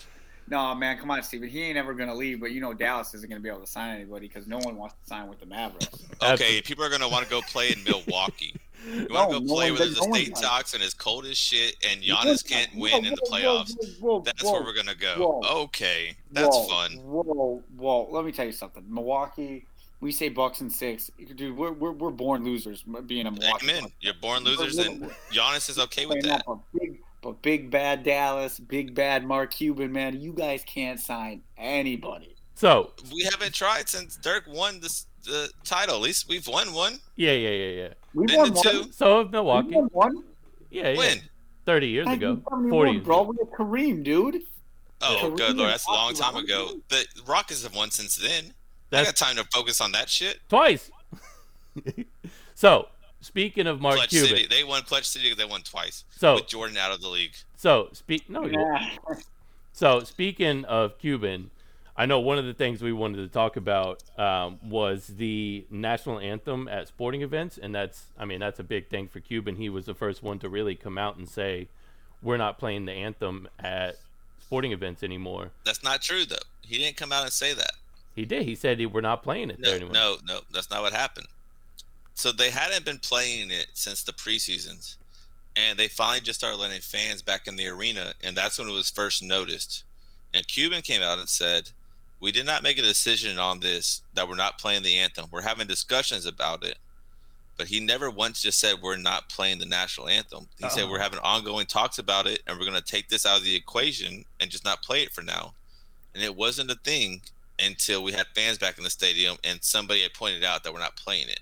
[0.50, 1.50] No, man, come on, Steven.
[1.50, 3.96] He ain't ever gonna leave, but you know Dallas isn't gonna be able to sign
[3.96, 5.88] anybody because no one wants to sign with the Mavericks.
[6.22, 8.54] Okay, people are going to want to go play in Milwaukee.
[8.88, 10.44] You want to go play one where does- there's a no one state does.
[10.44, 14.00] talks and it's cold as shit, and Giannis can't win in the Whoa, whoa, playoffs.
[14.00, 15.40] whoa, whoa, That's whoa, where we're gonna go.
[15.42, 15.62] Whoa.
[15.64, 16.92] Okay, that's whoa, fun.
[17.00, 18.08] Whoa, whoa.
[18.12, 18.84] Let me tell you something.
[18.88, 19.66] Milwaukee,
[20.02, 21.58] we say Bucks and six, dude.
[21.58, 23.70] We're we're, we're born losers being a Milwaukee.
[23.72, 23.92] Amen.
[24.02, 26.42] You're born losers, and we're- Giannis is okay with that.
[26.48, 30.22] up a big, but big bad Dallas, big bad Mark Cuban, man.
[30.22, 32.36] You guys can't sign anybody.
[32.54, 35.96] So We haven't tried since Dirk won this, the title.
[35.96, 37.00] At least we've won one.
[37.16, 37.94] yeah, yeah, yeah, yeah.
[38.14, 38.64] We Been won one.
[38.64, 38.92] two.
[38.92, 40.24] So of We Milwaukee, won one.
[40.70, 40.98] yeah, yeah.
[41.00, 41.18] When?
[41.66, 43.22] Thirty years ago, forty years bro.
[43.24, 43.32] ago.
[43.32, 44.44] We had Kareem, dude.
[45.02, 46.80] Oh, Kareem good lord, that's a long time ago.
[46.90, 48.54] The Rockets have won since then.
[48.92, 50.42] I got time to focus on that shit.
[50.48, 50.92] twice.
[52.54, 52.88] so
[53.26, 54.48] speaking of Mark Pledge Cuban, City.
[54.48, 55.34] They won Clutch City.
[55.34, 57.34] They won twice so with Jordan out of the league.
[57.58, 58.90] so speak no, Yeah.
[59.74, 61.52] So speaking of Cuban,
[61.98, 66.20] I know one of the things we wanted to talk about um, was the national
[66.20, 69.58] anthem at sporting events, and that's, I mean, that's a big thing for Cuban.
[69.58, 71.68] He was the first one to really come out and say,
[72.22, 73.98] "We're not playing the anthem at
[74.42, 76.38] sporting events anymore." That's not true, though.
[76.62, 77.72] He didn't come out and say that.
[78.16, 78.44] He did.
[78.44, 79.94] He said he, we're not playing it No, there anymore.
[79.94, 81.28] no, no, that's not what happened.
[82.16, 84.96] So they hadn't been playing it since the preseasons,
[85.56, 88.74] and they finally just started letting fans back in the arena, and that's when it
[88.74, 89.84] was first noticed.
[90.34, 91.72] And Cuban came out and said,
[92.20, 95.28] "We did not make a decision on this that we're not playing the anthem.
[95.30, 96.78] We're having discussions about it."
[97.58, 100.50] But he never once just said we're not playing the national anthem.
[100.60, 100.92] He said Uh-uh.
[100.92, 103.56] we're having ongoing talks about it, and we're going to take this out of the
[103.56, 105.54] equation and just not play it for now.
[106.14, 107.22] And it wasn't a thing
[107.60, 110.80] until we had fans back in the stadium and somebody had pointed out that we're
[110.80, 111.40] not playing it.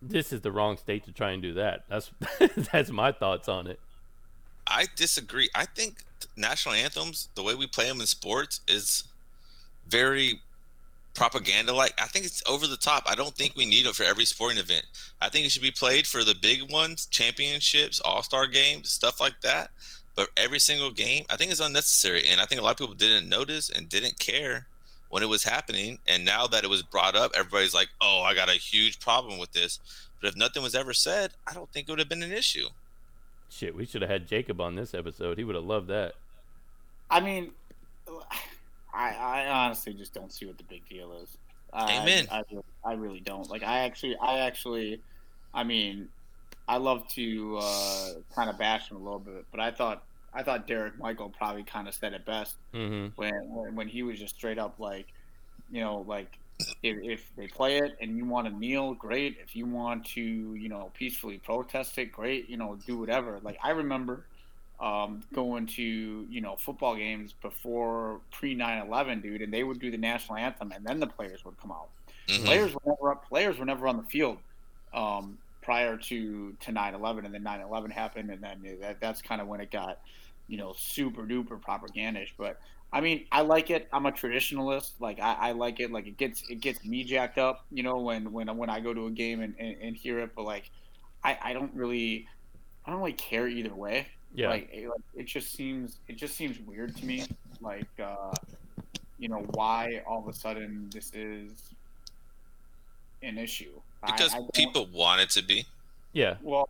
[0.00, 1.84] This is the wrong state to try and do that.
[1.88, 2.10] That's
[2.72, 3.80] that's my thoughts on it.
[4.66, 5.48] I disagree.
[5.54, 6.04] I think
[6.36, 9.04] national anthems, the way we play them in sports, is
[9.88, 10.40] very
[11.14, 11.94] propaganda like.
[12.00, 13.04] I think it's over the top.
[13.06, 14.84] I don't think we need it for every sporting event.
[15.20, 19.20] I think it should be played for the big ones, championships, all star games, stuff
[19.20, 19.70] like that.
[20.14, 22.24] But every single game, I think it's unnecessary.
[22.28, 24.66] And I think a lot of people didn't notice and didn't care
[25.08, 25.98] when it was happening.
[26.06, 29.38] And now that it was brought up, everybody's like, oh, I got a huge problem
[29.38, 29.78] with this.
[30.20, 32.68] But if nothing was ever said, I don't think it would have been an issue.
[33.50, 35.38] Shit, we should have had Jacob on this episode.
[35.38, 36.14] He would have loved that.
[37.10, 37.52] I mean,
[38.92, 41.36] I, I honestly just don't see what the big deal is.
[41.72, 42.26] I, Amen.
[42.30, 43.48] I, I, really, I really don't.
[43.48, 45.00] Like, I actually, I actually,
[45.54, 46.08] I mean,
[46.66, 50.02] I love to uh, kind of bash him a little bit, but I thought,
[50.34, 54.02] I thought Derek Michael probably kind of said it best hmm when when- when he
[54.02, 55.06] was just straight up like,
[55.70, 56.38] you know, like
[56.82, 59.38] if, if they play it and you want to kneel, great.
[59.42, 62.48] If you want to, you know, peacefully protest it, great.
[62.50, 63.38] You know, do whatever.
[63.42, 64.24] Like I remember
[64.80, 69.90] um, going to you know football games before pre 9/11, dude, and they would do
[69.90, 71.88] the national anthem, and then the players would come out.
[72.28, 72.44] Mhm.
[72.44, 73.28] Players were never up.
[73.28, 74.38] Players were never on the field
[74.94, 75.38] um,
[75.68, 79.60] prior to to 9/11, and then 9/11 happened, and then that, that's kind of when
[79.60, 80.00] it got
[80.46, 82.30] you know super duper propagandish.
[82.38, 82.58] But
[82.90, 83.86] I mean, I like it.
[83.92, 84.92] I'm a traditionalist.
[84.98, 85.92] Like I, I like it.
[85.92, 87.66] Like it gets it gets me jacked up.
[87.70, 90.30] You know, when when when I go to a game and, and, and hear it.
[90.34, 90.70] But like,
[91.22, 92.26] I, I don't really
[92.86, 94.06] I don't really care either way.
[94.34, 94.48] Yeah.
[94.48, 97.26] Like it, like it just seems it just seems weird to me.
[97.60, 98.32] Like uh,
[99.18, 101.52] you know why all of a sudden this is
[103.22, 103.82] an issue.
[104.02, 105.66] I- because I don't- people want it to be.
[106.12, 106.36] yeah.
[106.42, 106.68] well,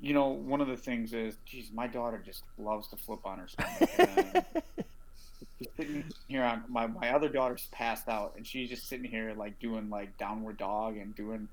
[0.00, 3.38] you know, one of the things is, geez, my daughter just loves to flip on
[3.38, 3.90] her stomach.
[3.98, 4.44] and
[5.58, 9.32] she's sitting here on my my other daughter's passed out, and she's just sitting here
[9.36, 11.48] like doing like downward dog and doing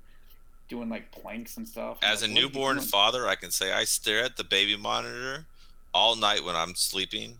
[0.68, 1.98] doing like planks and stuff.
[2.02, 4.76] I'm As a like, what newborn father, I can say I stare at the baby
[4.76, 5.46] monitor
[5.94, 7.38] all night when I'm sleeping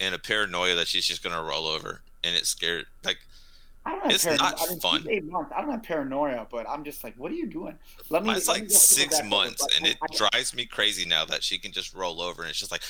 [0.00, 2.86] in a paranoia that she's just gonna roll over, and it's scared.
[3.04, 3.18] Like
[3.86, 4.50] I don't have it's paranoia.
[4.50, 5.06] not I mean, fun.
[5.08, 5.52] eight months.
[5.56, 7.78] I don't have paranoia, but I'm just like, what are you doing?
[8.10, 8.28] Let me.
[8.28, 11.58] mine's let me like six months, and it I- drives me crazy now that she
[11.58, 12.82] can just roll over, and it's just like,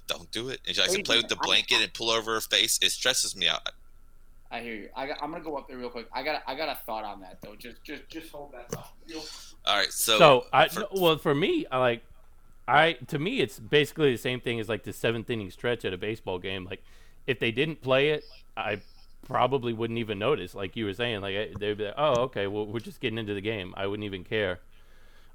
[0.08, 0.60] don't do it.
[0.66, 1.02] And she likes to Crazy.
[1.04, 2.78] play with the I- blanket and pull over her face.
[2.82, 3.68] It stresses me out.
[4.50, 4.88] I hear you.
[4.96, 6.08] I got, I'm gonna go up there real quick.
[6.12, 7.54] I got I got a thought on that though.
[7.56, 8.92] Just just just hold that thought.
[9.66, 12.02] All right, so, So, I for- well for me, I like
[12.68, 15.92] I to me it's basically the same thing as like the seventh inning stretch at
[15.92, 16.64] a baseball game.
[16.64, 16.82] Like
[17.26, 18.24] if they didn't play it,
[18.56, 18.80] I
[19.26, 20.54] probably wouldn't even notice.
[20.54, 23.34] Like you were saying, like they'd be like, "Oh, okay, well we're just getting into
[23.34, 24.60] the game." I wouldn't even care.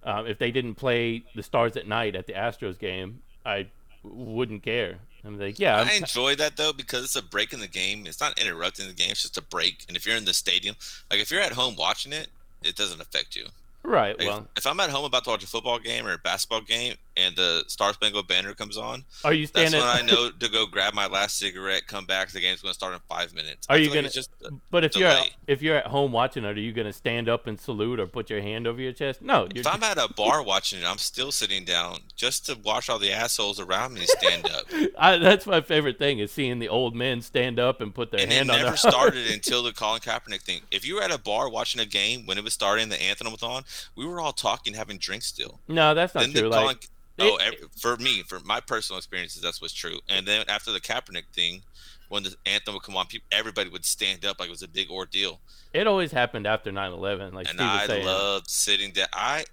[0.03, 3.67] Um, if they didn't play the Stars at night at the Astros game, I
[4.03, 4.97] wouldn't care.
[5.23, 8.07] I'm like, yeah, I'm I enjoy that though because it's a break in the game.
[8.07, 9.85] It's not interrupting the game; it's just a break.
[9.87, 10.75] And if you're in the stadium,
[11.11, 12.29] like if you're at home watching it,
[12.63, 13.45] it doesn't affect you.
[13.83, 14.17] right.
[14.17, 16.61] Like, Well, if I'm at home about to watch a football game or a basketball
[16.61, 19.79] game, and the Star Spangled Banner comes on, are you standing?
[19.79, 22.29] that's when I know to go grab my last cigarette, come back.
[22.31, 23.67] The game's going to start in five minutes.
[23.69, 24.29] Are you feel like gonna- just
[24.69, 27.47] But if you're at, if you're at home watching it, are you gonna stand up
[27.47, 29.21] and salute or put your hand over your chest?
[29.21, 32.57] No, you're if I'm at a bar watching it, I'm still sitting down just to
[32.63, 34.63] watch all the assholes around me stand up.
[34.97, 38.21] I, that's my favorite thing is seeing the old men stand up and put their
[38.21, 40.61] and it hand on never started until the Colin Kaepernick thing.
[40.71, 43.31] If you were at a bar watching a game when it was starting, the anthem
[43.31, 43.63] was on,
[43.95, 45.59] we were all talking, having drinks still.
[45.67, 46.41] No, that's not then true.
[46.43, 46.77] the Like, Colin,
[47.19, 49.99] oh, every, for me, for my personal experiences, that's what's true.
[50.09, 51.61] And then after the Kaepernick thing,
[52.09, 54.67] when the anthem would come on, people, everybody would stand up like it was a
[54.67, 55.39] big ordeal.
[55.73, 57.33] it always happened after 9/11.
[57.33, 58.05] Like and Steve was I saying.
[58.05, 59.07] loved sitting down.
[59.13, 59.45] I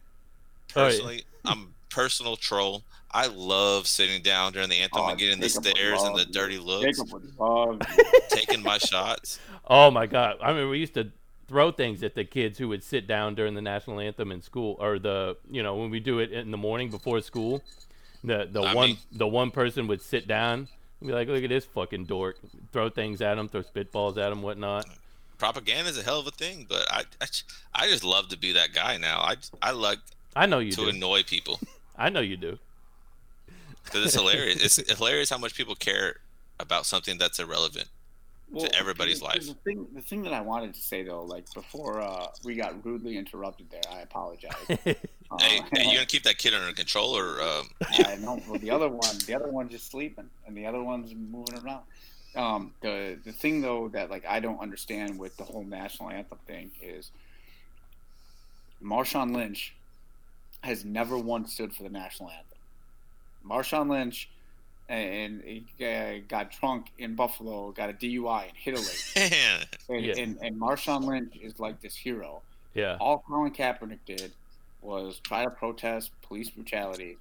[0.77, 0.85] Oh, yeah.
[0.89, 2.83] personally, I'm a personal troll.
[3.11, 6.27] I love sitting down during the anthem Oh, and getting the Jacob stares and the
[6.27, 8.05] dirty looks, Jacob would love you.
[8.29, 9.39] taking my shots.
[9.71, 10.37] Oh my god!
[10.43, 11.11] I mean, we used to
[11.49, 14.77] throw things at the kids who would sit down during the national anthem in school,
[14.79, 17.63] or the you know when we do it in the morning before school.
[18.25, 18.99] The the Not one me.
[19.13, 20.69] the one person would sit down
[21.01, 22.37] and Be like, look at this fucking dork.
[22.73, 24.87] Throw things at him, throw spitballs at him, whatnot.
[25.39, 27.27] Propaganda is a hell of a thing, but I, I,
[27.73, 29.21] I just love to be that guy now.
[29.21, 30.01] I, I like
[30.35, 30.89] I know you to do.
[30.89, 31.61] annoy people
[31.97, 32.59] I know you do.
[33.85, 34.79] because it's hilarious.
[34.79, 36.17] It's hilarious how much people care
[36.59, 37.87] about something that's irrelevant.
[38.75, 39.47] Everybody's the- life.
[39.47, 42.85] The thing, the thing that I wanted to say though, like before uh, we got
[42.85, 44.53] rudely interrupted there, I apologize.
[45.31, 48.41] Uh, Hey, hey, you gonna keep that kid under control, or um, I know.
[48.49, 51.83] Well, the other one, the other one's just sleeping, and the other one's moving around.
[52.35, 56.39] Um, the the thing though that like I don't understand with the whole national anthem
[56.47, 57.11] thing is
[58.83, 59.75] Marshawn Lynch
[60.63, 62.59] has never once stood for the national anthem.
[63.47, 64.31] Marshawn Lynch
[64.89, 69.35] and he uh, got drunk in Buffalo, got a DUI and hit a lady.
[69.91, 70.15] And, Yeah.
[70.19, 72.43] and, and Marshawn Lynch is like this hero.
[72.75, 72.97] Yeah.
[73.01, 74.33] All Colin Kaepernick did
[74.83, 77.17] was try to protest police brutality.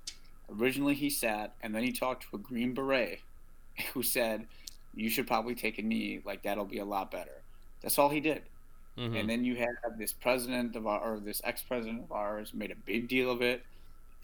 [0.59, 3.19] Originally, he sat and then he talked to a Green Beret
[3.93, 4.45] who said,
[4.95, 7.41] You should probably take a knee, like that'll be a lot better.
[7.81, 8.43] That's all he did.
[8.97, 9.19] Mhm.
[9.19, 12.71] And then you have this president of our, or this ex president of ours made
[12.71, 13.61] a big deal of it.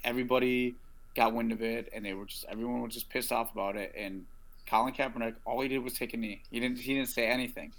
[0.04, 0.76] Everybody
[1.16, 3.94] got wind of it, and they were just, everyone was just pissed off about it.
[3.98, 4.26] And
[4.68, 6.42] Colin Kaepernick, all he did was take a knee.
[6.52, 7.72] He didn't, he didn't say anything.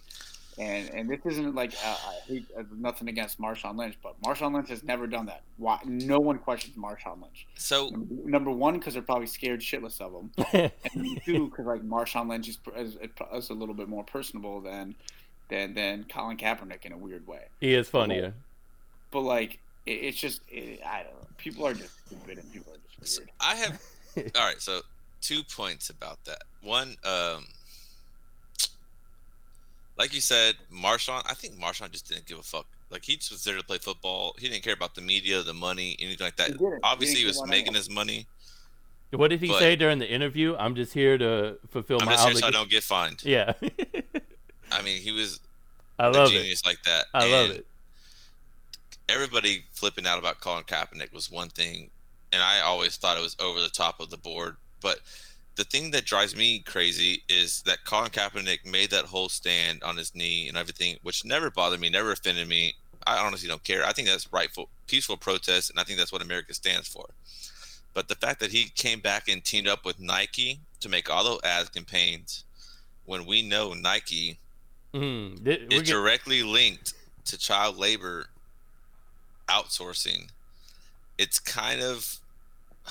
[0.56, 4.55] And and this isn't like uh, I hate uh, nothing against Marshawn Lynch, but Marshawn
[4.55, 5.43] Lynch has never done that.
[5.56, 5.81] Why?
[5.85, 7.47] No one questions Marshawn Lynch.
[7.56, 11.82] so Number, number one, because they're probably scared shitless of him, and two, because like
[11.82, 12.97] Marshawn Lynch is, is,
[13.35, 14.94] is a little bit more personable than
[15.48, 17.47] than than Colin Kaepernick in a weird way.
[17.61, 18.35] he is funnier.
[19.11, 21.27] But like, it, it's just it, I don't know.
[21.39, 23.31] People are just stupid, and people are just weird.
[23.40, 23.81] I have
[24.36, 24.61] all right.
[24.61, 24.81] So
[25.20, 26.43] two points about that.
[26.62, 27.47] One, um,
[29.98, 31.23] like you said, Marshawn.
[31.28, 32.66] I think Marshawn just didn't give a fuck.
[32.90, 34.35] Like he just was there to play football.
[34.39, 36.51] He didn't care about the media, the money, anything like that.
[36.51, 36.56] He.
[36.82, 38.27] Obviously, he didn't was making his money.
[39.11, 40.56] What did he But- say during the interview?
[40.56, 43.23] I'm just here to fulfill I'm my just here so I don't get fined.
[43.24, 43.52] Yeah.
[44.73, 45.39] I mean, he was
[46.01, 46.32] I a love it.
[46.32, 47.05] genius like that.
[47.15, 47.66] I love it.
[49.09, 51.90] Everybody flipping out about Colin Kaepernick was one thing,
[52.32, 54.56] and I always thought it was over the top of the board.
[54.81, 55.01] But
[55.56, 59.97] the thing that drives me crazy is that Colin Kaepernick made that whole stand on
[59.97, 62.74] his knee and everything, which never bothered me, never offended me.
[63.06, 63.85] I honestly don't care.
[63.85, 67.10] I think that's rightful, peaceful protest, and I think that's what America stands for.
[67.93, 71.22] But the fact that he came back and teamed up with Nike to make all
[71.22, 72.44] those ad campaigns,
[73.05, 74.39] when we know Nike
[74.94, 76.94] Mm, th- is get- directly linked
[77.26, 78.28] to child labor
[79.48, 80.28] outsourcing.
[81.18, 82.18] It's kind of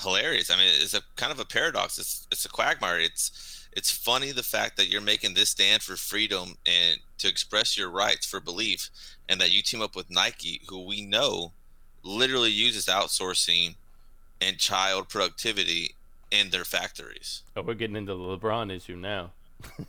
[0.02, 0.50] hilarious.
[0.50, 1.98] I mean, it's a kind of a paradox.
[1.98, 2.98] It's it's a quagmire.
[3.00, 7.76] It's it's funny the fact that you're making this stand for freedom and to express
[7.76, 8.88] your rights for belief,
[9.28, 11.52] and that you team up with Nike, who we know
[12.02, 13.74] literally uses outsourcing
[14.40, 15.94] and child productivity
[16.30, 17.42] in their factories.
[17.56, 19.30] oh, we're getting into the LeBron issue now.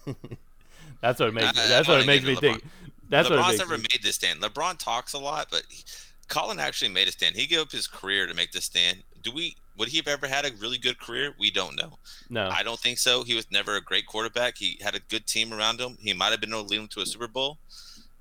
[1.02, 1.58] that's what makes.
[1.58, 2.64] I- I that's don't what it makes me think.
[3.10, 3.86] That's what LeBron's makes never me.
[3.94, 4.42] made this stand.
[4.42, 5.84] LeBron talks a lot, but he,
[6.28, 7.36] Colin actually made a stand.
[7.36, 9.04] He gave up his career to make this stand.
[9.24, 9.56] Do we?
[9.78, 11.34] Would he have ever had a really good career?
[11.38, 11.98] We don't know.
[12.30, 12.50] No.
[12.50, 13.24] I don't think so.
[13.24, 14.58] He was never a great quarterback.
[14.58, 15.98] He had a good team around him.
[16.00, 17.58] He might have been able to lead him to a Super Bowl,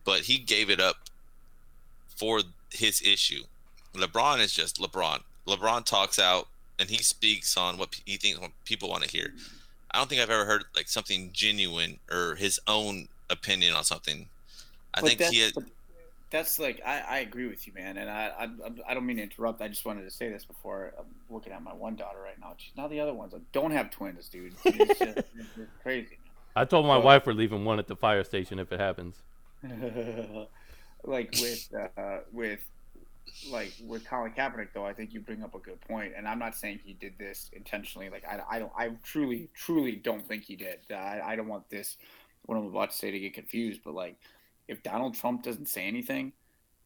[0.04, 0.96] but he gave it up
[2.16, 2.40] for
[2.70, 3.44] his issue.
[3.94, 5.20] LeBron is just LeBron.
[5.46, 6.48] LeBron talks out
[6.78, 9.32] and he speaks on what he thinks what people want to hear.
[9.90, 14.28] I don't think I've ever heard like something genuine or his own opinion on something.
[14.92, 15.64] I But think he had, but
[16.30, 18.48] that's like I, I agree with you, man, and I, I
[18.90, 19.60] I don't mean to interrupt.
[19.62, 22.54] I just wanted to say this before I'm looking at my one daughter right now.
[22.56, 23.32] She's not the other ones.
[23.32, 24.54] Like, don't have twins, dude.
[24.64, 25.18] It's, just,
[25.56, 26.18] it's crazy.
[26.56, 27.00] I told my Oh.
[27.00, 29.22] wife we're leaving one at the fire station if it happens.
[31.06, 31.68] Like with
[31.98, 32.60] uh, with
[33.50, 36.38] like with Colin Kaepernick, though, I think you bring up a good point, and I'm
[36.38, 38.08] not saying he did this intentionally.
[38.08, 40.78] Like I, I don't, I truly, truly don't think he did.
[40.90, 41.96] I, I don't want this
[42.46, 44.16] what I'm about to say to get confused, but like
[44.68, 46.32] if Donald Trump doesn't say anything,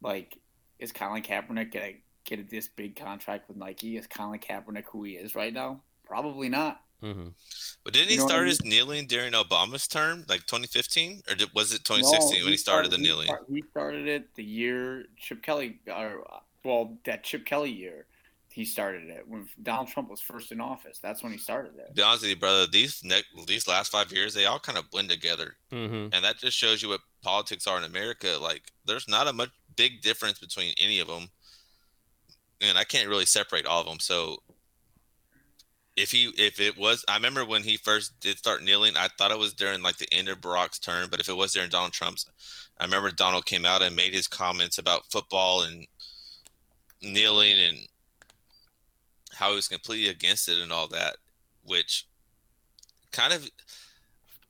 [0.02, 0.38] like
[0.78, 1.92] is Colin Kaepernick gonna
[2.24, 3.96] get this big contract with Nike?
[3.96, 5.80] Is Colin Kaepernick who he is right now?
[6.04, 6.80] Probably not.
[7.02, 7.28] hmm
[7.84, 8.48] but didn't he you know what I start mean?
[8.50, 12.56] his kneeling during Obama's term, like 2015, or did, was it 2016 No, when he
[12.58, 13.30] started the kneeling?
[13.48, 16.24] He started it the year Chip Kelly, or
[16.64, 18.06] well, that Chip Kelly year,
[18.50, 20.98] he started it when Donald Trump was first in office.
[20.98, 21.88] That's when he started it.
[21.88, 24.76] To be honest with you, brother, these ne- these last five years, they all kind
[24.76, 25.56] of blend together.
[25.70, 28.38] hmm and that just shows you what politics are in America.
[28.40, 31.28] Like, there's not a much big difference between any of them,
[32.60, 34.00] and I can't really separate all of them.
[34.00, 34.38] So,
[35.96, 39.32] if he, if it was, I remember when he first did start kneeling, I thought
[39.32, 41.92] it was during like the end of Barack's term, but if it was during Donald
[41.92, 42.24] Trump's,
[42.78, 45.86] I remember Donald came out and made his comments about football and
[47.02, 47.78] kneeling and
[49.34, 51.16] how he was completely against it and all that,
[51.64, 52.06] which
[53.10, 53.48] kind of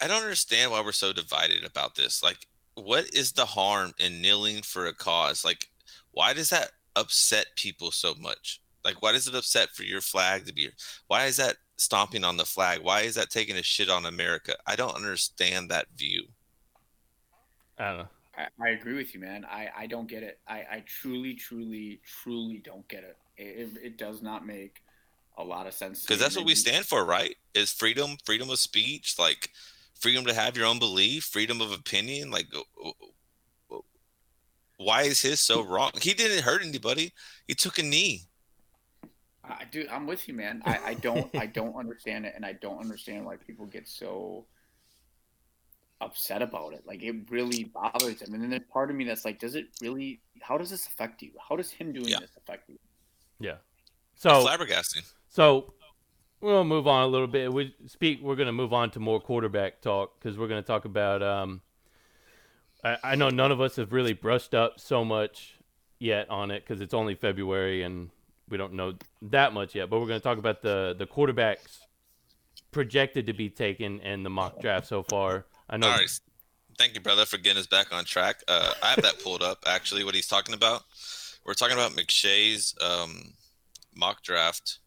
[0.00, 2.22] I don't understand why we're so divided about this.
[2.22, 2.46] Like,
[2.84, 5.44] what is the harm in kneeling for a cause?
[5.44, 5.68] Like,
[6.12, 8.60] why does that upset people so much?
[8.84, 10.68] Like, why does it upset for your flag to be?
[11.06, 12.80] Why is that stomping on the flag?
[12.82, 14.56] Why is that taking a shit on America?
[14.66, 16.24] I don't understand that view.
[17.78, 18.08] I don't know.
[18.36, 19.44] I, I agree with you, man.
[19.44, 20.38] I, I don't get it.
[20.46, 23.16] I, I truly, truly, truly don't get it.
[23.36, 24.82] It, it, it does not make
[25.36, 26.02] a lot of sense.
[26.02, 27.36] Because that's what we stand for, right?
[27.54, 29.50] Is freedom, freedom of speech, like
[29.98, 32.30] freedom to have your own belief, freedom of opinion.
[32.30, 32.46] Like,
[34.76, 35.90] why is his so wrong?
[36.00, 37.12] He didn't hurt anybody.
[37.46, 38.22] He took a knee.
[39.44, 39.86] I do.
[39.90, 40.62] I'm with you, man.
[40.64, 44.46] I, I don't I don't understand it, and I don't understand why people get so
[46.00, 46.82] upset about it.
[46.86, 48.34] Like it really bothers them.
[48.34, 50.20] And then there's part of me that's like, does it really?
[50.42, 51.32] How does this affect you?
[51.48, 52.20] How does him doing Yeah.
[52.20, 52.78] this affect you?
[53.40, 53.56] Yeah.
[54.16, 55.10] So Flabbergasting.
[55.28, 55.72] So
[56.40, 57.52] we'll move on a little bit.
[57.52, 58.20] We speak.
[58.22, 61.22] We're going to move on to more quarterback talk because we're going to talk about.
[61.22, 61.60] Um,
[62.84, 65.54] I, I know none of us have really brushed up so much
[65.98, 68.10] yet on it because it's only February and
[68.48, 69.90] we don't know that much yet.
[69.90, 71.80] But we're going to talk about the the quarterbacks
[72.70, 75.46] projected to be taken in the mock draft so far.
[75.68, 75.88] I know.
[75.88, 76.20] All right.
[76.78, 78.42] Thank you, brother, for getting us back on track.
[78.46, 80.84] Uh, I have that pulled up, actually, what he's talking about.
[81.44, 83.32] We're talking about McShay's um,
[83.96, 84.78] mock draft.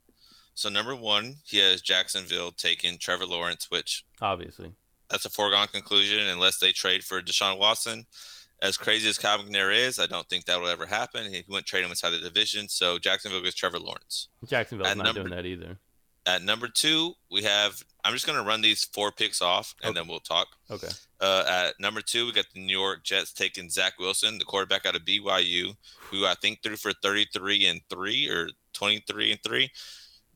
[0.53, 4.71] So, number one, he has Jacksonville taking Trevor Lawrence, which Obviously,
[5.09, 8.05] that's a foregone conclusion unless they trade for Deshaun Watson.
[8.61, 11.33] As crazy as Calvin McNair is, I don't think that will ever happen.
[11.33, 12.67] He wouldn't trade him inside the division.
[12.69, 14.27] So, Jacksonville gets Trevor Lawrence.
[14.45, 15.79] Jacksonville's At not number- doing that either.
[16.27, 19.89] At number two, we have, I'm just going to run these four picks off and
[19.89, 19.99] Okay.
[19.99, 20.49] then we'll talk.
[20.69, 20.89] Okay.
[21.19, 24.85] Uh, at number two, we got the New York Jets taking Zach Wilson, the quarterback
[24.85, 25.75] out of BYU,
[26.11, 29.71] who I think threw for 33 and three or 23 and three.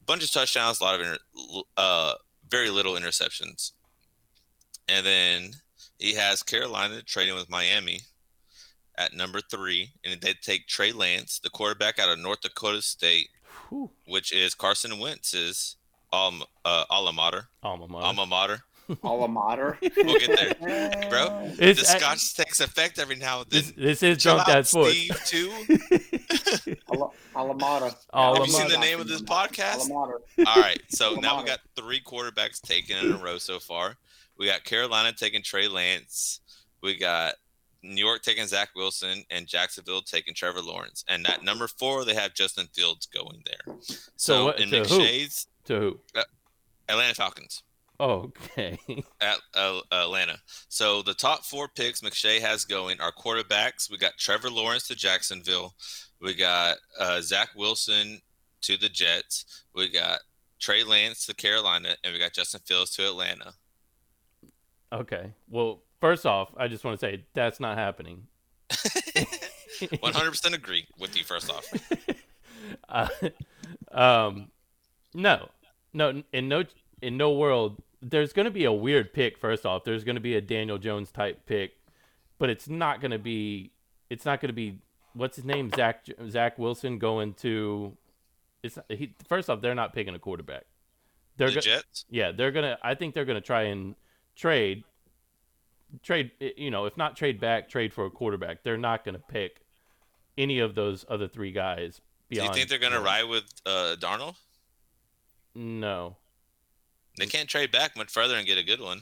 [0.05, 2.13] Bunch of touchdowns, a lot of inter- uh,
[2.49, 3.71] very little interceptions.
[4.87, 5.51] And then
[5.97, 8.01] he has Carolina trading with Miami
[8.97, 13.29] at number three, and they take Trey Lance, the quarterback out of North Dakota State,
[13.69, 13.89] Whew.
[14.07, 15.75] which is Carson Wentz's
[16.13, 17.47] um, uh, alma mater.
[17.63, 18.05] Alma mater.
[18.05, 18.63] Alma mater.
[19.03, 19.79] Alma mater.
[19.81, 21.49] We'll get there, bro.
[21.59, 23.83] It's- the Scotch takes effect every now and this, then.
[23.83, 24.93] this is Chill drunk out, dad sports.
[24.95, 26.74] Steve, too.
[27.01, 27.91] Alma, Alma mater.
[28.13, 29.89] Have you seen the name of this podcast?
[29.91, 30.13] Alma.
[30.47, 31.57] All right, so Alma now we mater.
[31.75, 33.95] got three quarterbacks taken in a row so far.
[34.37, 36.41] We got Carolina taking Trey Lance.
[36.81, 37.35] We got
[37.83, 41.03] New York taking Zach Wilson, and Jacksonville taking Trevor Lawrence.
[41.07, 43.75] And at number four, they have Justin Fields going there.
[44.15, 44.99] So, what- in to who?
[44.99, 45.99] McShay's to who?
[46.89, 47.63] Atlanta Falcons.
[47.99, 48.77] Okay.
[49.21, 50.37] at uh, Atlanta.
[50.67, 53.89] So the top four picks McShay has going are quarterbacks.
[53.89, 55.75] We got Trevor Lawrence to Jacksonville.
[56.25, 58.19] We got uh, Zach Wilson
[58.61, 59.63] to the Jets.
[59.75, 60.21] We got
[60.59, 63.53] Trey Lance to Carolina, and we got Justin Fields to Atlanta.
[64.91, 65.33] Okay.
[65.47, 68.25] Well, first off, I just want to say that's not happening.
[68.71, 71.23] 100% agree with you.
[71.23, 71.71] First off,
[72.89, 73.07] uh,
[73.91, 74.49] um,
[75.13, 75.49] no,
[75.93, 76.63] no, in no,
[77.03, 79.37] in no world, there's going to be a weird pick.
[79.37, 81.73] First off, there's going to be a Daniel Jones type pick,
[82.39, 83.73] but it's not going to be.
[84.09, 84.79] It's not going to be
[85.15, 87.97] what's his name, Zach Zach Wilson going to.
[88.61, 89.13] It's he.
[89.27, 90.65] First off, they're not picking a quarterback.
[91.37, 92.05] They're the go- Jets.
[92.09, 92.77] yeah, they're gonna.
[92.83, 93.95] I think they're gonna try and
[94.35, 94.83] trade,
[96.03, 96.31] trade.
[96.57, 98.63] You know, if not trade back, trade for a quarterback.
[98.63, 99.61] They're not gonna pick
[100.37, 102.01] any of those other three guys.
[102.29, 103.21] Do you think they're going to Lawrence.
[103.21, 104.35] ride with uh, Darnold?
[105.53, 106.17] No.
[107.17, 109.01] They can't trade back much further and get a good one.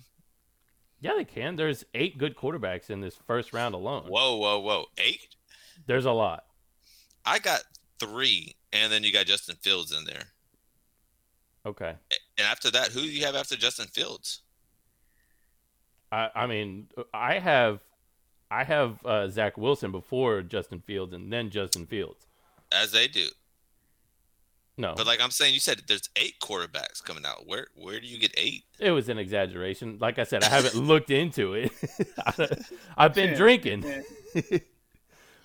[1.00, 1.56] Yeah, they can.
[1.56, 4.06] There's eight good quarterbacks in this first round alone.
[4.08, 4.86] Whoa, whoa, whoa!
[4.98, 5.36] Eight?
[5.86, 6.46] There's a lot.
[7.26, 7.62] I got
[8.00, 10.24] three, and then you got Justin Fields in there.
[11.66, 11.94] Okay.
[12.38, 14.42] And after that, who do you have after Justin Fields?
[16.12, 17.80] I, I mean, I have,
[18.52, 22.28] I have uh, Zach Wilson before Justin Fields, and then Justin Fields.
[22.72, 23.28] As they do.
[24.76, 27.46] No, But like I'm saying, you said there's eight quarterbacks coming out.
[27.46, 28.64] Where where do you get eight?
[28.80, 30.00] it was an exaggeration.
[30.02, 31.72] Like I said, I haven't looked into it.
[32.98, 33.84] I've been Yeah, drinking.
[33.84, 34.58] yeah.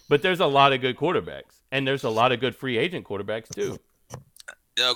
[0.08, 3.06] But there's a lot of good quarterbacks, and there's a lot of good free agent
[3.06, 3.78] quarterbacks too.
[4.76, 4.94] You know,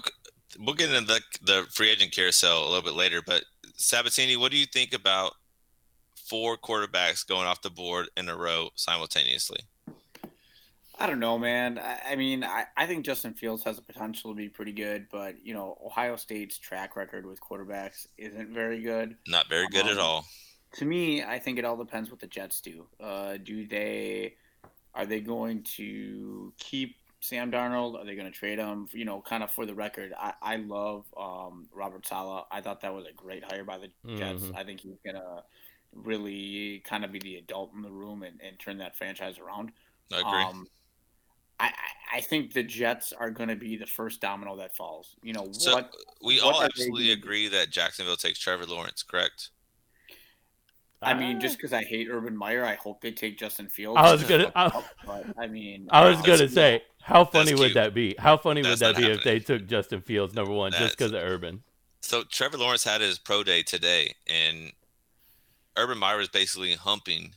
[0.58, 3.20] we'll get into the the free agent carousel a little bit later.
[3.24, 3.44] But
[3.76, 5.32] Sabatini, what do you think about
[6.14, 9.60] four quarterbacks going off the board in a row simultaneously?
[10.98, 11.78] I don't know, man.
[11.78, 15.06] I, I mean, I, I think Justin Fields has the potential to be pretty good,
[15.10, 19.16] but you know, Ohio State's track record with quarterbacks isn't very good.
[19.26, 20.26] Not very good at Um, all.
[20.74, 22.86] To me, I think it all depends what the Jets do.
[23.00, 24.36] Uh, do they
[24.94, 27.98] are they going to keep Sam Darnold?
[28.00, 28.88] Are they going to trade him?
[28.92, 32.44] You know, kind of for the record, I, I love um, Robert Saleh.
[32.50, 34.42] I thought that was a great hire by the Jets.
[34.42, 34.56] Mhm.
[34.56, 35.42] I think he's going to
[35.94, 39.72] really kind of be the adult in the room and, and turn that franchise around.
[40.12, 40.42] I agree.
[40.42, 40.66] Um,
[41.60, 41.70] I, I-
[42.14, 45.16] I think the Jets are going to be the first domino that falls.
[45.22, 45.94] You know So what?
[46.22, 49.48] we what all absolutely agree that Jacksonville takes Trevor Lawrence, correct?
[51.02, 53.98] I mean, just because I hate Urban Meyer, I hope they take Justin Fields.
[54.00, 57.58] I was gonna- I- but I mean, I was gonna That's- say, how funny that's
[57.60, 57.74] would cute.
[57.74, 58.14] that be?
[58.18, 61.12] How funny would that not be if they took Justin Fields number one just because
[61.12, 61.64] of Urban?
[62.00, 64.72] So Trevor Lawrence had his pro day today, and
[65.76, 67.34] Urban Meyer was basically humping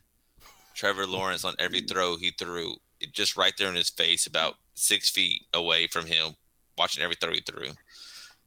[0.74, 4.58] Trevor Lawrence on every throw he threw, it just right there in his face, about
[4.74, 6.36] six feet away from him,
[6.78, 7.70] watching every throw he threw.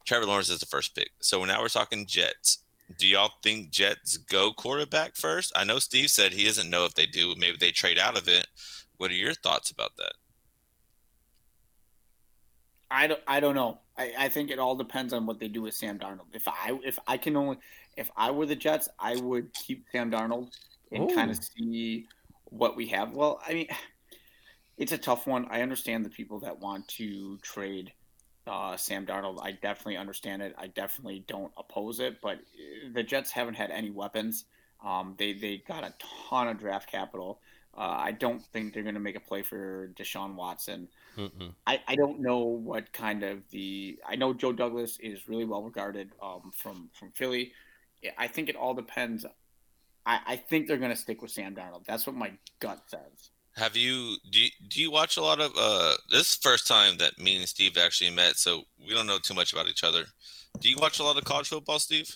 [0.05, 1.11] Trevor Lawrence is the first pick.
[1.20, 2.59] So now we're talking Jets.
[2.97, 5.52] Do y'all think Jets go quarterback first?
[5.55, 7.35] I know Steve said he doesn't know if they do.
[7.36, 8.47] Maybe they trade out of it.
[8.97, 10.12] What are your thoughts about that?
[12.90, 13.81] I don't, I don't know.
[13.98, 16.35] I, I think it all depends on what they do with Sam Darnold.
[16.35, 17.59] If I if I can only
[17.97, 20.51] if I were the Jets, I would keep Sam Darnold
[20.90, 22.06] and kind of see
[22.44, 23.12] what we have.
[23.12, 23.69] Well, I mean,
[24.78, 25.47] it's a tough one.
[25.51, 27.93] I understand the people that want to trade
[28.49, 29.39] uh, Sam Darnold.
[29.43, 30.55] I definitely understand it.
[30.59, 32.20] I definitely don't oppose it.
[32.20, 34.45] But uh, the Jets haven't had any weapons.
[34.85, 35.95] Um, they they got a
[36.29, 37.41] ton of draft capital.
[37.77, 40.89] Uh, I don't think they're going to make a play for Deshaun Watson.
[41.16, 41.53] Mm-mm.
[41.65, 45.62] I, I don't know what kind of the I know Joe Douglas is really well
[45.62, 47.53] regarded um, from from Philly.
[48.16, 49.27] I think it all depends.
[50.07, 51.85] I, I think they're going to stick with Sam Darnold.
[51.85, 53.31] That's what my gut says.
[53.59, 56.66] Have you do you, do you watch a lot of uh this is the first
[56.68, 59.85] time that me and Steve actually met, so we don't know too much about each
[59.85, 60.05] other.
[60.60, 62.09] Do you watch a lot of college football, Steve?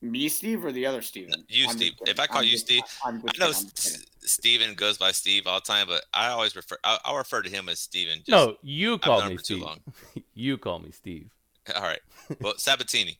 [0.00, 1.44] Me, Steve, or the other Steven?
[1.48, 1.92] You, I'm Steve.
[2.06, 3.62] If I call I'm you just- Steve, I'm just I know kidding.
[3.64, 6.98] I'm just S- Steven goes by Steve all the time, but I always refer I,
[7.04, 8.18] I'll refer to him as Steven.
[8.18, 9.62] Just, No, you I've call known me him for too Steve.
[9.64, 9.80] long.
[10.34, 11.30] You call me Steve.
[11.76, 12.00] All right.
[12.40, 13.18] Well, Sabatini.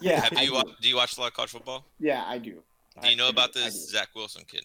[0.00, 0.54] Yeah, Have I you do.
[0.54, 1.84] wa- do you watch a lot of college football?
[1.98, 2.62] Yeah, I do.
[3.02, 3.90] Do you know I- I about I this.
[3.90, 4.62] Zach Wilson kid?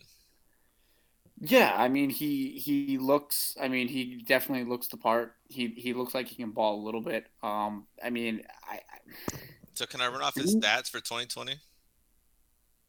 [1.46, 3.58] Yeah, I mean he he looks.
[3.60, 5.36] I mean he definitely looks the part.
[5.50, 7.28] He he looks like he can ball a little bit.
[7.42, 9.38] Um, I mean, I, I
[9.74, 11.56] So can I run off his stats for 2020?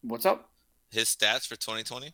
[0.03, 0.51] what's up?
[0.89, 2.13] His stats for 2020?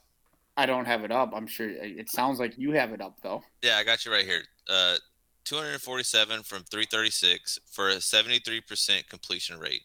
[0.57, 1.31] I don't have it up.
[1.35, 3.43] I'm sure it sounds like you have it up though.
[3.61, 4.41] Yeah, I got you right here.
[4.67, 4.97] Uh,
[5.45, 9.83] 247 from 336 for a 73% completion rate,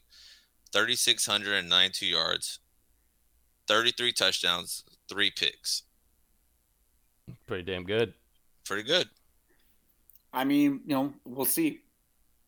[0.72, 2.60] 3,692 yards,
[3.68, 5.82] 33 touchdowns, three picks.
[7.46, 8.14] Pretty damn good.
[8.64, 9.08] Pretty good.
[10.32, 11.80] I mean, you know, we'll see.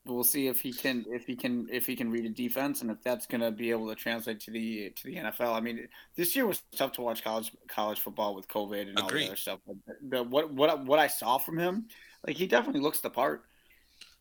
[0.05, 2.91] We'll see if he can if he can if he can read a defense and
[2.91, 5.55] if that's going to be able to translate to the to the NFL.
[5.55, 5.87] I mean,
[6.17, 9.25] this year was tough to watch college college football with COVID and all Agreed.
[9.25, 9.61] the other stuff.
[9.67, 9.77] But
[10.09, 11.89] the, what what what I saw from him,
[12.27, 13.45] like he definitely looks the part.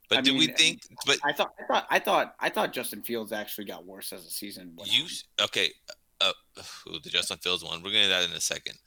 [0.09, 0.81] But I do we think?
[1.05, 4.23] But I thought I thought I thought I thought Justin Fields actually got worse as
[4.23, 5.45] the season went you on.
[5.45, 5.71] okay?
[6.22, 6.31] Uh,
[6.89, 7.84] ooh, the Justin Fields one.
[7.84, 8.77] We're gonna that in a second.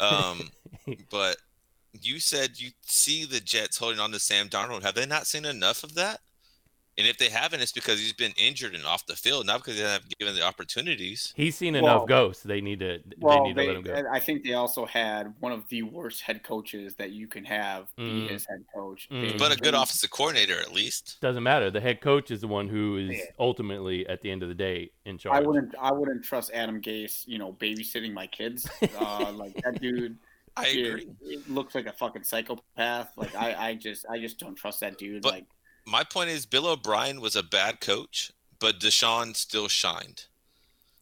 [0.00, 0.50] Um,
[1.10, 1.36] but
[1.92, 4.82] you said you see the Jets holding on to Sam Darnold.
[4.82, 6.20] Have they not seen enough of that?
[6.98, 9.76] And if they haven't, it's because he's been injured and off the field, not because
[9.78, 11.32] they haven't given the opportunities.
[11.36, 12.42] He's seen Well- enough ghosts.
[12.42, 12.98] They need to.
[13.06, 14.02] they Well, need to they, let him go.
[14.12, 17.94] I think they also had one of the worst head coaches that you can have
[17.96, 18.30] be Mm.
[18.30, 19.08] his head coach.
[19.10, 19.38] Mm.
[19.38, 21.18] But a good they- offensive coordinator, at least.
[21.20, 21.70] Doesn't matter.
[21.70, 23.24] The head coach is the one who is Yeah.
[23.38, 25.36] ultimately, at the end of the day, in charge.
[25.36, 25.74] I wouldn't.
[25.80, 27.22] I wouldn't trust Adam Gase.
[27.28, 28.68] You know, babysitting my kids.
[28.98, 30.18] Uh, like that dude.
[30.56, 31.06] I it- agree.
[31.22, 33.16] It looks like a fucking psychopath.
[33.16, 35.22] Like I, I just, I just don't trust that dude.
[35.22, 35.46] But- like
[35.88, 40.26] My point is, Bill O'Brien was a bad coach, but Deshaun still shined.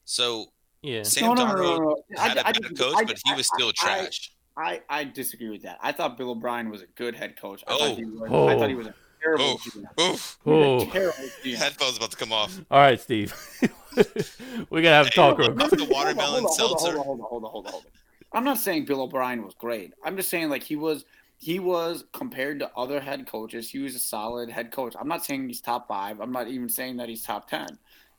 [0.05, 0.53] So
[0.83, 1.03] Yeah.
[1.03, 2.77] Sam Darnold I- had a I bad disagree.
[2.77, 4.31] coach, I- but he was still I- trash.
[4.57, 5.79] I, I disagree with that.
[5.83, 7.63] I thought Bill O'Brien was a good head coach.
[7.67, 7.79] I Oh.
[7.79, 8.23] thought he was.
[8.23, 8.79] I thought he Oh.
[8.79, 9.45] was a terrible.
[9.45, 9.59] Oh.
[9.59, 10.01] GM.
[10.01, 10.89] Oof, He was Oh.
[10.89, 11.55] a terrible GM.
[11.59, 12.59] headphones about to come off.
[12.71, 13.35] All right, Steve.
[14.71, 15.39] we gotta have a Hey, talk.
[15.39, 15.81] look, real look, quick.
[15.81, 16.97] the watermelon hold on, seltzer.
[16.97, 17.91] Hold on, hold on, hold on, hold on, hold on.
[18.33, 19.93] I'm not saying Bill O'Brien was great.
[20.05, 21.05] I'm just saying like he was
[21.39, 24.95] he was compared to other head coaches, he was a solid head coach.
[24.99, 26.21] I'm not saying he's top five.
[26.21, 27.67] I'm not even saying that he's top ten.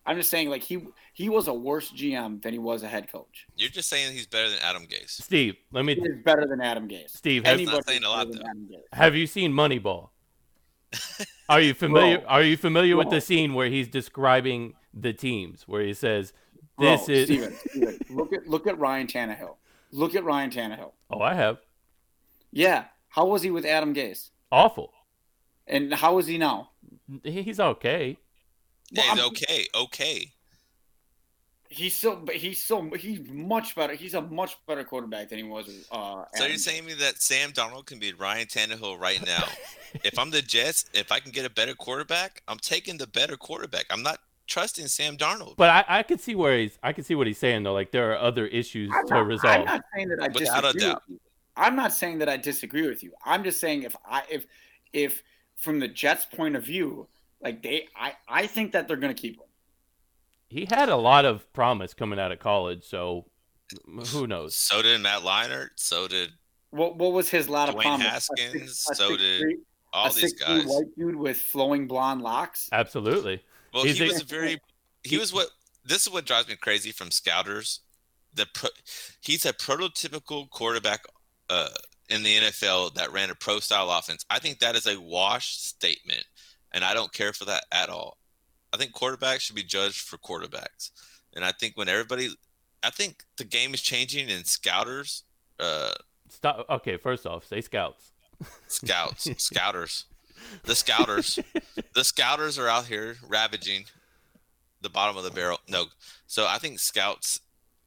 [0.05, 0.79] I'm just saying like he
[1.13, 3.45] he was a worse GM than he was a head coach.
[3.55, 5.21] You're just saying he's better than Adam Gase.
[5.21, 5.93] Steve, let He me.
[5.95, 7.09] is better than Adam Gase.
[7.17, 8.49] Steve, has, Anybody saying a lot, better than though.
[8.49, 8.97] Adam Gase.
[8.97, 10.09] have you seen Moneyball?
[11.49, 12.19] Are you familiar?
[12.19, 12.27] Bro.
[12.27, 16.31] Are you familiar with the scene where he's describing the teams, where he says,
[16.77, 19.55] Bro, "This is." Steven, Steven, look at look at Ryan Tannehill.
[19.91, 20.91] Look at Ryan Tannehill.
[21.09, 21.57] Oh, I have
[22.51, 24.29] Yeah, how was he with Adam Gase?
[24.51, 24.93] awful.
[25.69, 26.69] And how is he now?
[27.23, 28.17] He's okay.
[28.89, 30.31] Yeah, he's I'm- okay, okay.
[31.69, 33.93] He's still, but he's so he's much better.
[33.93, 35.85] He's a much better quarterback than he was.
[35.91, 39.43] Uh, So you're saying me that Sam Darnold can beat Ryan Tannehill right now?
[40.05, 43.35] if I'm the Jets, if I can get a better quarterback, I'm taking the better
[43.35, 43.85] quarterback.
[43.89, 45.57] I'm not trusting Sam Darnold.
[45.57, 46.79] But I, I could see where he's.
[46.81, 47.73] I can see what he's saying though.
[47.73, 49.57] Like there are other issues I'm to not, resolve.
[49.57, 51.03] I'm not saying that I Without a doubt.
[51.57, 51.63] With you.
[51.69, 53.11] I'm not saying that I disagree with you.
[53.25, 54.45] I'm just saying if I if
[54.93, 55.23] if
[55.55, 57.07] from the Jets' point of view,
[57.41, 59.43] like they, I I think that they're going to keep him.
[60.49, 63.25] he had a lot of promise coming out of college, so
[64.11, 64.55] who knows?
[64.55, 65.69] So did Matt Leinart.
[65.75, 66.29] So did
[66.71, 68.29] What what was his lot of Dwayne promise?
[68.37, 69.57] A six- a so six did three-
[69.93, 70.65] all a these guys.
[70.65, 72.69] white dude with flowing blonde locks.
[72.71, 73.41] Absolutely.
[73.73, 74.59] Well, He's he a- was a very.
[75.03, 75.47] He was what.
[75.85, 77.79] This is what drives me crazy from scouters.
[78.33, 78.69] The pro,
[79.21, 81.05] he's a prototypical quarterback
[81.49, 81.69] uh,
[82.09, 84.25] in the NFL that ran a pro style offense.
[84.29, 86.25] I think that is a wash statement,
[86.71, 88.17] and I don't care for that at all.
[88.73, 90.91] I think quarterbacks should be judged for quarterbacks,
[91.35, 92.29] and I think when everybody,
[92.83, 95.23] I think the game is changing and scouters,
[95.59, 95.93] uh,
[96.29, 96.65] Stop.
[96.69, 98.11] Okay, first off, say scouts.
[98.67, 100.05] scouts, scouters,
[100.63, 101.39] the scouters,
[101.93, 103.85] the scouters are out here ravaging
[104.81, 105.59] the bottom of the barrel.
[105.69, 105.85] No,
[106.27, 107.39] so I think scouts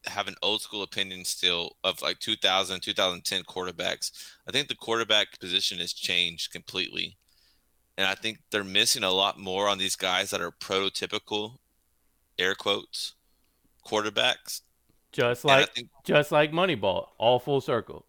[0.06, 4.10] have an old school opinion still of like 2000, 2010 quarterbacks.
[4.48, 7.16] I think the quarterback position has changed completely,
[7.98, 11.58] and I think they're missing a lot more on these guys that are prototypical,
[12.38, 13.14] air quotes,
[13.86, 14.62] quarterbacks.
[15.12, 18.06] Just like think just like Moneyball, all full circle.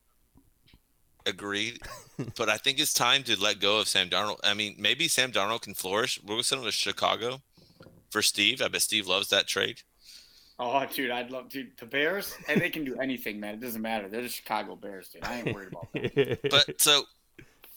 [1.26, 1.80] Agreed.
[2.38, 4.40] but I think it's time to let go of Sam Darnold.
[4.44, 6.20] I mean, maybe Sam Darnold can flourish.
[6.22, 7.42] We're going to send him to Chicago
[8.10, 8.62] for Steve.
[8.62, 9.82] I bet Steve loves that trade.
[10.64, 11.66] Oh, dude, I'd love to.
[11.80, 13.56] The Bears, and they can do anything, man.
[13.56, 14.08] It doesn't matter.
[14.08, 15.24] They're the Chicago Bears, dude.
[15.26, 16.40] I ain't worried about that.
[16.52, 17.04] But so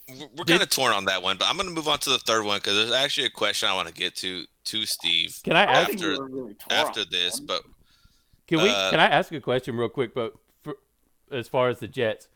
[0.08, 1.38] we're- we're kind of torn on that one.
[1.38, 3.70] But I'm going to move on to the third one because there's actually a question
[3.70, 5.90] I want to get to to Steve Can I I ask?
[5.94, 7.38] After- you really after this.
[7.38, 7.46] one.
[7.46, 7.62] But
[8.48, 8.68] Can we?
[8.68, 10.14] uh, can I ask a question real quick?
[10.14, 10.74] But for,
[11.32, 12.28] as far as the Jets,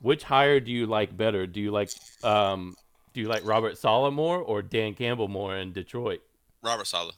[0.00, 1.48] which hire do you like better?
[1.48, 1.90] Do you like
[2.22, 2.76] um
[3.12, 6.20] do you like Robert Saleh more or Dan Campbell more in Detroit?
[6.62, 7.14] Robert Saleh,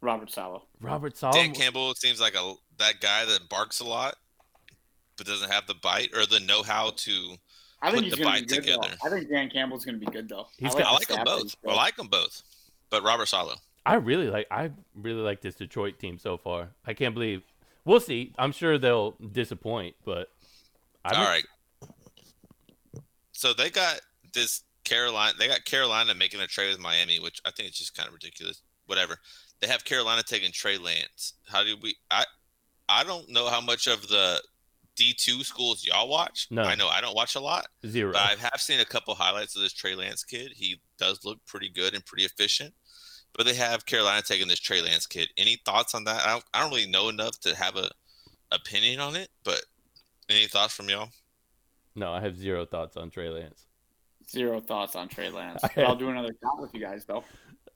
[0.00, 0.62] Robert Saleh.
[0.80, 1.34] Robert Saleh.
[1.34, 4.16] Dan Campbell seems like a that guy that barks a lot,
[5.16, 7.36] but doesn't have the bite or the know how to.
[7.82, 8.64] I think Put he's the going be bite good.
[8.64, 8.74] Though.
[8.82, 8.96] together.
[9.04, 10.46] I think Dan Campbell's going to be good though.
[10.58, 11.42] He's I got- I like them both.
[11.42, 12.42] he's I like them both,
[12.90, 13.58] but Robert Saleh.
[13.86, 16.68] I really like I really like this Detroit team so far.
[16.86, 17.42] I can't believe
[17.84, 18.32] we'll see.
[18.38, 20.28] I'm sure they'll disappoint, but
[21.04, 21.44] I'm All right.
[23.32, 24.00] So they got
[24.34, 25.32] this Carolina.
[25.38, 28.12] They got Carolina making a trade with Miami, which I think is just kind of
[28.12, 28.60] ridiculous.
[28.86, 29.18] Whatever.
[29.60, 31.34] They have Carolina taking Trey Lance.
[31.46, 31.96] How do we?
[32.10, 32.24] I
[32.88, 34.40] I don't know how much of the
[34.96, 36.46] D two schools y'all watch.
[36.50, 36.62] No.
[36.62, 38.12] I know I don't watch a lot, zero.
[38.12, 40.52] but I have seen a couple highlights of this Trey Lance kid.
[40.54, 42.74] He does look pretty good and pretty efficient.
[43.36, 45.28] But they have Carolina taking this Trey Lance kid.
[45.36, 46.26] Any thoughts on that?
[46.26, 47.88] I don't, I don't really know enough to have a
[48.50, 49.62] opinion on it, but
[50.28, 51.10] any thoughts from y'all?
[51.94, 53.66] No, I have zero thoughts on Trey Lance.
[54.28, 55.60] Zero thoughts on Trey Lance.
[55.64, 57.22] I- But I'll do another shot with you guys though.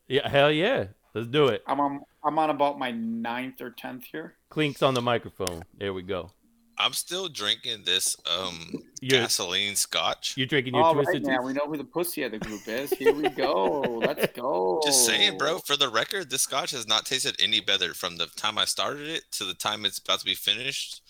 [0.09, 0.87] Yeah, hell yeah.
[1.15, 1.63] Let's do it.
[1.67, 2.01] I'm on.
[2.25, 4.35] I'm on about my ninth or tenth here.
[4.51, 5.65] Clinks on the microphone.
[5.79, 6.31] There we go.
[6.77, 10.35] I'm still drinking this um You're, gasoline scotch.
[10.37, 11.39] you're drinking your All right, twisted man.
[11.41, 11.47] tea?
[11.47, 12.91] We know who the pussy of the group is.
[12.91, 13.81] Here we go.
[14.05, 14.81] Let's go.
[14.85, 15.59] Just saying, bro.
[15.59, 19.07] For the record, this scotch has not tasted any better from the time I started
[19.09, 21.03] it to the time it's about to be finished.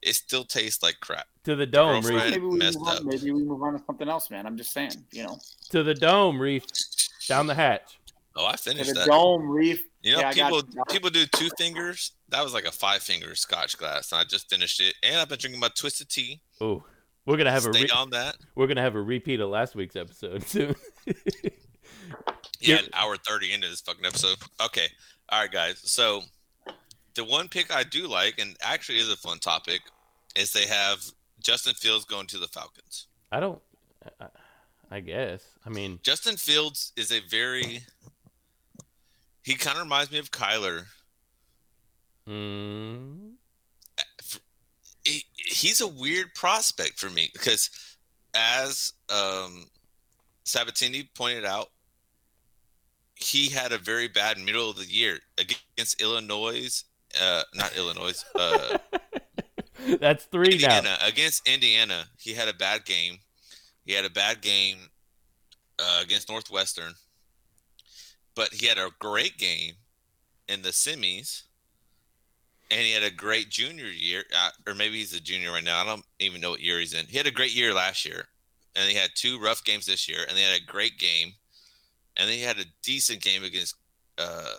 [0.00, 1.26] It still tastes like crap.
[1.44, 2.30] To the dome, Reef.
[2.30, 3.06] Maybe we messed move on.
[3.06, 4.46] Maybe we move on to something else, man.
[4.46, 4.92] I'm just saying.
[5.10, 5.38] You know,
[5.70, 6.64] To the dome, Reef.
[7.26, 7.98] Down the hatch.
[8.40, 9.08] Oh, I finished the that.
[9.08, 9.82] dome reef.
[10.02, 12.12] You know, Yeah, people people do two fingers.
[12.28, 14.94] That was like a five finger scotch glass, and I just finished it.
[15.02, 16.40] And I've been drinking my twisted tea.
[16.60, 16.84] Oh,
[17.26, 18.36] we're gonna have a Stay re- on that.
[18.54, 20.76] we're gonna have a repeat of last week's episode soon.
[22.60, 24.36] Yeah, an hour thirty into this fucking episode.
[24.60, 24.88] Okay,
[25.28, 25.78] all right, guys.
[25.84, 26.22] So
[27.14, 29.80] the one pick I do like, and actually is a fun topic,
[30.34, 30.98] is they have
[31.40, 33.06] Justin Fields going to the Falcons.
[33.30, 33.60] I don't.
[34.20, 34.26] I,
[34.90, 35.44] I guess.
[35.64, 37.82] I mean, Justin Fields is a very
[39.48, 40.84] he kind of reminds me of Kyler.
[42.28, 43.36] mm,
[45.04, 47.70] He, he's a weird prospect for me because,
[48.34, 49.66] as um,
[50.44, 51.68] Sabatini pointed out,
[53.14, 56.84] he had a very bad middle of the year against Illinois.
[57.20, 58.22] Uh, not Illinois.
[58.34, 58.78] Uh,
[60.00, 60.78] that's three now.
[60.78, 62.06] Indiana against Indiana.
[62.18, 63.18] He had a bad game.
[63.84, 64.90] He had a bad game
[65.78, 66.94] uh, against Northwestern,
[68.38, 69.72] but he had a great game
[70.48, 71.42] in the semis,
[72.70, 75.82] and he had a great junior year, uh, or maybe he's a junior right now.
[75.82, 77.06] I don't even know what year he's in.
[77.06, 78.26] He had a great year last year,
[78.76, 81.32] and he had two rough games this year, and they had a great game,
[82.16, 83.74] and he had a decent game against
[84.18, 84.54] uh,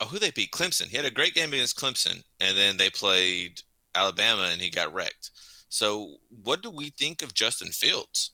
[0.00, 0.50] oh, who they beat?
[0.50, 0.88] Clemson.
[0.88, 3.60] He had a great game against Clemson, and then they played
[3.94, 5.30] Alabama, and he got wrecked.
[5.68, 8.32] So, what do we think of Justin Fields?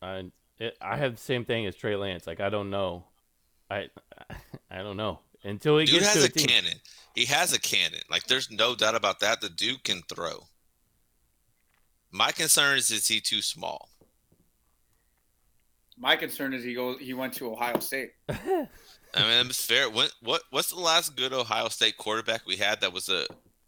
[0.00, 0.30] I
[0.60, 2.26] it, I have the same thing as Trey Lance.
[2.26, 3.04] Like I don't know,
[3.70, 3.88] I
[4.70, 6.46] I don't know until he Dude gets has to a a team.
[6.46, 6.78] cannon.
[7.14, 8.00] He has a cannon.
[8.10, 9.40] Like there's no doubt about that.
[9.40, 10.46] The dude can throw.
[12.12, 13.88] My concern is is he too small?
[15.96, 16.98] My concern is he goes.
[17.00, 18.12] He went to Ohio State.
[18.28, 19.90] I mean, it's fair.
[19.90, 23.26] When, what what's the last good Ohio State quarterback we had that was a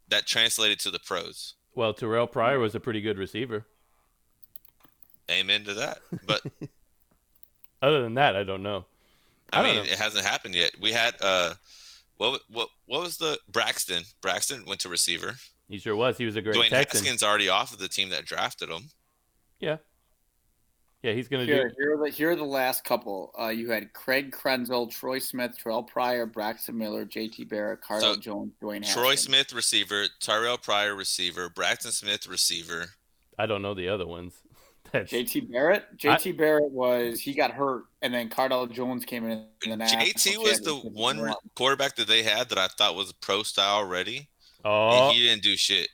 [0.08, 1.54] that translated to the pros?
[1.74, 3.64] well, Terrelle Pryor was a pretty good receiver.
[5.30, 6.00] Amen to that.
[6.26, 6.42] But
[7.82, 8.84] Other than that, I don't know.
[9.52, 9.92] I, I don't mean, know.
[9.92, 10.70] it hasn't happened yet.
[10.80, 11.54] We had uh,
[12.16, 14.04] what what what was the Braxton?
[14.20, 15.34] Braxton went to receiver.
[15.68, 16.16] He sure was.
[16.16, 17.00] He was a great Dwayne Texan.
[17.00, 18.90] Haskins already off of the team that drafted him.
[19.58, 19.76] Yeah,
[21.02, 21.74] yeah, he's gonna Here, do.
[21.76, 23.32] here, are the, here are the last couple.
[23.38, 27.44] Uh, you had Craig Krenzel, Troy Smith, Terrelle Pryor, Braxton Miller, J.T.
[27.44, 29.20] Barrett, Cardell So, Jones, Dwayne Troy Haskins.
[29.22, 32.86] Smith receiver, Tyrell Pryor receiver, Braxton Smith receiver.
[33.36, 34.34] I don't know the other ones.
[34.92, 35.84] That's, JT Barrett.
[35.96, 39.46] JT Barrett was he got hurt, and then Cardale Jones came in.
[39.64, 43.12] in the JT was the one re- quarterback that they had that I thought was
[43.12, 44.28] pro style already.
[44.64, 45.88] oh, and he didn't do shit.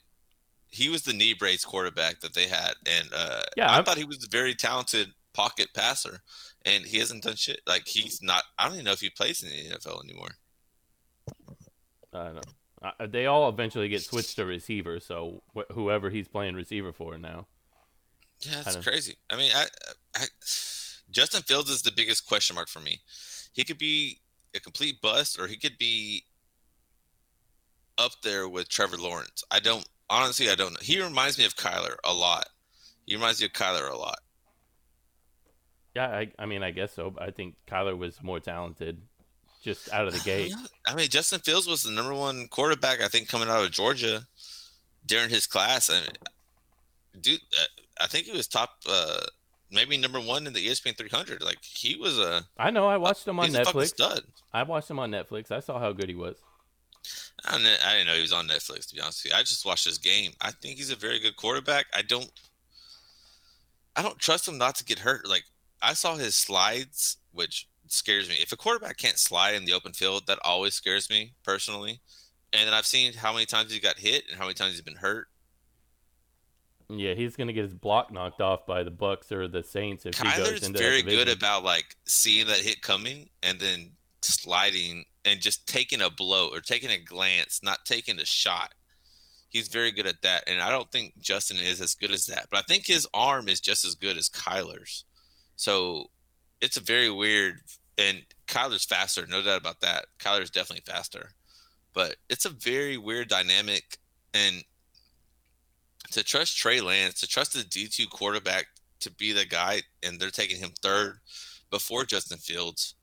[0.70, 3.98] He was the knee brace quarterback that they had, and uh, Yeah, I I'm- thought
[3.98, 6.18] he was a very talented pocket passer,
[6.64, 7.60] and he hasn't done shit.
[7.66, 8.42] Like he's not.
[8.58, 10.30] I don't even know if he plays in the NFL anymore.
[12.12, 12.40] I don't know.
[12.82, 15.00] Uh, they all eventually get switched to receiver.
[15.00, 17.46] So wh- whoever he's playing receiver for now.
[18.40, 19.16] Yeah, it's crazy.
[19.30, 19.66] I mean, I,
[20.16, 20.24] I,
[21.10, 23.00] Justin Fields is the biggest question mark for me.
[23.52, 24.20] He could be
[24.54, 26.24] a complete bust, or he could be
[27.96, 29.42] up there with Trevor Lawrence.
[29.50, 30.50] I don't honestly.
[30.50, 30.80] I don't know.
[30.80, 32.48] He reminds me of Kyler a lot.
[33.06, 34.20] He reminds me of Kyler a lot.
[35.96, 37.10] Yeah, I, I mean, I guess so.
[37.10, 39.00] But I think Kyler was more talented,
[39.62, 40.52] just out of the gate.
[40.86, 44.26] I mean, Justin Fields was the number one quarterback, I think, coming out of Georgia
[45.04, 45.88] during his class.
[45.88, 46.18] And
[47.20, 47.64] dude, uh,
[48.00, 49.20] I think he was top, uh,
[49.70, 51.42] maybe number one in the ESPN 300.
[51.42, 52.86] Like he was a, I know.
[52.86, 53.88] I watched him on a Netflix.
[53.88, 54.22] stud.
[54.52, 55.50] I watched him on Netflix.
[55.50, 56.36] I saw how good he was.
[57.44, 58.88] I didn't, I didn't know he was on Netflix.
[58.88, 60.32] To be honest with you, I just watched his game.
[60.40, 61.86] I think he's a very good quarterback.
[61.94, 62.30] I don't,
[63.96, 65.28] I don't trust him not to get hurt.
[65.28, 65.44] Like
[65.80, 68.36] I saw his slides, which scares me.
[68.40, 72.00] If a quarterback can't slide in the open field, that always scares me personally.
[72.52, 74.82] And then I've seen how many times he got hit and how many times he's
[74.82, 75.28] been hurt.
[76.90, 80.16] Yeah, he's gonna get his block knocked off by the Bucks or the Saints if
[80.16, 80.62] he goes into it.
[80.62, 83.92] Kyler's very good about like seeing that hit coming and then
[84.22, 88.74] sliding and just taking a blow or taking a glance, not taking a shot.
[89.50, 92.48] He's very good at that, and I don't think Justin is as good as that.
[92.50, 95.04] But I think his arm is just as good as Kyler's.
[95.56, 96.10] So
[96.60, 97.60] it's a very weird,
[97.96, 100.06] and Kyler's faster, no doubt about that.
[100.18, 101.30] Kyler's definitely faster,
[101.94, 103.98] but it's a very weird dynamic,
[104.34, 104.64] and
[106.12, 108.66] to trust Trey Lance, to trust the D two quarterback
[109.00, 111.20] to be the guy, and they're taking him third
[111.70, 112.94] before Justin Fields.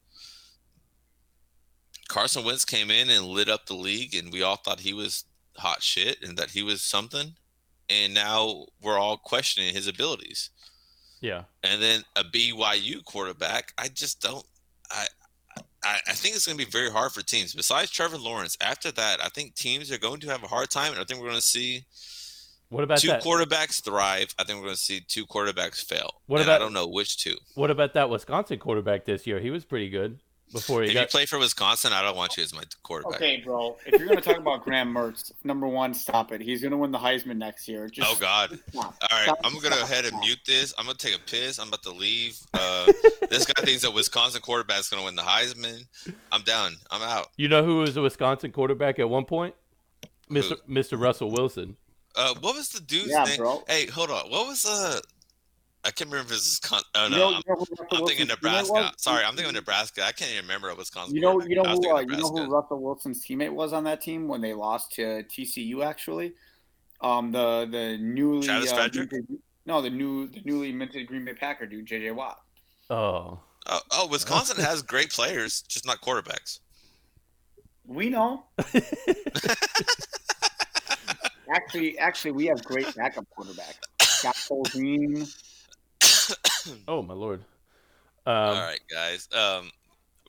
[2.07, 5.25] Carson Wentz came in and lit up the league, and we all thought he was
[5.57, 7.33] hot shit and that he was something.
[7.89, 10.49] And now we're all questioning his abilities.
[11.21, 14.45] Yeah, And then a BYU quarterback, I just don't.
[14.91, 15.07] I
[15.83, 17.53] I, I think it's going to be very hard for teams.
[17.53, 20.91] Besides Trevor Lawrence, after that, I think teams are going to have a hard time,
[20.91, 21.85] and I think we're going to see
[22.69, 23.23] what about two that?
[23.23, 24.33] quarterbacks thrive.
[24.39, 26.21] I think we're going to see two quarterbacks fail.
[26.27, 27.35] What And I don't know which two.
[27.55, 29.39] What about that Wisconsin quarterback this year?
[29.39, 30.19] He was pretty good
[30.53, 33.15] before he If you play for Wisconsin, I don't want you as my quarterback.
[33.15, 33.77] Okay, bro.
[33.85, 36.39] If you're gonna talk about Graham Mertz, number one, stop it.
[36.41, 37.89] He's gonna win the Heisman next year.
[37.89, 38.57] Just Oh God!
[38.69, 38.95] stop.
[39.01, 40.73] All right, Stop, I'm gonna go ahead and mute this.
[40.77, 41.59] I'm gonna take a piss.
[41.59, 42.39] I'm about to leave.
[42.53, 42.85] Uh,
[43.29, 45.85] this guy thinks that Wisconsin quarterback is gonna win the Heisman.
[46.31, 46.75] I'm down.
[46.91, 47.27] I'm out.
[47.37, 49.55] You know who was a Wisconsin quarterback at one point?
[50.29, 50.57] Mr.
[50.69, 50.99] Mr.
[50.99, 51.75] Russell Wilson.
[52.17, 53.37] Uh, what was the dude's Yeah, name?
[53.37, 53.63] bro.
[53.67, 54.29] Hey, hold on.
[54.29, 54.99] What was uh?
[55.83, 57.65] I can't remember if this is con- Oh You no, know, I'm, you know I'm
[57.65, 58.91] thinking Wilson's teammate Nebraska.
[58.97, 60.03] Sorry, I'm thinking Nebraska.
[60.03, 61.15] I can't even remember a Wisconsin.
[61.15, 64.01] You know, you know who, uh, you know who Russell Wilson's teammate was on that
[64.01, 65.83] team when they lost to TCU.
[65.85, 66.33] Actually,
[67.01, 69.11] um, the the newly Travis uh, Frederick?
[69.11, 72.39] minted- no, the new the newly minted Green Bay Packer dude, JJ Watt.
[72.89, 76.59] Oh, Oh, oh, Wisconsin has great players, just not quarterbacks.
[77.83, 78.45] We know.
[81.53, 83.75] actually, actually, we have great backup quarterbacks.
[84.01, 85.29] Scott Tolzien.
[86.87, 87.41] oh my lord.
[88.25, 89.27] Um, All right, guys.
[89.33, 89.69] Um,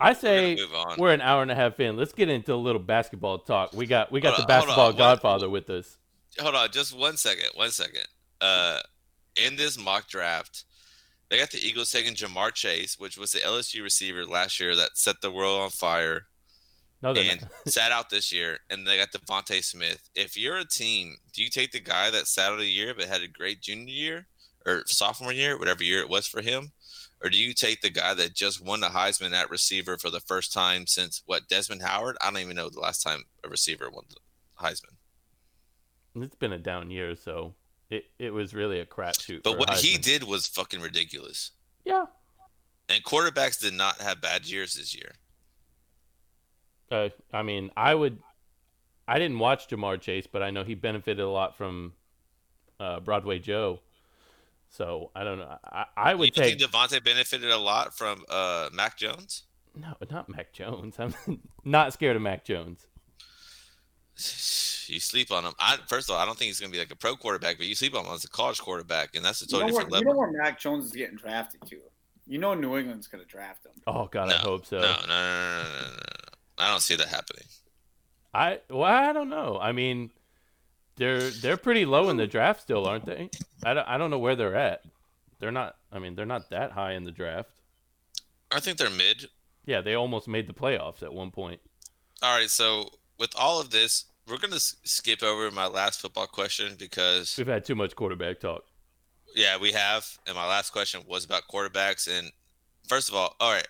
[0.00, 0.96] I we're say move on.
[0.98, 1.96] we're an hour and a half in.
[1.96, 3.72] Let's get into a little basketball talk.
[3.72, 4.66] We got we got Hold the on, hold on.
[4.66, 5.96] basketball What- godfather with us.
[6.40, 8.04] hold on just one second one second
[8.42, 8.78] uh
[9.42, 10.64] in this mock draft
[11.30, 14.90] they got the eagles taking ja'marr chase which was the lsu receiver last year that
[14.98, 16.26] set the world on fire
[17.02, 17.50] No, they're and not.
[17.68, 20.08] sat out this year, and they got DeVonta Smith.
[20.14, 23.06] If you're a team, do you take the guy that sat out a year but
[23.06, 24.26] had a great junior year
[24.64, 26.72] or sophomore year, whatever year it was for him,
[27.22, 30.20] or do you take the guy that just won the Heisman at receiver for the
[30.20, 32.16] first time since what Desmond Howard?
[32.20, 34.96] I don't even know the last time a receiver won the Heisman.
[36.22, 37.54] It's been a down year, so
[37.90, 39.42] it, it was really a crapshoot.
[39.42, 41.52] But what he did was fucking ridiculous.
[41.84, 42.06] yeah.
[42.88, 45.12] And quarterbacks did not have bad years this year.
[46.90, 48.18] Uh, I mean, I would.
[49.08, 51.92] I didn't watch Ja'Marr Chase, but I know he benefited a lot from
[52.80, 53.80] uh, Broadway Joe.
[54.68, 55.56] So I don't know.
[55.64, 59.44] I, I would don't take think DeVonta benefited a lot from uh, Mac Jones?
[59.74, 60.96] no, not Mac Jones.
[60.98, 61.14] I'm
[61.64, 62.86] not scared of Mac Jones.
[64.88, 65.52] You sleep on him.
[65.58, 67.58] I first of all, I don't think he's going to be like a pro quarterback,
[67.58, 69.76] but you sleep on him as a college quarterback, and that's a You totally know,
[69.76, 71.76] where, different you know where Mac Jones is getting drafted to.
[72.26, 73.72] You know New England's going to draft him.
[73.86, 74.78] Oh God, I hope so.
[74.78, 76.35] No, no, no, no, no, no, no.
[76.58, 77.44] I don't see that happening.
[78.34, 79.58] I well, I don't know.
[79.60, 80.10] I mean,
[80.96, 83.30] they're they're pretty low in the draft still, aren't they?
[83.64, 84.82] I don't, I don't know where they're at.
[85.38, 85.76] They're not.
[85.92, 87.50] I mean, they're not that high in the draft.
[88.50, 89.26] I think they're mid.
[89.64, 91.60] Yeah, they almost made the playoffs at one point.
[92.22, 92.88] All right, so
[93.18, 97.46] with all of this, we're going to skip over my last football question because We've
[97.46, 98.64] had too much quarterback talk.
[99.34, 102.08] yeah, we have, and my last question was about quarterbacks.
[102.08, 102.30] And
[102.88, 103.66] first of all, all right,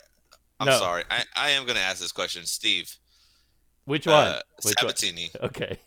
[0.61, 0.79] I'm No.
[0.79, 2.95] sorry, I, I am going to ask this question, Steve.
[3.85, 4.15] Which one?
[4.29, 4.95] Uh, Which one?
[4.95, 5.31] Sabatini.
[5.43, 5.79] Okay.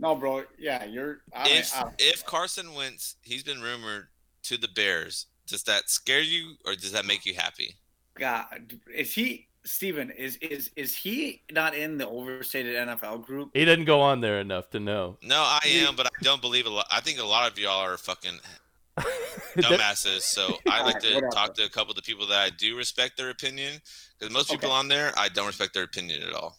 [0.00, 0.44] No, bro.
[0.58, 1.22] Yeah, you're.
[1.34, 4.06] I, if I, if Carson Wentz, he's been rumored
[4.44, 5.26] to the Bears.
[5.48, 7.74] Does that scare you, or does that make you happy?
[8.16, 13.50] God, is he Steven, Is is is he not in the overstated NFL group?
[13.54, 15.18] He didn't go on there enough to know.
[15.22, 16.86] No, I am, but I don't believe a lot.
[16.92, 18.58] I think a lot of y'all are fucking There-
[19.56, 20.22] dumbasses.
[20.22, 21.30] So I like to whatever.
[21.30, 23.80] talk to a couple of the people that I do respect their opinion,
[24.18, 24.76] because most people Okay.
[24.78, 26.56] on there I don't respect their opinion at all.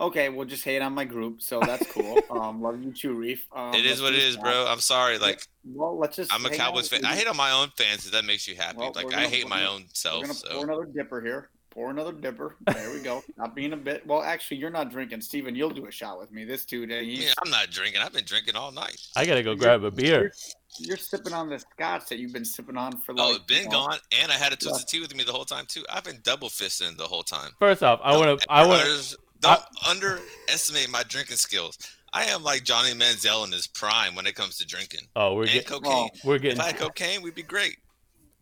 [0.00, 2.18] Okay, we'll just hate on my group, so that's cool.
[2.30, 3.46] um, love you too, Reef.
[3.54, 4.42] Um, it is what it is, that.
[4.42, 4.66] bro.
[4.66, 5.18] I'm sorry.
[5.18, 6.32] Like Well, let's just.
[6.34, 7.04] I'm a Cowboys fan.
[7.04, 8.06] I hate on my own fans.
[8.06, 10.22] If that makes you happy, Well, like we're I hate my gonna- own We're self.
[10.22, 11.50] gonna So pour another dipper here.
[11.70, 12.56] Pour another dipper.
[12.66, 13.22] There we go.
[13.38, 14.06] Not being a bit.
[14.06, 15.54] Well, actually, you're not drinking, Steven.
[15.54, 16.44] You'll do a shot with me.
[16.44, 17.02] This two day.
[17.02, 18.02] yeah, I'm not drinking.
[18.02, 19.00] I've been drinking all night.
[19.16, 20.32] I gotta go grab a beer.
[20.78, 23.26] You're, you're sipping on the scotch that you've been sipping on for like.
[23.26, 25.44] Oh, it's been you gone, and I had a twisted tea with me the whole
[25.44, 25.84] time too.
[25.90, 27.52] I've been double fisting the whole time.
[27.58, 28.46] First off, I want to.
[28.50, 28.82] I want.
[28.82, 29.18] to.
[29.40, 31.76] Don't underestimate my drinking skills.
[32.12, 35.08] I am like Johnny Manziel in his prime when it comes to drinking.
[35.16, 35.68] Oh, we're and getting.
[35.68, 36.08] cocaine.
[36.24, 36.60] We're getting if getting.
[36.60, 37.78] I had cocaine, we'd be great.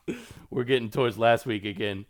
[0.50, 2.04] We're getting towards last week again.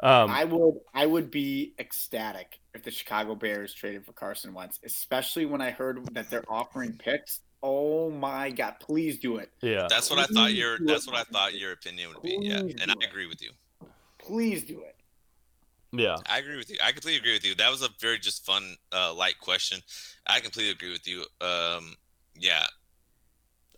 [0.00, 4.80] Um, I would I would be ecstatic if the Chicago Bears traded for Carson Wentz,
[4.84, 7.40] especially when I heard that they're offering picks.
[7.66, 9.50] Oh my god, please do it.
[9.62, 9.86] yeah.
[9.88, 11.10] That's what I thought your that's it.
[11.10, 12.36] what I thought your opinion would be.
[12.38, 13.08] Yeah, and do I it.
[13.08, 13.50] agree with you.
[14.18, 14.94] Please do it.
[15.92, 16.16] Yeah.
[16.26, 16.76] I agree with you.
[16.84, 17.54] I completely agree with you.
[17.54, 19.80] That was a very just fun, uh, light question.
[20.26, 21.20] I completely agree with you.
[21.40, 21.94] Um,
[22.38, 22.66] yeah.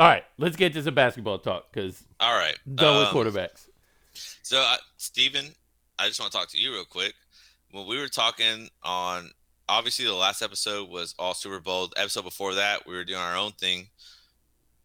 [0.00, 0.24] All right.
[0.38, 2.56] Let's get to some basketball talk because All right.
[2.74, 3.68] done with Um, quarterbacks.
[4.42, 5.54] So, uh, Steven,
[5.98, 7.14] I just want to talk to you real quick.
[7.70, 9.30] When we were talking on,
[9.68, 11.88] obviously, the last episode was all Super Bowl.
[11.88, 13.88] The episode before that, we were doing our own thing.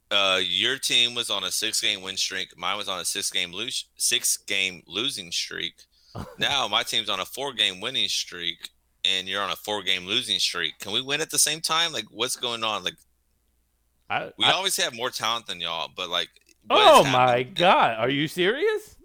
[0.10, 2.58] Uh, your team was on a six-game win streak.
[2.58, 5.74] Mine was on a six-game lose, six-game losing streak.
[6.38, 8.70] now my team's on a four-game winning streak,
[9.06, 10.78] and you're on a four-game losing streak.
[10.80, 11.94] Can we win at the same time?
[11.94, 12.84] Like, what's going on?
[12.84, 12.96] Like,
[14.10, 16.28] I, we I- always have more talent than y'all, but like,
[16.70, 17.44] oh my?
[17.44, 17.96] God!
[17.98, 18.98] Are you serious,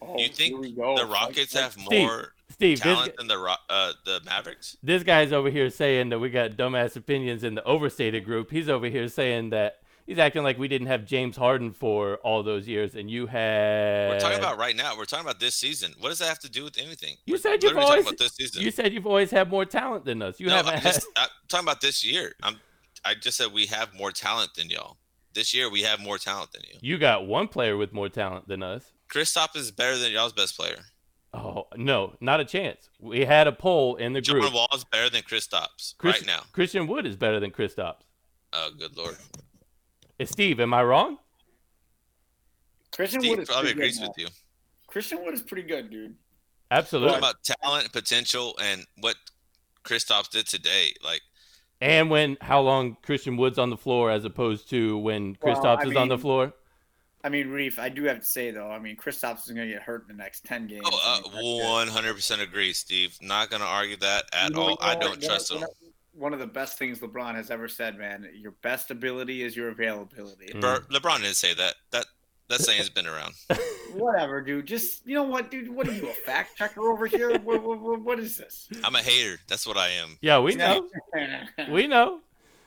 [0.00, 0.96] Oh, You think go.
[0.96, 2.26] The Rockets have more Steve?
[2.58, 4.76] This, talent than the uh, the Mavericks.
[4.82, 8.50] this guy's over here saying that we got dumbass opinions in the overstated group.
[8.50, 12.42] He's over here saying that he's acting like we didn't have James Harden for all
[12.42, 14.10] those years, and you had.
[14.10, 14.96] We're talking about right now.
[14.96, 15.92] We're talking about this season.
[15.98, 17.16] What does that have to do with anything?
[17.26, 18.62] You We're said you've always- about this season.
[18.62, 20.40] You said you've always had more talent than us.
[20.40, 20.94] You no, haven't I'm, had.
[20.94, 22.32] just, I'm talking about this year.
[22.42, 22.56] I'm.
[23.04, 24.96] I just said we have more talent than y'all.
[25.34, 26.78] This year we have more talent than you.
[26.80, 28.90] You got one player with more talent than us.
[29.12, 30.78] Kristaps is better than y'all's best player.
[31.38, 32.88] Oh no, not a chance.
[32.98, 34.42] We had a poll in the group.
[34.44, 36.40] John Wall is better than Kristaps Chris- right now.
[36.52, 38.00] Christian Wood is better than Kristaps.
[38.54, 39.16] Oh, good lord.
[40.18, 40.60] Is Steve?
[40.60, 41.18] Am I wrong?
[42.94, 44.26] Christian Steve Wood is probably pretty agrees good, with man.
[44.26, 44.32] you.
[44.86, 46.14] Christian Wood is pretty good, dude.
[46.70, 47.20] Absolutely.
[47.20, 49.16] talking about talent, potential, and what
[49.84, 50.94] Kristaps did today.
[51.04, 51.20] Like
[51.80, 55.84] And when how long Christian Wood's on the floor as opposed to when Well, Kristaps
[55.84, 56.54] I is on the floor.
[57.26, 59.74] I mean, Reef, I do have to say though, I mean, Kristaps is going to
[59.74, 60.82] get hurt in the next ten games.
[60.84, 61.58] Oh, I uh, mean,
[61.88, 62.38] that's good.
[62.38, 63.18] 100% agree, Steve.
[63.20, 64.70] Not going to argue that at You know, all.
[64.70, 65.66] you I don't what- trust you him.
[66.12, 68.28] One of the best things LeBron has ever said, man.
[68.32, 70.52] Your best ability is your availability.
[70.54, 70.60] Mm.
[70.60, 71.74] Ber- LeBron didn't say that.
[71.90, 72.06] That
[72.48, 73.34] That saying's been around.
[73.92, 74.64] Whatever, dude.
[74.66, 75.68] Just you know what, dude?
[75.68, 77.36] What are you, a fact checker over here?
[77.40, 78.68] what, what, what is this?
[78.84, 79.40] I'm a hater.
[79.48, 80.16] That's what I am.
[80.20, 80.88] Yeah, we know.
[81.70, 82.20] we know.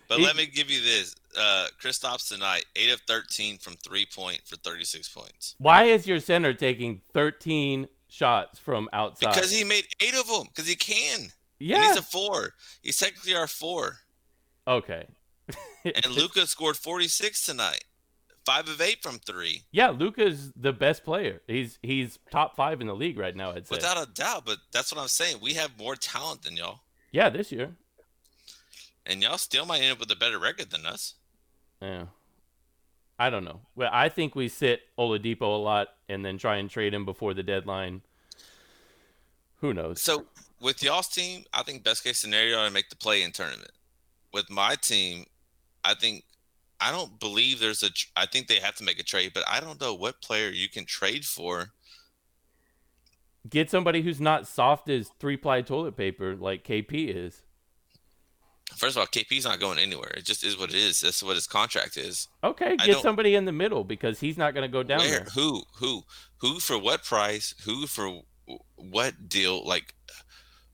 [0.10, 1.16] But He- let me give you this.
[1.38, 5.56] Uh Kristaps tonight, eight of thirteen from three point for thirty six points.
[5.60, 9.34] Why is your center taking 13 shots from outside?
[9.36, 10.48] Because he made eight of them.
[10.48, 11.20] Because he can.
[11.22, 11.88] And yeah.
[11.90, 12.54] he's a four.
[12.82, 13.98] He's technically our four.
[14.68, 15.06] okay.
[15.86, 17.84] And Luka scored forty six tonight.
[18.46, 19.64] Five of eight from three.
[19.72, 21.42] yeah, Luka's the best player.
[21.46, 23.52] He's he's top five in the league right now.
[23.52, 23.76] I'd say.
[23.76, 24.44] Without a doubt.
[24.46, 25.38] But that's what I'm saying.
[25.42, 26.80] We have more talent than y'all.
[27.12, 27.76] yeah, this year.
[29.10, 31.16] And y'all still might end up with a better record than us.
[31.82, 32.06] Yeah.
[33.18, 33.62] I don't know.
[33.76, 37.34] Well, I think we sit Oladipo a lot and then try and trade him before
[37.34, 38.02] the deadline.
[39.58, 40.00] Who knows?
[40.02, 40.26] So
[40.62, 43.72] with y'all's team, I think best case scenario I make the play in tournament.
[44.32, 45.26] With my team,
[45.84, 46.24] I think
[46.80, 47.90] I don't believe there's a.
[48.16, 50.70] I think they have to make a trade, but I don't know what player you
[50.70, 51.72] can trade for.
[53.50, 57.42] Get somebody who's not soft as three ply toilet paper like KP is.
[58.78, 60.12] First of all, KP's not going anywhere.
[60.16, 61.02] It just is what it is.
[61.02, 62.28] That's what his contract is.
[62.44, 65.10] Okay, get somebody in the middle because he's not going to go down Where?
[65.10, 65.28] there.
[65.36, 65.64] Who?
[65.80, 66.04] Who?
[66.42, 67.54] Who for what price?
[67.66, 68.22] Who for
[68.76, 69.66] what deal?
[69.66, 69.94] Like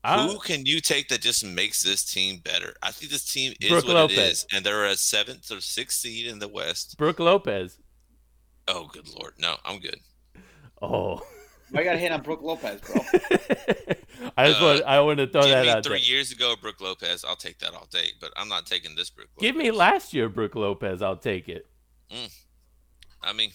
[0.04, 2.74] I- who can you take that just makes this team better?
[2.82, 4.18] I think this team is Brook what Lopez.
[4.18, 6.96] it is, and they're a seventh or sixth seed in the West.
[6.96, 7.78] Brooke Lopez.
[8.68, 9.98] Oh, good lord, no, I'm good.
[10.80, 11.20] Oh.
[11.74, 13.00] I got to hit on Brooke Lopez, bro.
[14.36, 16.08] I just Uh, want I want to throw Give that me out three there.
[16.08, 17.24] years ago, Brooke Lopez.
[17.24, 19.28] I'll take that all day, but I'm not taking this Brooke.
[19.36, 19.42] Lopez.
[19.42, 21.02] Give me last year Brooke Lopez.
[21.02, 21.66] I'll take it.
[23.22, 23.50] I mean,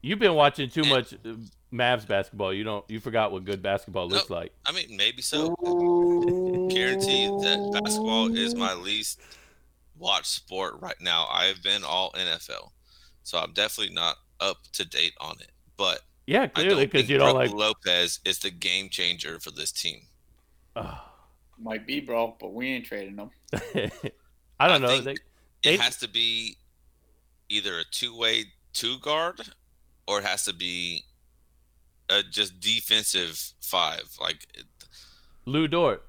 [0.00, 0.88] You've been watching too Eh.
[0.88, 1.34] much uh,
[1.72, 2.54] Mavs basketball.
[2.54, 2.88] You don't.
[2.88, 4.52] You forgot what good basketball looks like.
[4.64, 5.54] I mean, maybe so.
[5.66, 6.68] Ooh.
[6.70, 9.20] Guarantee that basketball is my least
[9.98, 11.26] watched sport right now.
[11.30, 12.70] I have been all NFL,
[13.24, 15.50] so I'm definitely not up to date on it.
[15.76, 17.58] But Yeah, clearly because you don't Brooke like.
[17.86, 20.02] Lopez is the game changer for this team.
[20.76, 20.94] Ugh.
[21.58, 23.30] Might be, bro, but we ain't trading them.
[24.60, 24.88] I don't I know.
[25.00, 25.18] think- They, It
[25.62, 26.56] They- has to be
[27.48, 28.44] either a two-way
[28.74, 29.40] two guard,
[30.06, 31.02] or it has to be
[32.10, 34.02] a just defensive five.
[34.20, 34.66] Like it,
[35.46, 36.04] Lu Dort.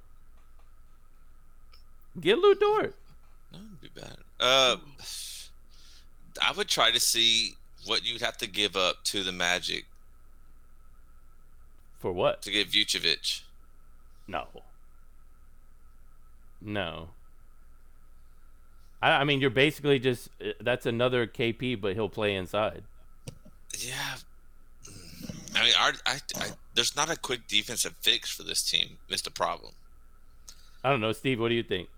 [2.20, 2.96] Get Lu Dort.
[3.54, 4.18] That would be bad.
[4.40, 4.76] Uh,
[6.46, 7.54] I would try to see
[7.86, 9.86] what you'd have to give up to the Magic
[12.00, 12.42] For what?
[12.44, 13.42] to get Vucevic.
[14.28, 14.48] No.
[16.62, 17.10] No.
[19.02, 22.84] I, I mean, you're basically just uh, that's another KP, but he'll play inside.
[23.78, 24.16] Yeah.
[25.56, 28.98] I mean, our, I, I, there's not a quick defensive fix for this team.
[29.10, 29.74] It's the problem.
[30.84, 31.40] I don't know, Steve.
[31.40, 31.90] What do you think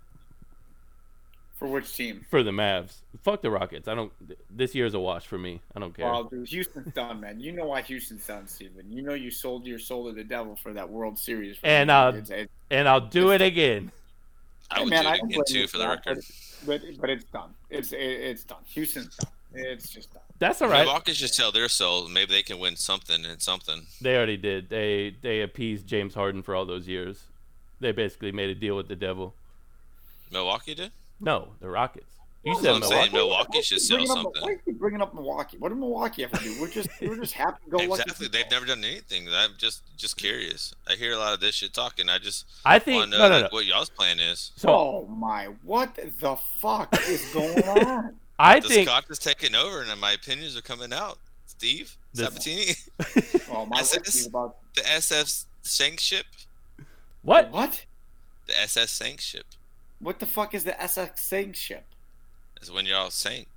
[1.62, 2.24] For which team?
[2.28, 2.94] for the Mavs?
[3.22, 3.86] Fuck the Rockets.
[3.88, 4.12] I don't.
[4.50, 5.60] This year's a wash for me.
[5.76, 6.06] I don't care.
[6.06, 7.38] Well, dude, Houston's done, man.
[7.38, 8.90] You know why Houston's done, Steven.
[8.90, 11.58] You know you sold your soul to the devil for that World Series.
[11.58, 11.96] for And, them.
[11.96, 13.92] uh, It's- it's- and I'll do it again.
[14.70, 16.24] I Hey, would man, do it again too, for the record.
[16.66, 17.54] But, but but it's done.
[17.70, 18.58] It's it, it's done.
[18.66, 19.30] Houston's done.
[19.54, 20.22] It's just done.
[20.38, 20.84] That's all right.
[20.84, 22.08] The Rockets just tell their soul.
[22.08, 23.86] Maybe they can win something and something.
[24.00, 24.68] They already did.
[24.68, 27.22] They they appeased James Harden for all those years.
[27.78, 29.34] They basically made a deal with the devil.
[30.32, 30.90] Milwaukee did.
[31.22, 32.06] No, the Rockets.
[32.44, 33.12] You That's said what I'm saying.
[33.12, 33.16] Milwaukee.
[33.52, 34.42] Milwaukee should sell Bringing up- something.
[34.42, 35.56] Why are you bringing up Milwaukee?
[35.58, 36.60] What did Milwaukee have to do?
[36.60, 38.02] We're just we're just happy to go lucky.
[38.02, 38.26] Exactly.
[38.26, 39.28] They've never done anything.
[39.32, 40.74] I'm just just curious.
[40.88, 42.08] I hear a lot of this shit talking.
[42.08, 43.42] I just I think want to no know no no.
[43.44, 44.50] like, what y'all's plan is.
[44.56, 45.50] So oh my!
[45.62, 48.16] What the fuck is going on?
[48.40, 51.18] I The think Scotch is taking over, and my opinions are coming out.
[51.46, 52.72] Steve The- Sabatini,
[53.52, 53.78] Oh my!
[53.80, 53.94] SS?
[53.98, 56.26] What's about the SF Sank ship,
[57.22, 57.52] what?
[57.52, 57.84] what?
[58.48, 59.46] the SS Sank ship
[60.02, 61.84] What the fuck is the SX Sink ship?
[62.60, 63.48] is when y'all sank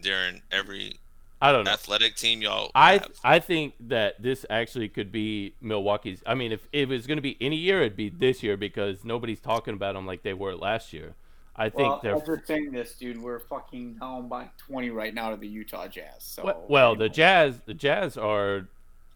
[0.00, 0.98] during every
[1.42, 1.72] I don't know.
[1.72, 3.10] athletic team y'all I have.
[3.22, 6.22] I think that this actually could be Milwaukee's.
[6.26, 8.56] I mean, if, if it was going to be any year, it'd be this year
[8.56, 11.14] because nobody's talking about them like they were last year.
[11.56, 15.30] I think Well, they're After saying this, dude, we're fucking down by 20 right now
[15.30, 16.16] to the Utah Jazz.
[16.20, 17.08] So well, well, the.
[17.08, 17.60] Jazz.
[17.66, 18.66] The Jazz are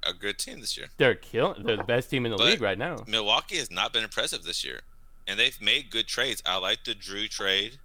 [0.05, 0.87] a good team this year.
[0.99, 1.65] they're killing.
[1.65, 3.03] They're the best team in the But- league right now.
[3.09, 4.83] Milwaukee has not been impressive this year,
[5.29, 6.43] and they've made good trades.
[6.45, 7.79] I like the Jrue trade.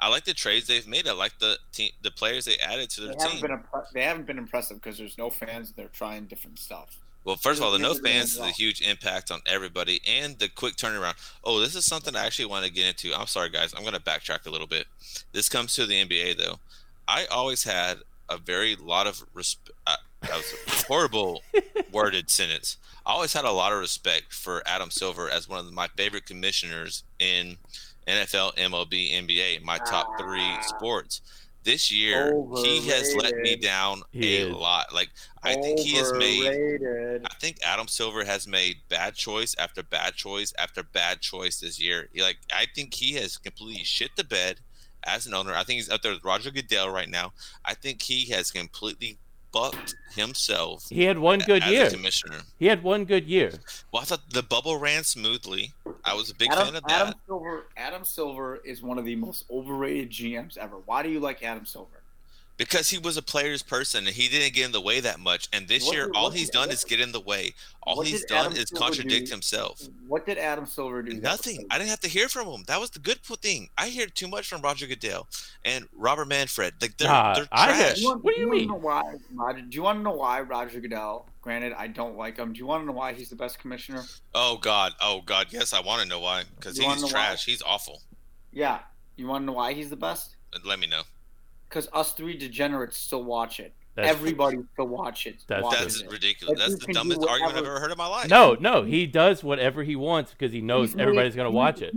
[0.00, 1.06] I like the trades they've made.
[1.08, 3.48] I like the team, the players they added to They their haven't team.
[3.50, 5.72] impre- they haven't been impressive because there's no fans.
[5.76, 6.96] They're trying different stuff.
[7.24, 10.48] Well, first of all, the no fans is a huge impact on everybody, and the
[10.48, 11.14] quick turnaround.
[11.44, 13.12] Oh, this is something I actually want to get into.
[13.14, 13.74] I'm sorry, guys.
[13.76, 14.86] I'm going to backtrack a little bit.
[15.32, 16.58] This comes to the NBA, though.
[17.06, 17.98] I always had
[18.30, 19.76] a very lot of respect.
[19.86, 19.96] Uh,
[20.28, 21.42] That was a horrible
[21.92, 22.76] worded sentence.
[23.06, 26.26] I always had a lot of respect for Adam Silver as one of my favorite
[26.26, 27.56] commissioners in
[28.06, 31.20] NFL, MLB, NBA, my top three sports.
[31.64, 34.54] this year he has let me down He a is.
[34.54, 34.94] lot.
[34.94, 35.10] Like
[35.42, 36.80] I think he has made
[37.24, 41.80] I think Adam Silver has made bad choice after bad choice after bad choice this
[41.80, 42.08] year.
[42.18, 44.60] Like I think he has completely shit the bed
[45.04, 45.54] as an owner.
[45.54, 47.32] I think he's up there with Roger Goodell right now.
[47.64, 49.18] I think he has completely
[49.52, 51.86] fucked himself He had one good as year.
[51.86, 52.40] a commissioner.
[52.58, 53.52] He had one good year.
[53.92, 55.72] Well, I thought the bubble ran smoothly.
[56.04, 56.90] I was a big Adam, fan of that.
[57.00, 57.66] Adam Silver.
[57.76, 60.76] Adam Silver is one of the most overrated GMs ever.
[60.86, 61.97] Why do you like Adam Silver?
[62.58, 65.48] Because he was a player's person and he didn't get in the way that much.
[65.52, 67.20] And this What year, did- all he's did- done what is did- get in the
[67.20, 67.54] way.
[67.84, 69.30] All he's done Adam is Silver contradict do?
[69.30, 69.80] himself.
[70.06, 71.14] What did Adam Silver do?
[71.14, 71.66] Nothing.
[71.70, 72.64] I didn't have to hear from him.
[72.66, 73.70] That was the good thing.
[73.78, 75.26] I hear too much from Roger Goodell
[75.64, 76.74] and Robert Manfred.
[76.82, 77.98] Like they're, Nah, they're trash.
[77.98, 78.68] You want- What do you wanna mean?
[78.68, 79.02] Know why
[79.32, 81.26] Roger, do you want to know why Roger Goodell?
[81.40, 82.52] Granted, I don't like him.
[82.52, 84.04] Do you want to know why he's the best commissioner?
[84.34, 84.92] Oh God.
[85.00, 85.46] Oh God.
[85.50, 86.42] Yes, I want to know why.
[86.56, 87.08] Because he's know why?
[87.10, 87.44] trash.
[87.46, 88.02] He's awful.
[88.52, 88.80] Yeah.
[89.16, 90.36] You want to know why he's the best?
[90.52, 91.02] Uh, let me know.
[91.68, 93.72] Because us three degenerates still watch it.
[93.94, 95.36] That's- Everybody still watch it.
[95.48, 96.10] That's- That's it.
[96.10, 96.54] ridiculous.
[96.54, 98.28] But That's the can do dumbest argument I've ever heard in my life.
[98.30, 101.94] No, no, he does whatever he wants because he knows He's everybody's gonna watch it.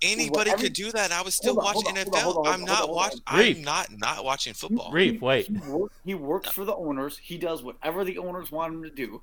[0.00, 1.10] Anybody Whatever- could do that.
[1.10, 2.22] I would still Hold on, watch hold on, hold on, NFL.
[2.34, 3.20] hold on, I'm not watching.
[3.26, 4.92] I'm not not watching football.
[4.92, 5.48] Reef, wait.
[5.48, 7.18] He, work, he works for the owners.
[7.18, 9.22] He does whatever the owners want him to do,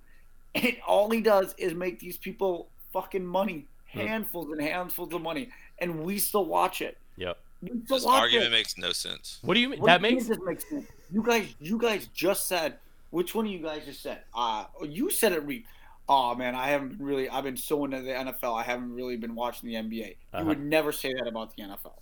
[0.53, 3.99] and all he does is make these people fucking money, Hmm.
[3.99, 5.49] handfuls and handfuls of money,
[5.79, 6.97] and we still watch it.
[7.15, 7.37] Yep.
[7.73, 8.51] We still This argument it.
[8.51, 9.39] makes no sense.
[9.41, 9.79] What do you mean?
[9.79, 10.87] What That makes mean this makes sense?
[11.11, 12.77] You guys, you guys just said.
[13.11, 14.21] Which one of you guys just said?
[14.33, 15.63] Uh, you said it, Reed.
[16.09, 17.29] Oh man, I haven't been really.
[17.29, 18.53] I've been so into the NFL.
[18.59, 20.07] I haven't really been watching the NBA.
[20.09, 20.45] You Uh-huh.
[20.45, 21.93] would never say that about the NFL.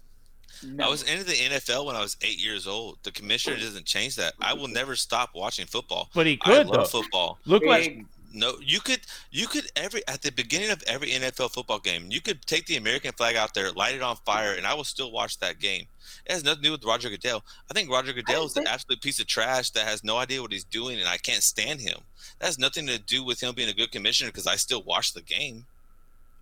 [0.62, 0.92] I Never.
[0.92, 2.98] was into the NFL when I was eight years old.
[3.04, 4.34] The commissioner doesn't change that.
[4.40, 6.10] I will never stop watching football.
[6.14, 7.02] but he I could love though.
[7.02, 7.40] football.
[7.46, 9.02] Look what Big- No, you could,
[9.32, 12.78] you could every at the beginning of every NFL football game, you could take the
[12.78, 15.86] American flag out there, light it on fire, and I will still watch that game.
[16.26, 17.44] It has nothing to do with Roger Goodell.
[17.70, 20.42] I think Roger Goodell is an think- absolute piece of trash that has no idea
[20.42, 22.00] what he's doing, and I can't stand him.
[22.40, 25.14] That has nothing to do with him being a good commissioner because I still watch
[25.14, 25.66] the game.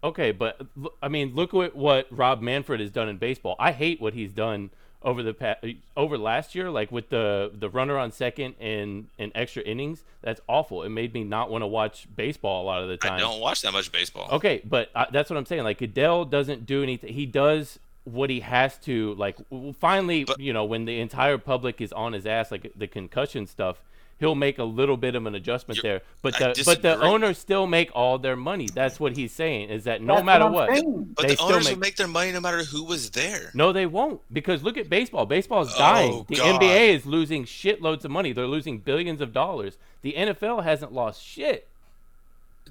[0.04, 0.62] Okay, but
[1.04, 3.56] I mean, look at what Rob Manfred has done in baseball.
[3.60, 4.72] I hate what he's done
[5.04, 5.66] over the past,
[5.98, 10.04] over last year, like with the the runner on second and and extra innings.
[10.22, 10.84] That's awful.
[10.84, 13.14] It made me not want to watch baseball a lot of the time.
[13.14, 14.30] I don't watch that much baseball.
[14.34, 15.64] Okay, but uh, that's what I'm saying.
[15.64, 17.14] Like Goodell doesn't do anything.
[17.14, 19.16] He does what he has to.
[19.16, 19.38] Like
[19.80, 23.48] finally, But- you know, when the entire public is on his ass, like the concussion
[23.48, 23.82] stuff,
[24.22, 26.02] he'll make a little bit of an adjustment You're- there.
[26.22, 28.70] But the but the owners still make all their money.
[28.74, 29.70] That's what he's saying.
[29.70, 30.70] Is that no That's matter I'm what.
[31.16, 33.52] But they the still owners make- will make their money no matter who was there.
[33.54, 35.26] no, they won't because look at baseball.
[35.26, 36.26] Baseball is Oh, dying.
[36.30, 36.62] the God.
[36.62, 38.32] NBA is losing shitloads of money.
[38.32, 39.78] They're losing billions of dollars.
[40.04, 41.68] The NFL hasn't lost shit.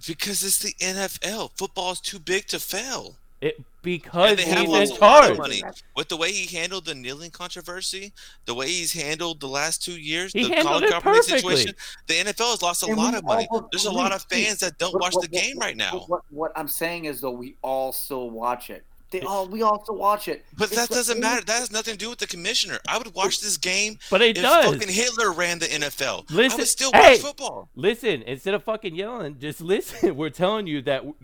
[0.06, 1.50] Because it's the NFL.
[1.56, 3.16] Football is too big to fail.
[3.40, 5.62] It because And they he's have in lots of lot of money.
[5.96, 8.12] With the way he handled the kneeling controversy,
[8.44, 11.38] the way he's handled the last two years, He the handled Colin it Kaepernick perfectly.
[11.56, 11.74] situation,
[12.06, 13.48] the NFL has lost a And lot of money.
[13.50, 15.76] all There's a lot of fans that don't What- watch what- the game what- right
[15.76, 15.92] now.
[15.92, 18.84] What, what, what I'm saying is though, we all still watch it.
[19.10, 20.44] They all we all still watch it.
[20.56, 21.44] But It's that the doesn't matter.
[21.44, 22.78] That has nothing to do with the commissioner.
[22.86, 24.66] I would watch this game But it if does.
[24.72, 26.26] fucking Hitler ran the NFL.
[26.30, 27.12] I Listen- would still hey!
[27.14, 27.68] watch football.
[27.74, 30.14] Listen, instead of fucking yelling, just listen.
[30.14, 31.14] We're telling you that w-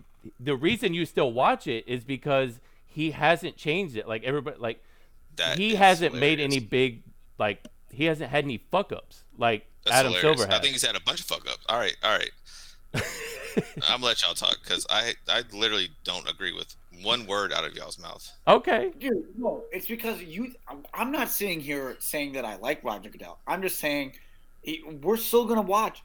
[0.41, 4.07] the reason you still watch it is because he hasn't changed it.
[4.09, 4.83] Like everybody, like
[5.37, 7.03] That he hasn't made any big,
[7.39, 10.41] like he hasn't had any fuck ups like That's Adam hilarious.
[10.41, 11.65] Silver I think he's had a bunch of fuck ups.
[11.69, 12.31] All right, all right.
[13.89, 17.65] I'm gonna let y'all talk because I I literally don't agree with one word out
[17.65, 18.31] of y'all's mouth.
[18.49, 20.53] okay, Dude, no, it's because you.
[20.69, 23.39] I'm- I'm not sitting here saying that I like Roger Goodell.
[23.47, 24.13] I'm just saying
[24.63, 26.03] he- we're still gonna watch.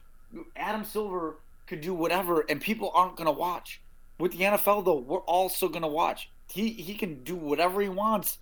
[0.56, 1.36] Adam Silver
[1.66, 3.80] could do whatever, and people aren't gonna watch.
[4.18, 6.30] With the NFL, though, we're also gonna watch.
[6.52, 8.38] He he can do whatever he wants.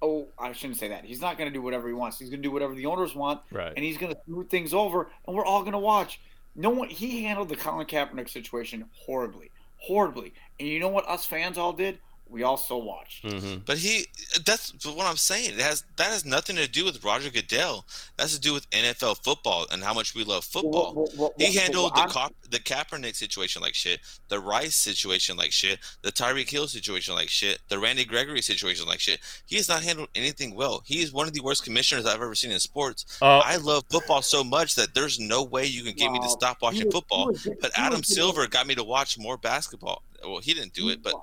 [0.00, 1.04] Oh, I shouldn't say that.
[1.04, 2.18] He's not gonna do whatever he wants.
[2.18, 3.72] He's gonna do whatever the owners want, right.
[3.74, 6.20] and he's gonna smooth things over, and we're all gonna watch.
[6.54, 6.88] No one.
[6.88, 10.34] He handled the Colin Kaepernick situation horribly, horribly.
[10.58, 11.08] And you know what?
[11.08, 11.98] Us fans all did.
[12.30, 13.22] We all still watched.
[13.26, 14.06] hmm But he
[14.44, 15.54] that's what I'm saying.
[15.54, 17.86] It has that has nothing to do with Roger Goodell.
[18.16, 20.94] That has to do with NFL football and how much we love football.
[20.94, 24.74] Well, well, well, He handled well, the Ka- the Kaepernick situation like shit, the Rice
[24.76, 29.20] situation like shit, the Tyreek Hill situation like shit, the Randy Gregory situation like shit.
[29.46, 30.82] He has not handled anything well.
[30.84, 33.18] He is one of the worst commissioners I've ever seen in sports.
[33.22, 36.28] Uh, I love football so much that there's no way you can get me to
[36.28, 37.26] stop watching was- football.
[37.28, 40.02] was- But Adam Silver got me to watch more basketball.
[40.22, 41.20] Well, he didn't do it, but we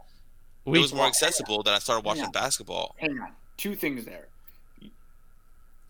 [0.66, 2.30] it was more accessible that I started watching Yeah.
[2.32, 2.96] basketball.
[2.98, 3.32] hang on.
[3.58, 4.28] Two things there.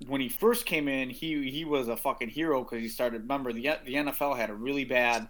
[0.07, 3.21] When he first came in, he he was a fucking hero because he started.
[3.21, 5.27] Remember, the the NFL had a really bad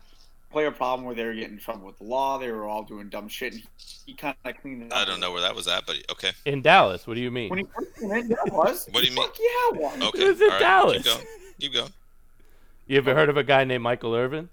[0.52, 2.38] player problem where they were getting in trouble with the law.
[2.40, 3.54] They were all doing dumb shit.
[3.54, 3.68] And he,
[4.08, 4.98] he kind of cleaned it up.
[4.98, 6.32] I don't know where that was at, but okay.
[6.46, 7.50] In Dallas, what do you mean?
[7.50, 8.88] When he first came in, yeah, it was.
[8.92, 9.24] What do you mean?
[9.26, 10.02] Fuck yeah, it was.
[10.10, 10.24] Okay.
[10.24, 10.98] It was in all right, Dallas.
[11.04, 11.26] Keep going.
[11.60, 11.94] Keep going.
[12.88, 14.50] You ever heard of a guy named Michael Irvin?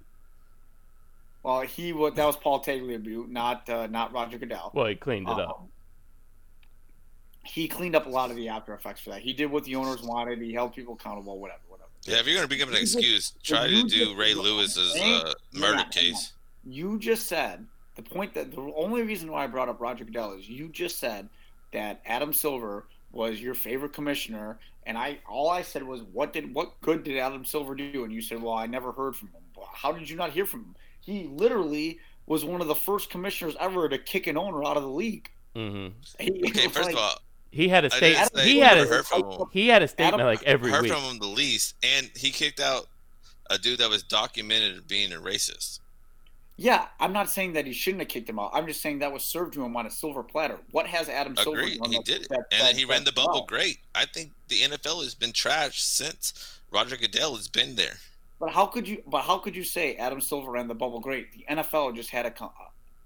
[1.43, 2.15] Well, he was.
[2.15, 4.71] That was Paul Tagliabue, not uh, not Roger Goodell.
[4.75, 5.61] Well, he cleaned it up.
[5.61, 5.69] Um,
[7.45, 9.21] he cleaned up a lot of the after effects for that.
[9.23, 10.41] He did what the owners wanted.
[10.41, 11.39] He held people accountable.
[11.41, 11.89] Whatever, whatever.
[12.05, 15.79] Yeah, if you're gonna bring up an excuse, try to do Ray Lewis's uh, murder
[15.79, 15.85] Yeah.
[15.85, 16.33] case.
[16.65, 17.67] You just said
[17.97, 20.99] the point that the only reason why I brought up Roger Goodell is you just
[20.99, 21.29] said
[21.73, 26.55] that Adam Silver was your favorite commissioner, and I all I said was what did
[26.55, 28.05] what good did Adam Silver do?
[28.05, 29.43] And you said, well, I never heard from him.
[29.75, 30.77] How did you not hear from him?
[31.03, 34.83] He literally was one of the first commissioners ever to kick an owner out of
[34.83, 35.31] the league.
[35.55, 35.89] hmm
[36.21, 37.19] Okay, first like- of all,
[37.51, 38.47] He had a I statement.
[38.47, 39.41] He had a heard from him.
[39.53, 40.93] he had a statement Adam- like every heard week.
[40.93, 42.89] from him the least, and he kicked out
[43.51, 45.81] a dude that was documented as being a racist.
[46.57, 48.51] Yeah, I'm not saying that he shouldn't have kicked him out.
[48.55, 50.59] I'm just saying that was served to him on a silver platter.
[50.71, 53.01] What has Adam Silver Agreed, done he that- did it, that- and that- he ran
[53.05, 53.45] the that- bubble well?
[53.47, 53.81] great.
[53.95, 57.99] I think the NFL has been trashed since Roger Goodell has been there.
[58.43, 59.01] But how could you?
[59.07, 61.29] But how could you say Adam Silver ran the bubble great?
[61.31, 62.35] The NFL just had a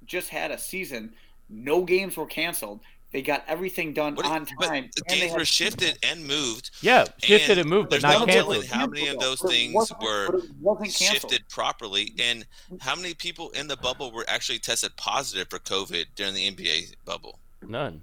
[0.06, 1.12] just had a season.
[1.50, 2.80] No games were canceled.
[3.12, 4.88] They got everything done What on but time.
[4.96, 8.64] the and games were shifted and moved, yeah, shifted and and moved, but not canceled.
[8.64, 11.30] telling how many of those things were wasn't canceled.
[11.30, 12.46] shifted properly, and
[12.80, 16.94] how many people in the bubble were actually tested positive for COVID during the NBA
[17.04, 17.40] bubble?
[17.60, 18.00] None.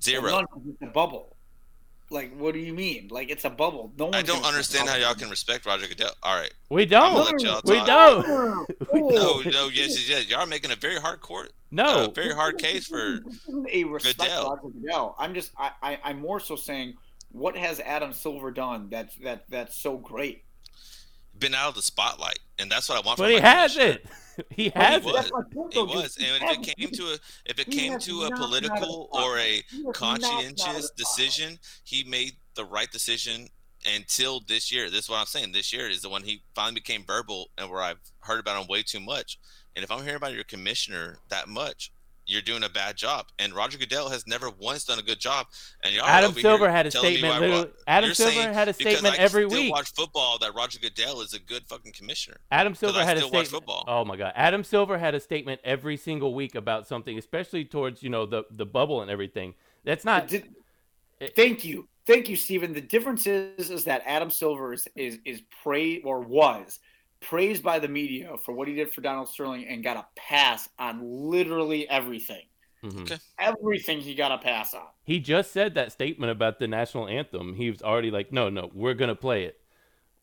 [0.00, 0.30] Zero.
[0.30, 1.34] None of it's a bubble.
[2.12, 3.06] Like, what do you mean?
[3.10, 3.92] Like, it's a bubble.
[3.96, 4.14] No one.
[4.16, 6.12] I don't understand how y'all can respect Roger Goodell.
[6.24, 7.14] All right, We don't.
[7.14, 8.26] let y'all We don't.
[8.92, 10.28] No, no, yes, yes, yes.
[10.28, 12.04] Y'all are making a very hard court, No.
[12.06, 13.20] uh, very hard case for.
[13.72, 14.50] A respect Goodell.
[14.50, 15.14] Roger Goodell.
[15.20, 15.52] I'm just.
[15.56, 15.98] I, I.
[16.02, 16.94] I'm more so saying,
[17.30, 20.42] what has Adam Silver done that's that that's so great?
[21.38, 23.18] Been out of the spotlight, and that's what I want.
[23.18, 23.94] But from he has commissioner.
[24.04, 24.06] it.
[24.50, 25.14] He He has was.
[25.14, 25.14] it.
[25.14, 25.96] That's my point, He though, dude.
[25.96, 28.70] was, and if it came to a if it he came to a not been
[28.70, 32.04] out of political the or a He has not been out of conscientious decision, he
[32.04, 33.48] made the right decision
[33.86, 34.90] until this year.
[34.90, 35.52] This is what I'm saying.
[35.52, 38.68] This year is the one he finally became verbal, and where I've heard about him
[38.68, 39.38] way too much.
[39.74, 41.92] And if I'm hearing about your commissioner that much,
[42.30, 43.26] you're doing a bad job.
[43.38, 45.46] And Roger Goodell has never once done a good job.
[45.82, 47.40] And y'all Adam Silver had a statement.
[47.40, 49.72] why Ro- Adam you're Silver had a because statement I every still week.
[49.72, 52.36] watch football that Roger Goodell is a good fucking commissioner.
[52.50, 53.64] Adam Silver I had a still watch statement.
[53.66, 53.84] football.
[53.88, 58.02] Oh my god, Adam Silver had a statement every single week about something, especially towards
[58.02, 59.54] you know the the bubble and everything.
[59.84, 60.28] That's not.
[60.28, 60.48] did-
[61.20, 62.72] it- thank you, thank you, Stephen.
[62.72, 66.78] The difference is is that Adam Silver is is, is praised or was
[67.20, 70.68] praised by the media for what he did for Donald Sterling and got a pass
[70.78, 72.44] on literally everything.
[72.82, 73.02] Mhm.
[73.02, 73.18] Okay.
[73.38, 74.86] Everything he got a pass on.
[75.04, 77.54] He just said that statement about the national anthem.
[77.54, 79.60] He was already like, no, no, we're gonna play it.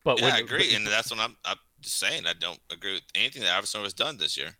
[0.02, 1.36] But Yeah, when- I agree, and that's what I'm.
[1.44, 2.26] I'm just saying.
[2.26, 4.56] I don't agree with anything that Iverson has done this year.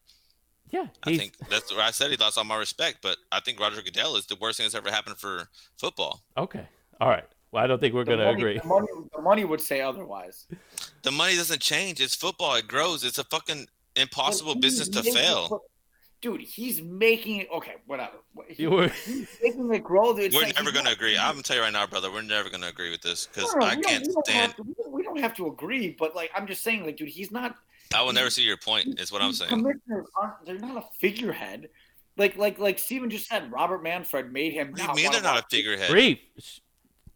[0.70, 2.98] yeah, I think that's where I said he lost all my respect.
[3.02, 5.48] But I think Roger Goodell is the worst thing that's ever happened for
[5.78, 6.23] football.
[6.36, 6.69] okay.
[7.01, 7.24] All right.
[7.53, 8.59] Well, I don't think we're gonna agree.
[8.59, 10.47] The money, the money would say otherwise.
[11.03, 12.01] The money doesn't change.
[12.01, 12.55] It's football.
[12.57, 13.05] It grows.
[13.05, 13.66] It's a fucking
[13.97, 15.62] impossible But business to making- fail.
[16.20, 17.49] Dude, he's making it.
[17.53, 18.16] Okay, whatever.
[18.49, 20.16] He- You were- he's making it grow.
[20.19, 21.16] It's We're like never going to agree.
[21.16, 22.11] I'm gonna tell you right now, brother.
[22.11, 24.12] We're never going to agree with this because No, no, I we don't- can't we
[24.15, 24.41] don't stand.
[24.41, 26.97] have to- we don't- we don't have to agree, but like I'm just saying, like,
[26.97, 27.55] dude, he's not.
[27.95, 29.01] I will never see your point.
[29.01, 29.49] Is what I'm saying.
[29.49, 30.45] Commissioners aren't.
[30.45, 31.70] They're not a figurehead.
[32.19, 33.51] Like, like, like Steven just said.
[33.53, 34.73] Robert Manfred made him.
[34.73, 35.91] What do you mean they're not a figurehead?
[35.91, 36.59] Reef, sh-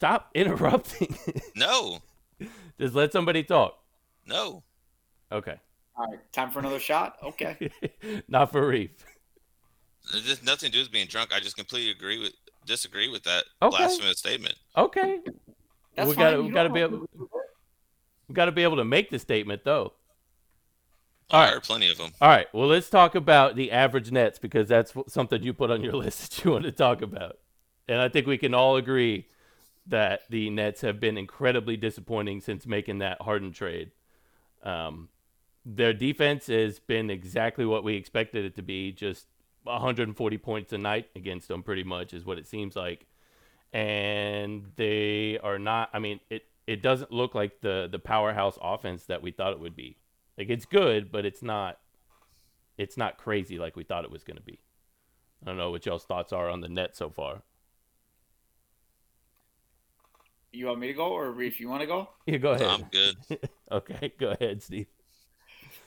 [0.03, 1.17] stop interrupting.
[1.55, 2.01] No,
[2.81, 3.79] Just let somebody talk.
[4.27, 4.65] no.
[5.31, 5.55] Okay.
[5.97, 7.17] All right, time for another shot.
[7.23, 7.71] Okay.
[8.29, 8.91] Not for Reef.
[10.11, 11.31] There's just nothing to do with being drunk.
[11.33, 12.33] I just completely agree with
[12.67, 13.77] disagree with that Okay.
[13.77, 14.57] blasphemous statement.
[14.77, 15.21] Okay.
[15.95, 16.25] That's we fine.
[16.25, 17.27] gotta You we don't gotta have be able agree
[18.29, 19.93] we gotta be able to make the statement though.
[21.31, 21.53] All I right.
[21.55, 22.11] heard plenty of them.
[22.21, 22.47] All right.
[22.53, 26.21] Well, let's talk about the average nets because that's something you put on your list
[26.37, 27.39] that you want to talk about.
[27.89, 29.27] And I think we can all agree
[29.87, 33.91] that the Nets have been incredibly disappointing since making that Harden trade.
[34.63, 35.09] Um,
[35.65, 39.27] their defense has been exactly what we expected it to be, just
[39.65, 43.07] 140 points a night against them, pretty much, is what it seems like.
[43.73, 45.91] And they are not.
[45.93, 49.61] I mean, it it doesn't look like the the powerhouse offense that we thought it
[49.61, 49.97] would be.
[50.37, 51.79] Like it's good, but it's not.
[52.77, 54.61] It's not crazy like we thought it was going to be.
[55.43, 57.43] I don't know what y'all's thoughts are on the net so far.
[60.53, 62.09] You want me to go, or if you want to go?
[62.27, 62.69] Yeah, go ahead.
[62.69, 63.17] I'm good.
[63.73, 64.87] okay, go ahead, Steve.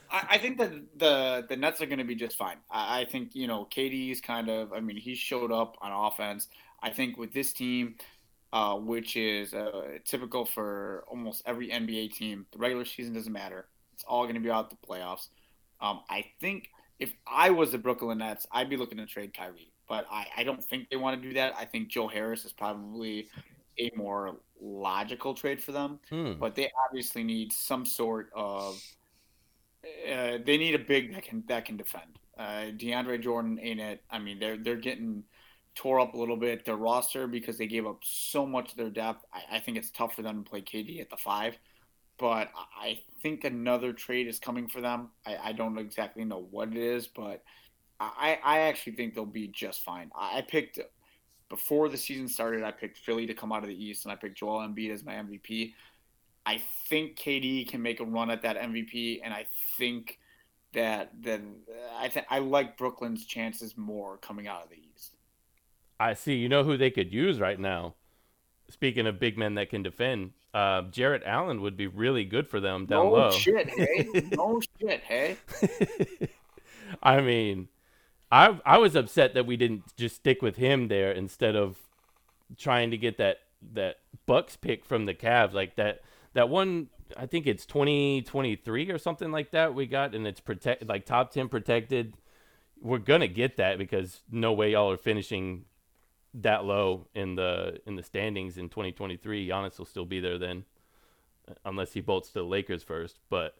[0.10, 2.58] I, I think that the the Nets are going to be just fine.
[2.70, 4.74] I, I think you know KD's kind of.
[4.74, 6.48] I mean, he showed up on offense.
[6.82, 7.96] I think with this team,
[8.54, 13.68] uh, which is uh, typical for almost every NBA team, the regular season doesn't matter.
[13.94, 15.28] It's all going to be about the playoffs.
[15.82, 16.70] Um, I think
[17.00, 20.44] if I was the Brooklyn Nets, I'd be looking to trade Kyrie, but I, I
[20.44, 21.54] don't think they want to do that.
[21.58, 23.30] I think Joe Harris is probably
[23.78, 26.34] a more logical trade for them, Hmm.
[26.40, 28.82] but they obviously need some sort of.
[29.84, 32.20] Uh, they need a big that can that can defend.
[32.38, 34.04] Uh, DeAndre Jordan ain't it.
[34.10, 35.24] I mean, they're they're getting
[35.76, 38.90] tore up a little bit their roster because they gave up so much of their
[38.90, 39.24] depth.
[39.34, 41.58] I, I think it's tough for them to play KD at the five,
[42.18, 45.10] but I think another trade is coming for them.
[45.26, 47.44] I, I don't exactly know what it is, but
[48.00, 50.12] I, I actually think they'll be just fine.
[50.16, 50.80] I, I picked
[51.56, 52.64] before the season started.
[52.64, 55.06] I picked Philly to come out of the East, and I picked Joel Embiid as
[55.06, 55.72] my MVP.
[56.46, 59.46] I think KD can make a run at that MVP, and I
[59.78, 60.20] think
[60.74, 61.62] that then
[61.98, 65.16] I th- I like Brooklyn's chances more coming out of the East.
[65.98, 66.36] I see.
[66.36, 67.96] You know who they could use right now?
[68.70, 72.60] Speaking of big men that can defend, uh, Jarrett Allen would be really good for
[72.60, 73.32] them down no low.
[73.32, 75.38] shit, hey, no shit, hey.
[77.02, 77.70] I mean,
[78.32, 81.78] I I was upset that we didn't just stick with him there instead of
[82.58, 83.38] trying to get that
[83.74, 86.02] that Bucks pick from the Cavs like that
[86.34, 90.88] that one I think it's 2023 or something like that we got and it's protect
[90.88, 92.16] like top 10 protected.
[92.82, 95.66] We're going to get that because no way y'all are finishing
[96.36, 99.48] that low in the in the standings in 2023.
[99.48, 100.66] Giannis will still be there then
[101.64, 103.56] unless he bolts to the Lakers first, but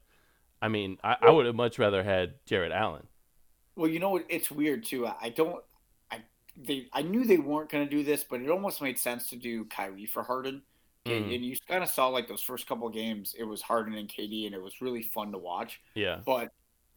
[0.62, 3.08] I mean, I, I would have much rather had Jarrett Allen.
[3.76, 4.26] Well, you know what?
[4.30, 5.08] It's weird too.
[5.08, 5.64] I don't.
[6.12, 6.22] I
[6.58, 6.88] they.
[6.94, 9.66] I knew they weren't going to do this, but it almost made sense to do
[9.66, 10.62] Kyrie for Harden.
[11.06, 11.36] And, Mhm.
[11.36, 13.36] and you kind of saw like those first couple games.
[13.38, 15.80] It was Harden and KD, and it was really fun to watch.
[15.94, 16.22] Yeah.
[16.26, 16.52] But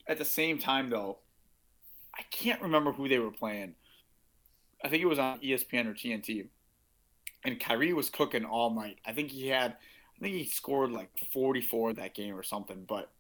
[0.07, 1.19] at the same time, though,
[2.15, 3.75] I can't remember who they were playing.
[4.83, 6.49] I think it was on ESPN or TNT,
[7.45, 8.99] and Kyrie was cooking all night.
[9.05, 9.73] I think he had,
[10.17, 12.85] I think he scored like 44 that game or something.
[12.85, 13.13] But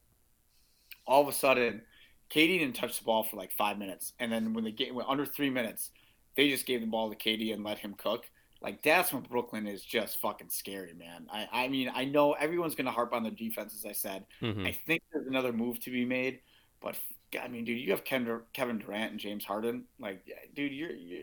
[1.06, 1.82] all of a sudden,
[2.30, 5.08] KD didn't touch the ball for like five minutes, and then when the game went
[5.08, 5.90] under three minutes,
[6.36, 8.28] they just gave the ball to KD and let him cook.
[8.60, 11.26] Like that's when Brooklyn is just fucking scary, man.
[11.32, 14.24] I, I mean, I know everyone's gonna harp on their defense, as I said.
[14.40, 16.40] hmm I think there's another move to be made,
[16.80, 16.96] but
[17.40, 19.84] I mean, dude, you have Kevin Kevin Durant and James Harden.
[20.00, 21.20] Like, dude, your your,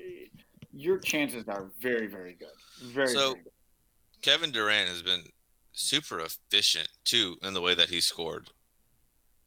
[0.73, 2.47] your chances are very, very good.
[2.93, 3.51] Very, So- very good.
[4.21, 5.21] Kevin Durant has been
[5.73, 8.49] super efficient too in the way that he scored.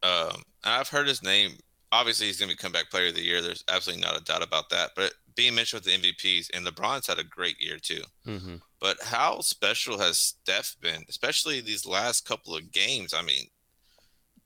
[0.02, 1.52] Um, I've heard his name.
[1.90, 3.40] Obviously, he's going to be comeback player of the year.
[3.40, 4.90] There's absolutely not a doubt about that.
[4.94, 8.02] But being mentioned with the MVPs, and LeBron's had a great year too.
[8.24, 13.14] hmm But how special has Steph been, especially these last couple of games?
[13.14, 13.44] I mean,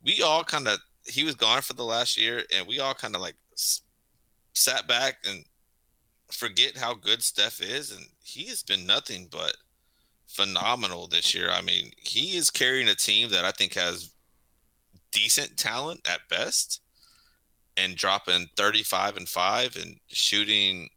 [0.02, 3.14] we all kind of he was gone for the last year, and we all kind
[3.16, 3.82] of like s-
[4.54, 5.44] sat back and
[6.30, 9.56] forget how good Steph is, and he has been nothing but
[10.28, 11.50] phenomenal this year.
[11.50, 14.11] I mean, he is carrying a team that I think has
[15.12, 16.80] decent talent at best,
[17.76, 20.88] and dropping 35 and five and shooting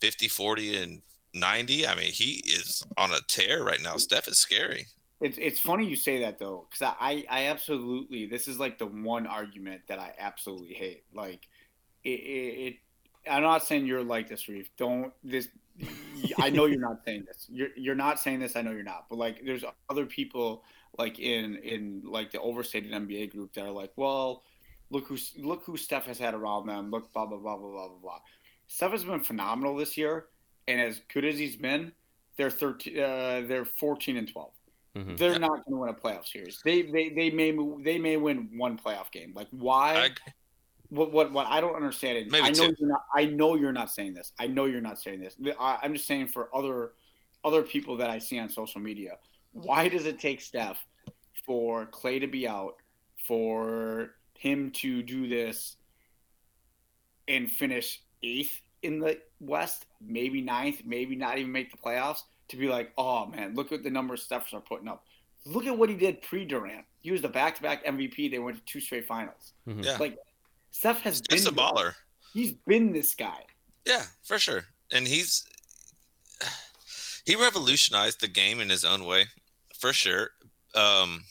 [0.00, 1.02] 50, 40, and
[1.34, 1.86] 90.
[1.86, 3.96] I mean, he is on a tear right now.
[3.96, 4.86] Steph is scary.
[5.20, 8.86] It's it's funny you say that though, because I I absolutely this is like the
[8.86, 11.04] one argument that I absolutely hate.
[11.14, 11.46] Like,
[12.02, 12.74] it, it, it
[13.30, 14.68] I'm not saying you're like this, Reef.
[14.76, 15.48] Don't this.
[16.38, 17.46] I know you're not saying this.
[17.48, 18.56] You're you're not saying this.
[18.56, 19.06] I know you're not.
[19.08, 20.64] But like, there's other people
[20.98, 24.42] like in in like the overstated NBA group that are like, well,
[24.90, 26.90] look who look who Steph has had around them.
[26.90, 28.18] Look, blah blah blah blah blah blah blah.
[28.66, 30.26] Steph has been phenomenal this year,
[30.68, 31.92] and as good as he's been,
[32.36, 32.98] they're thirteen.
[32.98, 34.52] Uh, they're fourteen and twelve.
[34.94, 36.60] hmm They're not going to win a playoff series.
[36.64, 39.32] They they they may they may win one playoff game.
[39.34, 39.96] Like why?
[39.96, 40.10] I,
[40.90, 42.76] what what what I don't understand Maybe I know two.
[42.78, 43.04] you're not.
[43.14, 44.32] I know you're not saying this.
[44.38, 45.36] I know you're not saying this.
[45.58, 46.92] I, I'm just saying for other
[47.44, 49.16] other people that I see on social media.
[49.52, 50.84] Why does it take Steph
[51.46, 52.76] for Clay to be out,
[53.26, 55.76] for him to do this,
[57.28, 62.22] and finish eighth in the West, maybe ninth, maybe not even make the playoffs?
[62.48, 65.04] To be like, oh man, look at the numbers Steph's are putting up.
[65.44, 66.84] Look at what he did pre Durant.
[67.00, 68.30] He was the back to back MVP.
[68.30, 69.52] They went to two straight finals.
[69.64, 69.96] hmm Yeah.
[69.98, 70.18] Like
[70.70, 71.94] Steph has Steph's a been baller.
[72.32, 73.44] He's been this guy.
[73.86, 74.64] Yeah, for sure.
[74.90, 75.44] And he's
[77.24, 79.26] he revolutionized the game in his own way,
[79.82, 80.30] for sure.
[80.76, 81.24] Um,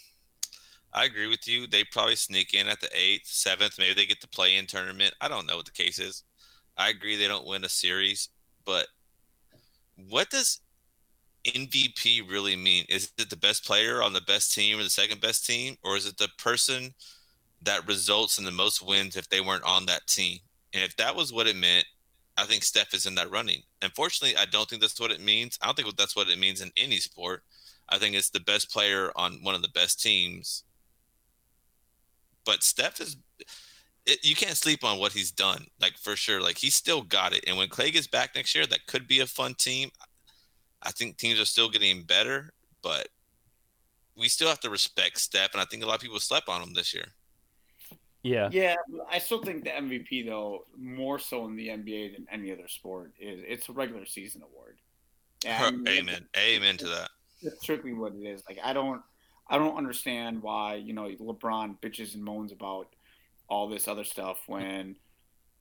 [0.93, 1.67] I agree with you.
[1.67, 3.79] They probably sneak in at the eighth, seventh.
[3.79, 5.15] Maybe they get to play in tournament.
[5.21, 6.23] I don't know what the case is.
[6.77, 8.27] I agree they don't win a series,
[8.65, 8.87] but
[10.09, 10.59] what does
[11.47, 12.83] MVP really mean?
[12.89, 15.95] Is it the best player on the best team or the second best team, or
[15.95, 16.93] is it the person
[17.61, 20.39] that results in the most wins if they weren't on that team?
[20.73, 21.85] And if that was what it meant,
[22.37, 23.61] I think Steph is in that running.
[23.81, 25.57] Unfortunately, I don't think that's what it means.
[25.61, 27.43] I don't think that's what it means in any sport.
[27.89, 30.63] I think it's the best player on one of the best teams.
[32.45, 33.17] but Steph is.
[34.07, 36.41] It, you can't sleep on what he's done, like for sure.
[36.41, 39.19] Like he's still got it, and when Clay gets back next year, that could be
[39.19, 39.91] a fun team.
[40.81, 42.51] I think teams are still getting better,
[42.81, 43.09] but
[44.17, 46.61] we still have to respect Steph, and I think a lot of people slept on
[46.63, 47.05] him this year.
[48.23, 48.49] Yeah.
[48.51, 48.75] Yeah,
[49.09, 53.13] I still think the MVP though, more so in the NBA than any other sport,
[53.19, 54.77] is it's a regular season award.
[55.45, 56.27] And Amen.
[56.37, 57.09] Amen to that.
[57.43, 58.43] That's strictly what it is.
[58.47, 59.01] Like I don't
[59.47, 62.87] I don't understand why, you know, LeBron bitches and moans about
[63.49, 64.95] all this other stuff when,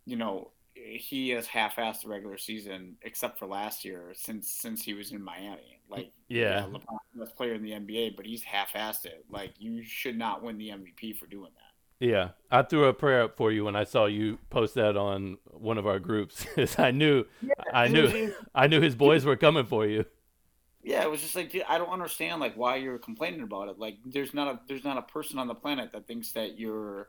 [0.07, 4.95] you know, he has half-assed the regular season except for last year since since he
[4.95, 5.81] was in Miami.
[5.91, 9.25] Like yeah, yeah LeBron, best player in the NBA, but he's half-assed it.
[9.29, 11.71] Like you should not win the MVP for doing that.
[12.07, 15.37] Yeah, I threw a prayer up for you when I saw you post that on
[15.45, 16.47] one of our groups.
[16.79, 20.07] I knew, yeah, I knew, I knew his boys were coming for you.
[20.83, 23.79] Yeah, it was just like I don't understand like why you're complaining about it.
[23.79, 27.09] Like there's not a there's not a person on the planet that thinks that you're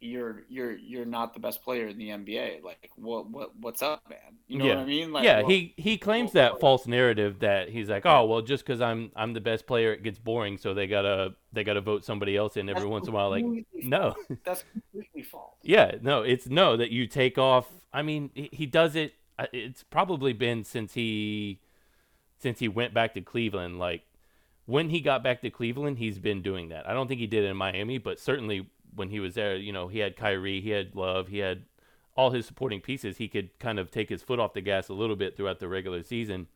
[0.00, 2.60] you're you're you're not the best player in the NBA.
[2.62, 4.38] Like what what what's up, man?
[4.48, 4.74] You know yeah.
[4.74, 5.12] what I mean?
[5.12, 8.42] Like, yeah, well, he he claims well, that false narrative that he's like, oh well,
[8.42, 11.80] just because I'm I'm the best player, it gets boring, so they gotta they gotta
[11.80, 13.30] vote somebody else in every once in a while.
[13.30, 13.46] Like
[13.82, 14.14] no,
[14.44, 15.56] that's completely false.
[15.62, 17.68] Yeah, no, it's no that you take off.
[17.92, 19.14] I mean, he, he does it.
[19.38, 21.60] uh, It's probably been since he
[22.42, 23.78] since he went back to Cleveland.
[23.78, 24.02] Like
[24.66, 26.88] when he got back to Cleveland, he's been doing that.
[26.88, 29.72] I don't think he did it in Miami, but certainly when he was there, you
[29.72, 31.62] know, he had Kyrie, he had Love, he had
[32.16, 33.16] all his supporting pieces.
[33.16, 35.68] He could kind of take his foot off the gas a little bit throughout the
[35.68, 36.48] regular season.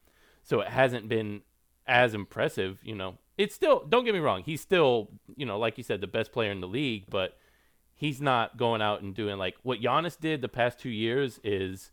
[0.42, 1.42] So it hasn't been
[1.86, 3.18] as impressive, you know.
[3.38, 6.32] It's still don't get me wrong, he's still, you know, like you said, the best
[6.32, 7.36] player in the league, but
[7.94, 11.90] he's not going out and doing like what Giannis did the past two years is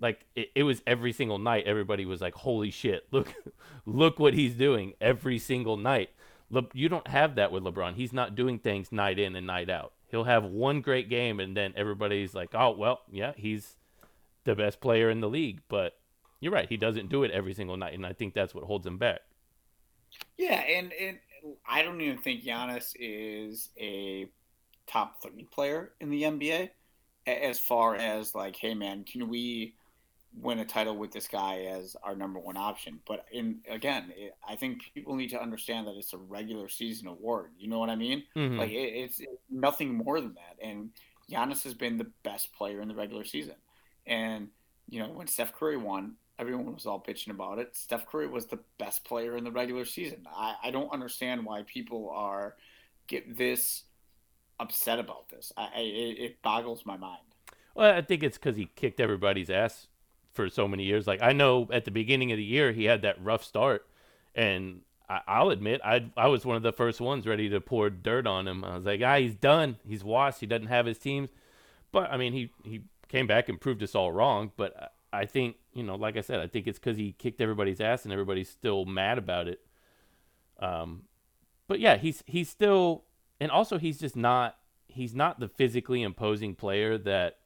[0.00, 3.32] like it, it was every single night everybody was like holy shit look
[3.86, 6.10] look what he's doing every single night.
[6.50, 7.94] Le- you don't have that with lebron.
[7.94, 9.92] He's not doing things night in and night out.
[10.10, 13.76] He'll have one great game and then everybody's like oh well yeah he's
[14.44, 15.60] the best player in the league.
[15.68, 15.96] But
[16.40, 18.86] you're right he doesn't do it every single night and i think that's what holds
[18.86, 19.20] him back.
[20.36, 21.18] Yeah, and, and
[21.66, 24.26] I don't even think Giannis is a
[24.86, 26.70] top 30 player in the NBA
[27.26, 29.74] as far as like, hey man, can we
[30.40, 33.00] win a title with this guy as our number one option?
[33.06, 37.08] But in again, it, I think people need to understand that it's a regular season
[37.08, 37.50] award.
[37.58, 38.24] You know what I mean?
[38.36, 38.58] Mhm.
[38.58, 40.64] Like it, it's, it's nothing more than that.
[40.64, 40.90] And
[41.30, 43.54] Giannis has been the best player in the regular season.
[44.06, 44.48] And
[44.88, 47.76] you know when Steph Curry won, everyone was all bitching about it.
[47.76, 50.26] Steph Curry was the best player in the regular season.
[50.34, 52.56] I, I don't understand why people are
[53.06, 53.84] get this
[54.60, 55.52] upset about this.
[55.56, 57.20] I, I it, it boggles my mind.
[57.74, 59.88] Well, I think it's because he kicked everybody's ass
[60.34, 61.06] for so many years.
[61.06, 63.86] Like I know at the beginning of the year he had that rough start,
[64.34, 67.90] and I, I'll admit I I was one of the first ones ready to pour
[67.90, 68.64] dirt on him.
[68.64, 69.76] I was like, ah, he's done.
[69.86, 70.40] He's washed.
[70.40, 71.30] He doesn't have his teams.
[71.92, 74.52] But I mean, he he came back and proved us all wrong.
[74.56, 77.40] But I I think you know, like I said, I think it's because he kicked
[77.40, 79.60] everybody's ass and everybody's still mad about it.
[80.58, 81.04] Um,
[81.68, 83.04] but yeah, he's he's still,
[83.40, 84.56] and also he's just not
[84.88, 87.38] he's not the physically imposing player that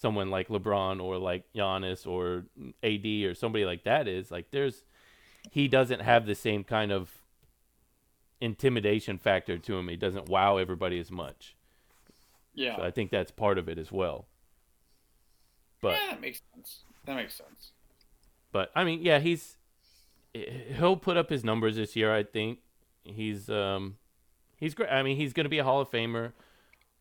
[0.00, 2.44] someone like LeBron or like Giannis or
[2.82, 4.30] AD or somebody like that is.
[4.30, 4.84] Like there's
[5.50, 7.10] he doesn't have the same kind of
[8.40, 9.88] intimidation factor to him.
[9.88, 11.56] He doesn't wow everybody as much.
[12.54, 14.26] Yeah, So I think that's part of it as well.
[15.80, 16.82] But yeah, that makes sense.
[17.04, 17.72] That makes sense.
[18.52, 19.56] but I mean, yeah, he's
[20.32, 22.12] he'll put up his numbers this year.
[22.14, 22.58] I think
[23.04, 23.96] he's um
[24.56, 24.90] he's great.
[24.90, 26.32] I mean, he's going to be a Hall of Famer.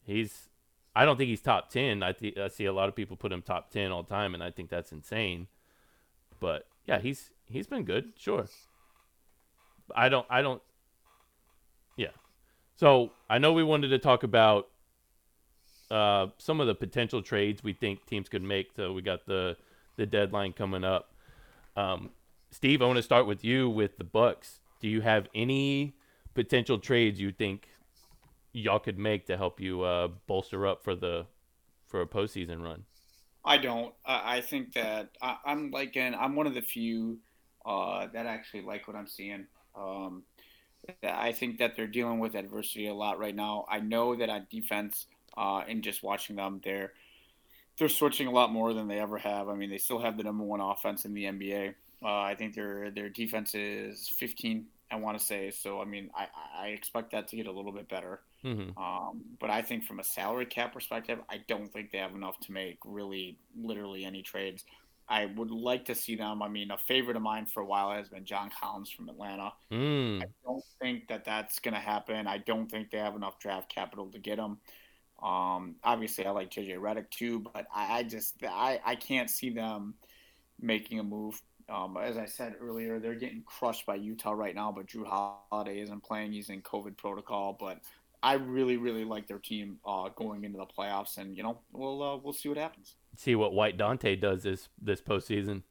[0.05, 0.49] He's
[0.97, 2.01] I don't think he's top ten.
[2.01, 4.33] I th- I see a lot of people put him top ten all the time,
[4.33, 5.45] and I think that's insane.
[6.39, 8.47] But yeah, he's he's been good, sure.
[9.95, 10.59] I don't I don't.
[11.97, 12.15] Yeah,
[12.77, 14.69] so I know we wanted to talk about
[15.91, 18.71] uh, some of the potential trades we think teams could make.
[18.75, 19.55] So we got the
[19.97, 21.13] the deadline coming up.
[21.75, 22.09] Um,
[22.49, 24.61] Steve, I want to start with you with the Bucks.
[24.79, 25.93] Do you have any
[26.33, 27.67] potential trades you think
[28.57, 31.25] y'all could make to help you uh, bolster up for the
[31.87, 32.83] for a postseason run?
[33.45, 33.93] I don't.
[34.05, 36.13] I, think that I, I'm liking.
[36.13, 37.19] I'm one of the few
[37.65, 39.45] uh, that actually like what I'm seeing.
[39.73, 40.23] Um,
[41.03, 43.65] I think that they're dealing with adversity a lot right now.
[43.69, 45.07] I know that on defense,
[45.37, 46.91] uh, and just watching them, they're
[47.77, 49.49] they're switching a lot more than they ever have.
[49.49, 51.75] I mean, they still have the number one offense in the NBA.
[52.03, 54.65] Uh, I think their their defense is 15.
[54.91, 55.81] I want to say so.
[55.81, 56.27] I mean, I,
[56.57, 58.21] I expect that to get a little bit better.
[58.45, 58.77] Mm-hmm.
[58.81, 62.39] Um, but I think from a salary cap perspective, I don't think they have enough
[62.41, 64.63] to make really, literally any trades.
[65.09, 66.41] I would like to see them.
[66.41, 69.53] I mean, a favorite of mine for a while has been John Collins from Atlanta.
[69.71, 70.21] Mm.
[70.21, 72.27] I don't think that that's going to happen.
[72.27, 74.57] I don't think they have enough draft capital to get him.
[75.23, 79.49] Um, obviously, I like JJ Redick too, but I, I just I, I can't see
[79.49, 79.95] them
[80.59, 81.41] making a move.
[81.69, 85.81] Um, as I said earlier, they're getting crushed by Utah right now, but Jrue Holiday
[85.81, 86.31] isn't playing.
[86.33, 87.79] He's in COVID protocol, but
[88.23, 92.01] I really, really like their team uh, going into the playoffs, and you know we'll
[92.01, 92.95] uh, we'll see what happens.
[93.15, 95.63] See what White Dante does this this postseason.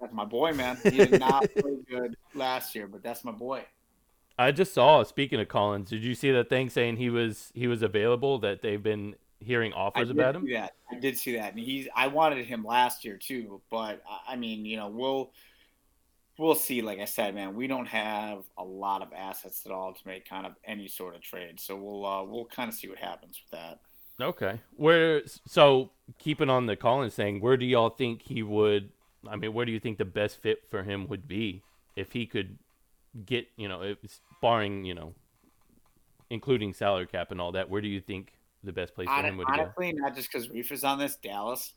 [0.00, 0.76] That's my boy, man.
[0.82, 3.64] He did not play good last year, but that's my boy.
[4.38, 5.02] I just saw.
[5.04, 8.38] Speaking of Collins, did you see that thing saying he was he was available?
[8.38, 10.46] That they've been hearing offers about him.
[10.46, 10.68] Yeah.
[10.90, 11.88] I did see that, and he's.
[11.94, 15.32] I wanted him last year too, but I- I mean, you know, we'll
[16.38, 16.82] we'll see.
[16.82, 20.28] Like I said, man, we don't have a lot of assets at all to make
[20.28, 23.40] kind of any sort of trade, so we'll uh, we'll kind of see what happens
[23.42, 23.80] with that.
[24.20, 24.60] Okay.
[24.76, 28.90] Where so keeping on the Collins thing, where do y'all think he would?
[29.28, 31.62] I mean, where do you think the best fit for him would be
[31.96, 32.58] if he could
[33.26, 33.98] get you know, if,
[34.40, 35.14] barring you know,
[36.30, 37.68] including salary cap and all that?
[37.68, 38.32] Where do you think
[38.62, 39.52] the best place for him would go?
[39.52, 41.74] Honestly, not just because Reef is on this, Dallas.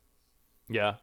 [0.70, 0.96] Yeah.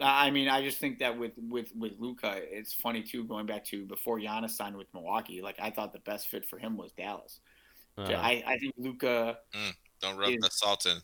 [0.00, 3.24] I mean, I just think that with with with Luka, it's funny too.
[3.24, 6.58] Going back to before Giannis signed with Milwaukee, like I thought the best fit for
[6.58, 7.40] him was Dallas.
[7.98, 9.38] Uh, I, I think Luka.
[10.00, 10.98] Don't rub Is- that salt in.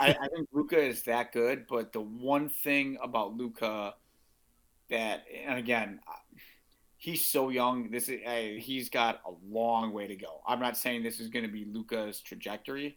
[0.00, 3.94] I, I think Luka is that good, but the one thing about Luka
[4.88, 6.00] that, and again,
[6.96, 7.90] he's so young.
[7.90, 10.40] This is uh, he's got a long way to go.
[10.46, 12.96] I'm not saying this is going to be Luka's trajectory,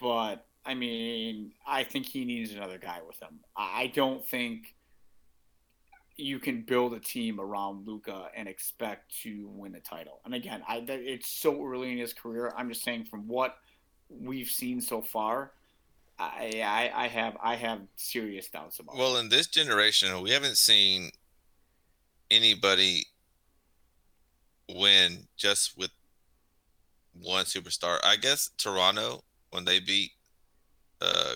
[0.00, 3.38] but I mean, I think he needs another guy with him.
[3.56, 4.74] I don't think
[6.16, 10.20] you can build a team around Luka and expect to win a title.
[10.24, 12.52] And again, I it's so early in his career.
[12.56, 13.56] I'm just saying from what
[14.08, 15.52] we've seen so far,
[16.18, 18.96] I I, I have I have serious doubts about.
[18.96, 21.10] Well, in this generation, we haven't seen
[22.30, 23.04] anybody
[24.74, 25.90] win just with
[27.12, 27.98] one superstar.
[28.02, 30.12] I guess Toronto when they beat
[31.00, 31.34] uh,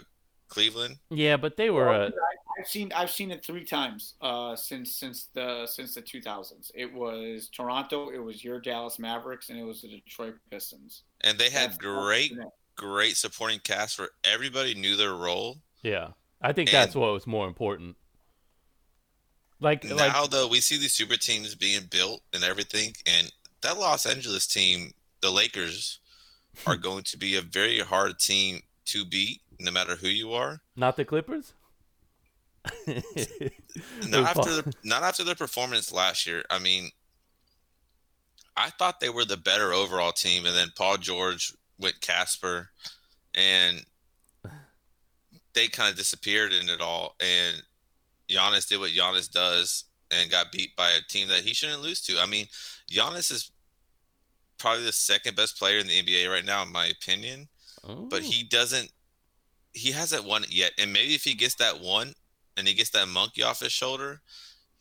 [0.49, 0.97] Cleveland.
[1.11, 1.89] yeah, but they were.
[1.89, 2.11] Uh,
[2.59, 6.71] I've seen I've seen it three times uh, since since the since the 2000s.
[6.75, 11.03] It was Toronto, it was your Dallas Mavericks, and it was the Detroit Pistons.
[11.23, 12.33] And they had That's- great,
[12.77, 15.59] great supporting cast where everybody knew their role.
[15.83, 16.09] yeah,
[16.43, 17.97] I think that's what was more important.
[19.63, 23.31] Like, like Now, though, we see these super teams being built and everything, and
[23.61, 26.01] that Los Angeles team, the Lakers,
[26.67, 30.61] are going to be a very hard team to beat, no matter who you are.
[30.77, 31.53] not the Clippers.
[34.09, 36.45] Not after the, not after their performance last year.
[36.51, 36.91] I mean,
[38.57, 42.71] I thought they were the better overall team, and then Paul George went Casper,
[43.35, 43.85] and
[45.55, 47.15] they kind of disappeared in it all.
[47.21, 47.63] And
[48.29, 52.01] Giannis did what Giannis does and got beat by a team that he shouldn't lose
[52.03, 52.19] to.
[52.19, 52.47] I mean,
[52.91, 53.53] Giannis is
[54.59, 57.49] probably the second best player in the NBA right now, in my opinion
[57.83, 58.25] but oh.
[58.25, 58.91] he doesn't
[59.73, 62.13] he hasn't won it yet and maybe if he gets that one
[62.57, 64.21] and he gets that monkey off his shoulder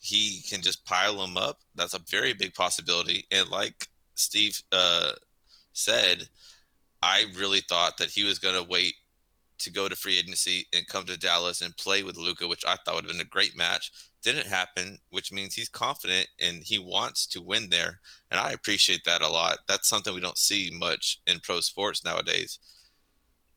[0.02, 1.58] he can just pile them up.
[1.74, 5.12] That's a very big possibility and like steve uh,
[5.72, 6.28] said
[7.02, 8.94] i really thought that he was going to wait
[9.58, 12.76] to go to free agency and come to dallas and play with luka which i
[12.76, 13.92] thought would have been a great match.
[14.22, 18.00] Didn't happen which means he's confident and he wants to win there
[18.30, 19.58] and i appreciate that a lot.
[19.68, 22.58] That's something we don't see much in pro sports nowadays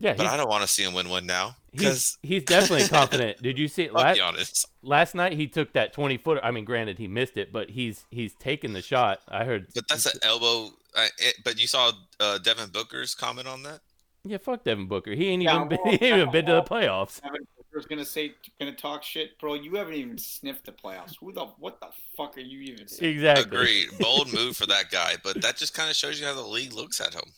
[0.03, 2.87] yeah, but I don't want to see him win one now he's, because he's definitely
[2.89, 3.41] confident.
[3.41, 4.65] Did you see it I'll last be honest.
[4.81, 5.31] last night?
[5.31, 6.43] He took that twenty footer.
[6.43, 9.21] I mean, granted, he missed it, but he's he's taken the shot.
[9.29, 9.67] I heard.
[9.73, 10.71] But that's an elbow.
[10.93, 13.79] I, it, but you saw uh, Devin Booker's comment on that.
[14.25, 15.11] Yeah, fuck Devin Booker.
[15.11, 17.21] He ain't Yeah, even been, he ain't even been to the playoffs.
[17.21, 19.53] Devin Booker's gonna say gonna talk shit, bro.
[19.53, 21.15] You haven't even sniffed the playoffs.
[21.17, 23.13] Who the what the fuck are you even saying?
[23.13, 23.45] Exactly.
[23.45, 23.87] Agreed.
[24.01, 26.73] Bold move for that guy, but that just kind of shows you how the league
[26.73, 27.31] looks at him.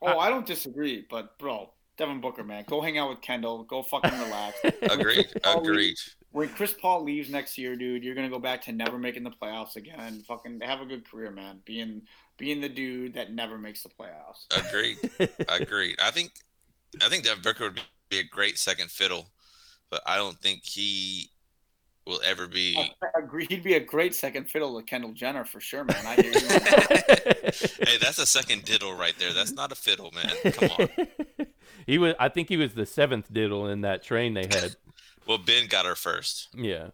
[0.00, 3.64] Oh, I don't disagree, but bro, Devin Booker, man, go hang out with Kendall.
[3.64, 4.58] Go fucking relax.
[4.82, 5.26] Agreed.
[5.44, 5.96] Agreed.
[6.30, 9.30] when Chris Paul leaves next year, dude, you're gonna go back to never making the
[9.30, 10.22] playoffs again.
[10.26, 11.60] Fucking have a good career, man.
[11.64, 12.02] Being
[12.38, 14.46] being the dude that never makes the playoffs.
[14.68, 14.98] Agreed.
[15.48, 15.98] Agreed.
[16.02, 16.32] I think
[17.02, 19.26] I think Devin Booker would be a great second fiddle,
[19.90, 21.30] but I don't think he
[22.08, 22.76] will ever be.
[22.76, 23.46] I agree.
[23.48, 26.04] He'd be a great second fiddle to Kendall Jenner for sure, man.
[26.04, 26.40] I hear you.
[27.86, 29.32] hey, that's a second diddle right there.
[29.32, 30.52] That's not a fiddle, man.
[30.52, 31.46] Come on.
[31.86, 32.14] he was.
[32.18, 34.74] I think he was the seventh diddle in that train they had.
[35.26, 36.48] Well, Ben got her first.
[36.56, 36.86] Yeah.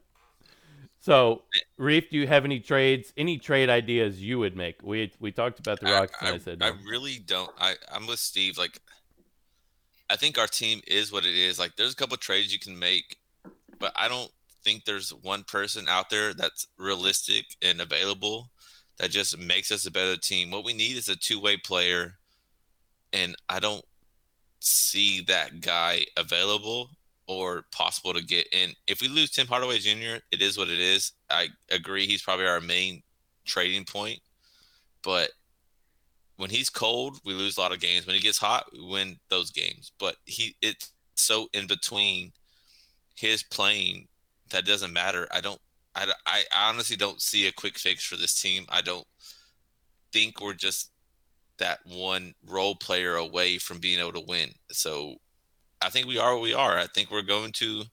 [0.98, 1.42] So,
[1.76, 4.82] Reef, do you have any trades, any trade ideas you would make?
[4.82, 7.52] We we talked about the Rockets, I, and I said I really don't.
[7.60, 8.58] I I'm with Steve.
[8.58, 8.80] Like,
[10.10, 11.60] I think our team is what it is.
[11.60, 13.18] Like, there's a couple trades you can make,
[13.78, 14.32] but I don't
[14.64, 18.50] think there's one person out there that's realistic and available
[18.98, 20.50] that just makes us a better team.
[20.50, 22.14] What we need is a two way player,
[23.12, 23.84] and I don't
[24.60, 26.90] see that guy available
[27.26, 28.72] or possible to get in.
[28.86, 31.12] If we lose Tim Hardaway Jr., it is what it is.
[31.30, 33.02] I agree he's probably our main
[33.44, 34.20] trading point,
[35.02, 35.30] but
[36.36, 38.06] when he's cold, we lose a lot of games.
[38.06, 39.92] When he gets hot, we win those games.
[39.98, 42.32] But he it's so in between
[43.14, 44.08] his playing
[44.50, 45.26] that doesn't matter.
[45.32, 45.60] I don't
[45.96, 48.66] I, I honestly don't see a quick fix for this team.
[48.68, 49.06] I don't
[50.12, 50.90] think we're just
[51.58, 54.50] that one role player away from being able to win.
[54.72, 55.16] So
[55.80, 56.76] I think we are what we are.
[56.78, 57.84] I think we're going to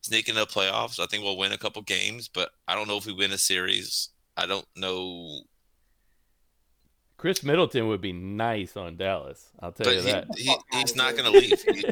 [0.00, 0.98] sneak into the playoffs.
[0.98, 3.38] I think we'll win a couple games, but I don't know if we win a
[3.38, 4.08] series.
[4.36, 5.42] I don't know.
[7.16, 9.50] Khris Middleton would be nice on Dallas.
[9.60, 10.26] I'll tell But you he, that.
[10.36, 11.62] he, he's not going to leave.
[11.62, 11.84] He-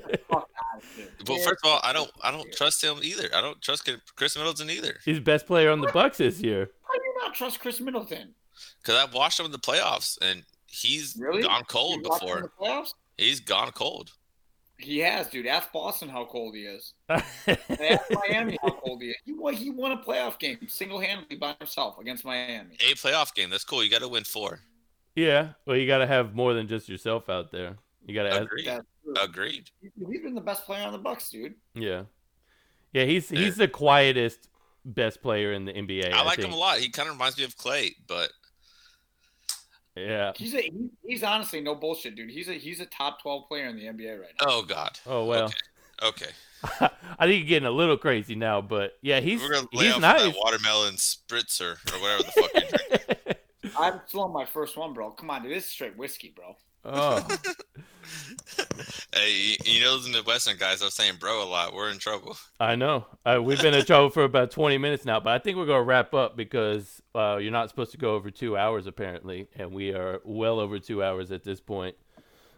[0.84, 1.36] Fuck out of here.
[1.36, 3.28] well, first of all, I don't I don't trust him either.
[3.34, 6.70] I don't trust Khris Middleton either He's the best player on the Bucks this year.
[6.82, 8.34] How do you not trust Khris Middleton?
[8.82, 11.42] because I've watched him in the playoffs and he's Really?
[11.42, 12.52] gone cold You watched him in before.
[12.58, 12.94] the playoffs?
[13.18, 14.12] He's gone cold.
[14.76, 15.46] He has, dude.
[15.46, 16.94] Ask Boston how cold he is.
[17.08, 19.16] Ask Miami how cold he is.
[19.24, 22.74] He won, he won a playoff game single handedly by himself against Miami.
[22.80, 23.50] A playoff game.
[23.50, 23.84] That's cool.
[23.84, 24.60] You got to win four.
[25.14, 27.76] yeah, well, you got to have more than just yourself out there.
[28.04, 28.66] You got to, Agreed.
[28.66, 28.86] That's true.
[29.22, 29.70] Agreed.
[29.82, 31.54] He's been the best player on the Bucks, dude.
[31.74, 32.04] yeah,
[32.92, 33.04] yeah.
[33.04, 34.48] He's he's the quietest
[34.84, 36.12] best player in the NBA.
[36.12, 36.48] I like think.
[36.48, 36.78] him a lot.
[36.78, 38.30] He kind of reminds me of Clay, but
[39.96, 40.32] Yeah.
[40.36, 40.70] He's a
[41.06, 42.30] he's honestly no bullshit, dude.
[42.30, 44.46] He's a he's a top twelve player in the NBA right now.
[44.48, 44.98] oh god.
[45.06, 45.52] Oh well.
[46.02, 46.30] Okay.
[46.80, 49.94] I think you're getting a little crazy now, but yeah, he's We're gonna lay he's
[49.94, 50.22] off nice.
[50.22, 53.38] that watermelon spritzer or whatever the fuck you drink.
[53.78, 55.10] I'm still on my first one, bro.
[55.10, 55.52] Come on, dude.
[55.52, 56.56] This is straight whiskey, bro.
[56.84, 57.26] Oh,
[59.14, 61.72] Hey, you- you know the Midwestern guys are saying bro a lot.
[61.72, 62.36] We're in trouble.
[62.60, 63.06] I know.
[63.24, 65.82] Uh, we've been in trouble for about 20 minutes now, but I think we're gonna
[65.82, 69.92] wrap up because uh, you're not supposed to go over two hours apparently, and we
[69.94, 71.96] are well over two hours at this point.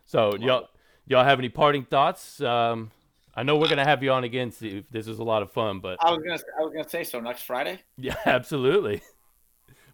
[0.07, 0.69] So y'all,
[1.07, 2.41] y'all have any parting thoughts?
[2.41, 2.91] Um,
[3.35, 4.87] I know we're gonna have you on again, Steve.
[4.91, 7.21] This was a lot of fun, but I was gonna I was gonna say so
[7.21, 7.81] next Friday.
[7.99, 9.03] yeah, absolutely.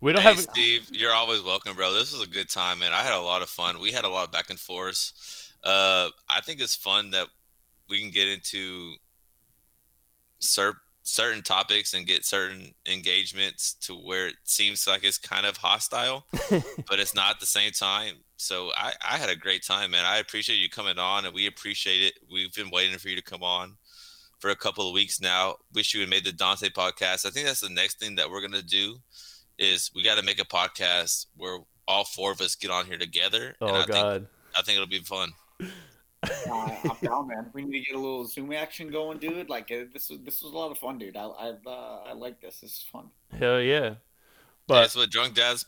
[0.03, 0.41] We don't Hey, have.
[0.41, 1.93] Steve, you're always welcome, bro.
[1.95, 2.93] This was a good time, man.
[2.93, 3.81] I had a lot of fun.
[3.81, 5.12] We had a lot of back and forth.
[5.62, 7.29] Uh, I think it's fun that
[7.89, 8.95] we can get into
[10.41, 15.57] cer- certain topics and get certain engagements to where it seems like it's kind of
[15.59, 18.15] hostile, but it's not at the same time.
[18.37, 20.05] So I, I had a great time, man.
[20.05, 22.15] I appreciate you coming on, and we appreciate it.
[22.29, 23.77] We've been waiting for you to come on
[24.41, 25.59] for a couple of weeks now.
[25.73, 27.24] Wish you had made the Dante podcast.
[27.24, 28.97] I think that's the next thing that we're gonna do
[29.62, 31.59] is we got to make a podcast where
[31.89, 33.55] all four of us get on here together.
[33.60, 34.26] and oh I think God.
[34.56, 35.32] I think it'll be fun.
[35.60, 37.51] Uh, I'm down, man.
[37.52, 39.48] We need to get a little Zoom action going, dude.
[39.48, 41.16] Like uh, this was this was a lot of fun, dude.
[41.16, 42.60] I I uh, I like this.
[42.60, 43.06] This is fun.
[43.39, 43.94] Hell yeah.
[44.68, 45.64] But That's what drunk jazz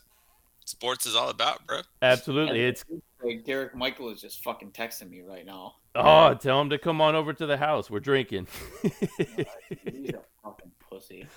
[0.65, 1.81] sports is all about, bro.
[2.01, 2.85] absolutely, it's
[3.21, 5.75] Like Derek Michael is just fucking texting me right now.
[5.95, 7.89] oh, tell him to come on over to the house.
[7.89, 8.47] We're drinking.
[8.81, 9.43] He's a
[9.83, 10.15] fucking
[10.95, 11.27] pussy.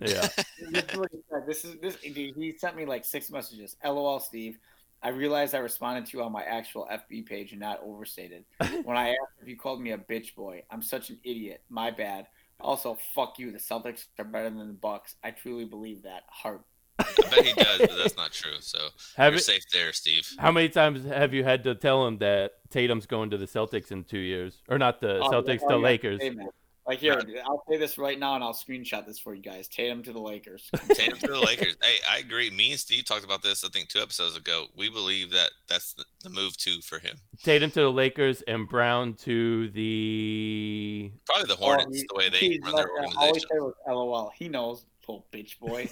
[0.00, 0.28] yeah.
[0.70, 1.42] this is what he said.
[1.46, 1.96] This is this.
[1.96, 3.76] Dude, he sent me like six messages.
[3.84, 4.58] LOL, Steve.
[5.02, 8.44] I realized I responded to you on my actual FB page and not overstated.
[8.84, 11.62] When I asked if you called me a bitch boy, I'm such an idiot.
[11.68, 12.26] My bad.
[12.60, 13.52] Also, fuck you.
[13.52, 15.14] The Celtics are better than the Bucks.
[15.22, 16.24] I truly believe that.
[16.28, 16.62] Heart.
[16.98, 18.56] I bet he does, but that's not true.
[18.58, 18.78] So
[19.16, 20.28] Have you're it, safe there, Steve.
[20.38, 23.92] how many times have you had to tell him that Tatum's going to the Celtics
[23.92, 25.78] in two years, or not the Oh, Celtics, yeah, the oh.
[25.78, 26.20] Lakers?
[26.20, 26.48] Hey, man.
[26.88, 29.68] Like here, dude, I'll say this right now, and I'll screenshot this for you guys.
[29.68, 30.70] Tatum to the Lakers.
[30.88, 31.76] Tatum to the Lakers.
[31.82, 32.48] Hey, I agree.
[32.48, 33.62] Me and Steve talked about this.
[33.62, 34.68] I think two episodes ago.
[34.74, 37.18] We believe that that's the, the move too for him.
[37.44, 41.12] Tatum to the Lakers and Brown to the.
[41.26, 43.48] Probably the oh, Hornets, Oh, the way they run their I always organization.
[43.50, 44.32] say with LOL.
[44.34, 45.90] He knows, little bitch boy.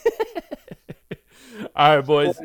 [1.77, 2.39] All right, boys.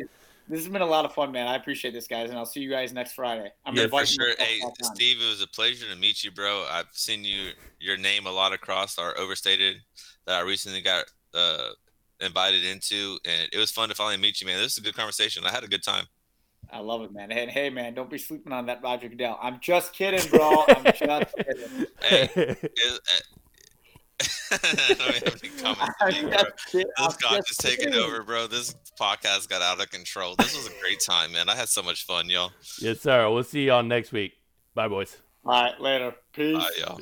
[0.51, 1.47] This has been a lot of fun, man.
[1.47, 3.49] I appreciate this, guys, and I'll see you guys next Friday.
[3.65, 4.35] I'm Yeah, for sure.
[4.37, 4.59] Hey.
[4.81, 6.65] Steve, it was a pleasure to meet you, bro.
[6.69, 9.77] I've seen you your name a lot across our overstated
[10.25, 11.69] that I recently got uh,
[12.19, 14.59] invited into, and it was fun to finally meet you, man.
[14.59, 15.45] This is a good conversation.
[15.45, 16.03] I had a good time.
[16.69, 17.31] I love it, man.
[17.31, 19.39] And hey, man, don't be sleeping on that Roger Goodell.
[19.41, 20.65] I'm just kidding, bro.
[20.67, 21.87] I'm just kidding.
[22.01, 22.99] Hey, Is-
[24.63, 25.95] I don't even have any comments.
[26.01, 26.43] I'm anymore, bro.
[26.43, 26.87] just kidding.
[26.87, 28.47] This I'm just just taking over, bro.
[28.47, 30.35] This podcast got out of control.
[30.37, 31.49] This was a great time, man.
[31.49, 32.51] I had so much fun, y'all.
[32.79, 33.29] yes, sir.
[33.29, 34.33] We'll see y'all next week.
[34.75, 35.17] Bye, boys.
[35.45, 36.13] All right, later.
[36.33, 36.57] Peace.
[36.57, 37.01] Bye, y'all.